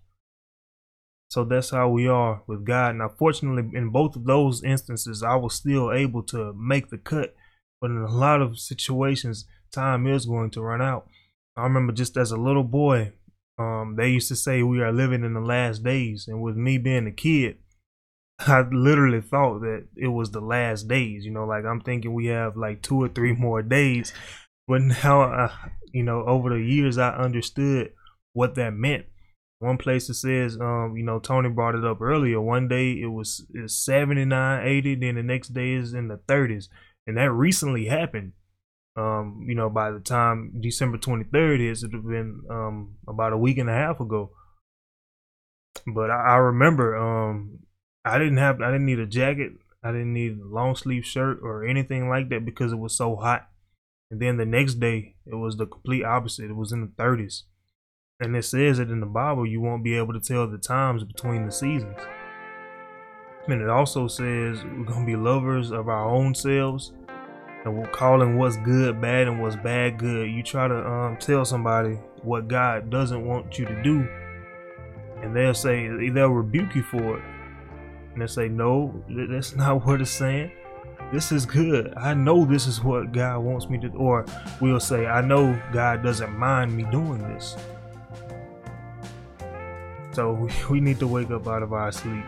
So 1.30 1.45
that's 1.45 1.69
how 1.69 1.88
we 1.88 2.09
are 2.09 2.43
with 2.47 2.65
God. 2.65 2.95
Now, 2.95 3.07
fortunately, 3.07 3.78
in 3.78 3.89
both 3.89 4.17
of 4.17 4.26
those 4.26 4.61
instances, 4.65 5.24
I 5.24 5.36
was 5.36 5.53
still 5.53 5.93
able 5.93 6.24
to 6.24 6.53
make 6.53 6.89
the 6.89 6.97
cut. 6.97 7.34
But 7.80 7.91
in 7.91 7.97
a 7.97 8.11
lot 8.11 8.41
of 8.41 8.59
situations, 8.59 9.45
time 9.72 10.05
is 10.07 10.26
going 10.26 10.51
to 10.51 10.61
run 10.61 10.82
out. 10.82 11.07
I 11.55 11.63
remember 11.63 11.93
just 11.93 12.17
as 12.17 12.31
a 12.31 12.37
little 12.37 12.63
boy, 12.63 13.13
um, 13.57 13.95
they 13.97 14.09
used 14.09 14.29
to 14.29 14.35
say 14.35 14.63
we 14.63 14.81
are 14.81 14.91
living 14.91 15.23
in 15.23 15.33
the 15.33 15.41
last 15.41 15.83
days, 15.83 16.25
and 16.27 16.41
with 16.41 16.55
me 16.55 16.77
being 16.77 17.07
a 17.07 17.11
kid, 17.11 17.57
I 18.39 18.61
literally 18.71 19.21
thought 19.21 19.59
that 19.59 19.87
it 19.95 20.07
was 20.07 20.31
the 20.31 20.41
last 20.41 20.87
days. 20.87 21.25
You 21.25 21.31
know, 21.31 21.45
like 21.45 21.65
I'm 21.65 21.81
thinking 21.81 22.13
we 22.13 22.27
have 22.27 22.57
like 22.57 22.81
two 22.81 23.01
or 23.01 23.09
three 23.09 23.33
more 23.33 23.61
days, 23.61 24.13
but 24.67 24.81
now, 24.81 25.21
uh, 25.21 25.51
you 25.91 26.03
know, 26.03 26.23
over 26.25 26.49
the 26.49 26.61
years 26.61 26.97
I 26.97 27.11
understood 27.11 27.91
what 28.33 28.55
that 28.55 28.73
meant. 28.73 29.05
One 29.59 29.77
place 29.77 30.09
it 30.09 30.15
says, 30.15 30.57
um, 30.59 30.95
you 30.97 31.03
know, 31.03 31.19
Tony 31.19 31.49
brought 31.49 31.75
it 31.75 31.85
up 31.85 32.01
earlier. 32.01 32.41
One 32.41 32.67
day 32.67 32.93
it 32.93 33.11
was 33.11 33.45
it's 33.53 33.75
79, 33.85 34.65
80, 34.65 34.95
then 34.95 35.15
the 35.15 35.23
next 35.23 35.49
day 35.49 35.73
is 35.73 35.93
in 35.93 36.07
the 36.07 36.17
30s, 36.17 36.67
and 37.05 37.17
that 37.17 37.31
recently 37.31 37.85
happened 37.85 38.31
um, 38.95 39.45
you 39.47 39.55
know, 39.55 39.69
by 39.69 39.91
the 39.91 39.99
time 39.99 40.53
December 40.59 40.97
23rd 40.97 41.71
is, 41.71 41.83
it 41.83 41.87
would 41.87 42.03
have 42.03 42.07
been 42.07 42.41
um, 42.49 42.95
about 43.07 43.33
a 43.33 43.37
week 43.37 43.57
and 43.57 43.69
a 43.69 43.73
half 43.73 43.99
ago. 43.99 44.31
But 45.87 46.11
I, 46.11 46.33
I 46.33 46.35
remember 46.35 46.97
um, 46.97 47.59
I 48.03 48.17
didn't 48.17 48.37
have, 48.37 48.61
I 48.61 48.71
didn't 48.71 48.85
need 48.85 48.99
a 48.99 49.05
jacket, 49.05 49.53
I 49.83 49.91
didn't 49.91 50.13
need 50.13 50.39
a 50.39 50.45
long 50.45 50.75
sleeve 50.75 51.05
shirt 51.05 51.39
or 51.41 51.65
anything 51.65 52.09
like 52.09 52.29
that 52.29 52.45
because 52.45 52.73
it 52.73 52.79
was 52.79 52.95
so 52.95 53.15
hot. 53.15 53.47
And 54.09 54.21
then 54.21 54.35
the 54.35 54.45
next 54.45 54.75
day, 54.75 55.15
it 55.25 55.35
was 55.35 55.55
the 55.55 55.65
complete 55.65 56.03
opposite. 56.03 56.49
It 56.49 56.55
was 56.55 56.73
in 56.73 56.81
the 56.81 57.03
30s. 57.03 57.43
And 58.19 58.35
it 58.35 58.43
says 58.43 58.77
that 58.77 58.91
in 58.91 58.99
the 58.99 59.05
Bible, 59.05 59.47
you 59.47 59.61
won't 59.61 59.85
be 59.85 59.97
able 59.97 60.13
to 60.13 60.19
tell 60.19 60.47
the 60.47 60.57
times 60.57 61.03
between 61.05 61.45
the 61.45 61.51
seasons. 61.51 61.97
And 63.47 63.61
it 63.61 63.69
also 63.69 64.07
says 64.07 64.63
we're 64.63 64.85
going 64.85 64.99
to 64.99 65.05
be 65.05 65.15
lovers 65.15 65.71
of 65.71 65.87
our 65.87 66.07
own 66.07 66.35
selves 66.35 66.91
and 67.66 67.91
calling 67.91 68.38
what's 68.38 68.57
good 68.57 68.99
bad 69.01 69.28
and 69.28 69.41
what's 69.41 69.55
bad 69.55 69.97
good. 69.97 70.30
You 70.30 70.43
try 70.43 70.68
to 70.68 70.88
um, 70.88 71.18
tell 71.18 71.45
somebody 71.45 71.95
what 72.24 72.47
God 72.47 72.89
doesn't 72.89 73.26
want 73.26 73.57
you 73.57 73.66
to 73.66 73.84
do, 73.84 74.07
and 75.22 75.36
they'll 75.36 75.53
say 75.53 75.88
they'll 76.09 76.30
rebuke 76.30 76.76
you 76.76 76.84
for 76.84 77.18
it, 77.18 77.24
and 78.14 78.22
they 78.22 78.28
say 78.28 78.47
no, 78.47 79.03
that's 79.09 79.55
not 79.55 79.86
what 79.86 80.01
it's 80.01 80.12
saying. 80.12 80.51
This 81.12 81.34
is 81.34 81.45
good. 81.45 81.93
I 81.97 82.14
know 82.14 82.45
this 82.45 82.68
is 82.68 82.82
what 82.82 83.12
God 83.12 83.39
wants 83.39 83.68
me 83.68 83.78
to, 83.80 83.89
or 83.89 84.26
we'll 84.62 84.80
say, 84.80 85.07
I 85.07 85.20
know 85.20 85.62
God 85.74 86.03
doesn't 86.03 86.32
mind 86.38 86.76
me 86.76 86.84
doing 86.89 87.22
this. 87.34 87.57
So 90.14 90.47
we 90.70 90.80
need 90.80 90.99
to 90.99 91.07
wake 91.07 91.32
up 91.32 91.47
out 91.47 91.64
of 91.64 91.74
our 91.74 91.91
sleep, 91.91 92.24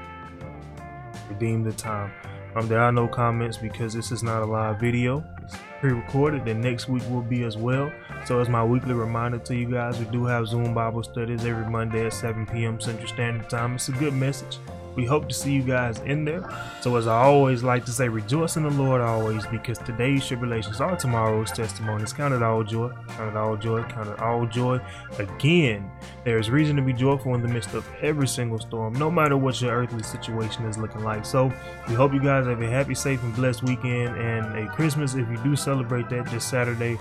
redeem 1.30 1.64
the 1.64 1.72
time. 1.72 2.12
Um, 2.56 2.68
there 2.68 2.82
are 2.82 2.91
no 2.91 3.08
comments 3.08 3.58
because 3.58 3.93
this 3.93 4.12
is 4.12 4.22
not 4.22 4.43
a 4.43 4.45
live 4.45 4.80
video. 4.80 5.24
It's 5.41 5.56
pre-recorded. 5.80 6.45
Then 6.45 6.62
next 6.62 6.88
week 6.88 7.04
will 7.10 7.22
be 7.22 7.43
as 7.43 7.58
well. 7.58 7.91
So 8.26 8.39
as 8.39 8.47
my 8.47 8.64
weekly 8.64 8.93
reminder 8.93 9.39
to 9.39 9.56
you 9.56 9.70
guys, 9.70 9.97
we 9.97 10.06
do 10.06 10.26
have 10.26 10.47
Zoom 10.47 10.74
Bible 10.74 11.04
studies 11.04 11.45
every 11.45 11.70
Monday 11.70 12.06
at 12.06 12.14
7 12.14 12.45
p.m. 12.45 12.80
Central 12.80 13.08
Standard 13.08 13.49
Time. 13.49 13.76
It's 13.76 13.89
a 13.89 13.93
good 13.93 14.14
message. 14.14 14.60
We 14.96 15.06
hope 15.06 15.28
to 15.28 15.34
see 15.34 15.54
you 15.54 15.64
guys 15.64 16.00
in 16.00 16.24
there. 16.24 16.48
So, 16.82 16.96
as 16.98 17.08
I 17.08 17.24
always 17.24 17.64
like 17.64 17.86
to 17.86 17.91
say, 17.91 18.08
rejoice 18.10 18.58
in 18.58 18.64
the 18.64 18.70
Lord 18.70 19.02
always, 19.02 19.46
because 19.48 19.80
today's 19.80 20.26
tribulations 20.26 20.80
are 20.82 20.96
tomorrow's 20.96 21.52
testimonies. 21.52 22.14
Count 22.14 22.34
it 22.34 22.44
all 22.44 22.64
joy, 22.64 22.91
count 23.10 23.36
it 23.36 23.38
all 23.38 23.58
joy, 23.58 23.84
count 23.84 24.10
it 24.10 24.20
all 24.20 24.46
joy. 24.46 24.80
Again, 25.18 25.89
there 26.24 26.38
is 26.38 26.50
reason 26.50 26.76
to 26.76 26.82
be 26.82 26.94
joyful 26.94 27.34
in 27.34 27.41
the 27.41 27.48
midst 27.48 27.74
of 27.74 27.88
every 28.02 28.28
single 28.28 28.60
storm, 28.60 28.94
no 28.94 29.10
matter 29.10 29.36
what 29.36 29.60
your 29.62 29.74
earthly 29.74 30.04
situation 30.04 30.66
is 30.66 30.78
looking 30.78 31.04
like. 31.04 31.26
So, 31.26 31.52
we 31.88 31.96
hope 31.96 32.14
you 32.14 32.22
guys 32.22 32.46
have 32.46 32.62
a 32.62 32.70
happy, 32.70 32.96
safe, 32.96 33.22
and 33.24 33.36
blessed 33.36 33.64
weekend 33.64 34.16
and 34.18 34.58
a 34.58 34.72
Christmas 34.72 35.16
if 35.16 35.28
you 35.30 35.38
do 35.44 35.56
celebrate 35.56 36.10
that 36.10 36.28
this 36.28 36.46
Saturday. 36.46 37.00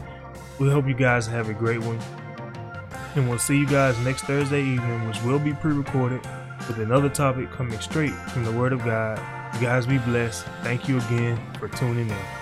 We 0.59 0.71
hope 0.71 0.87
you 0.87 0.95
guys 0.95 1.27
have 1.27 1.51
a 1.51 1.55
great 1.55 1.81
one. 1.81 1.99
And 3.15 3.29
we'll 3.29 3.39
see 3.39 3.59
you 3.59 3.67
guys 3.67 3.99
next 4.01 4.23
Thursday 4.23 4.63
evening, 4.63 5.07
which 5.07 5.21
will 5.23 5.39
be 5.39 5.53
pre 5.53 5.73
recorded 5.73 6.27
with 6.69 6.79
another 6.79 7.09
topic 7.09 7.51
coming 7.51 7.79
straight 7.81 8.15
from 8.31 8.45
the 8.45 8.53
Word 8.53 8.73
of 8.73 8.85
God. 8.85 9.19
You 9.55 9.61
guys 9.61 9.87
be 9.87 9.99
blessed. 9.99 10.45
Thank 10.63 10.89
you 10.89 10.99
again 10.99 11.39
for 11.59 11.69
tuning 11.69 12.09
in. 12.09 12.42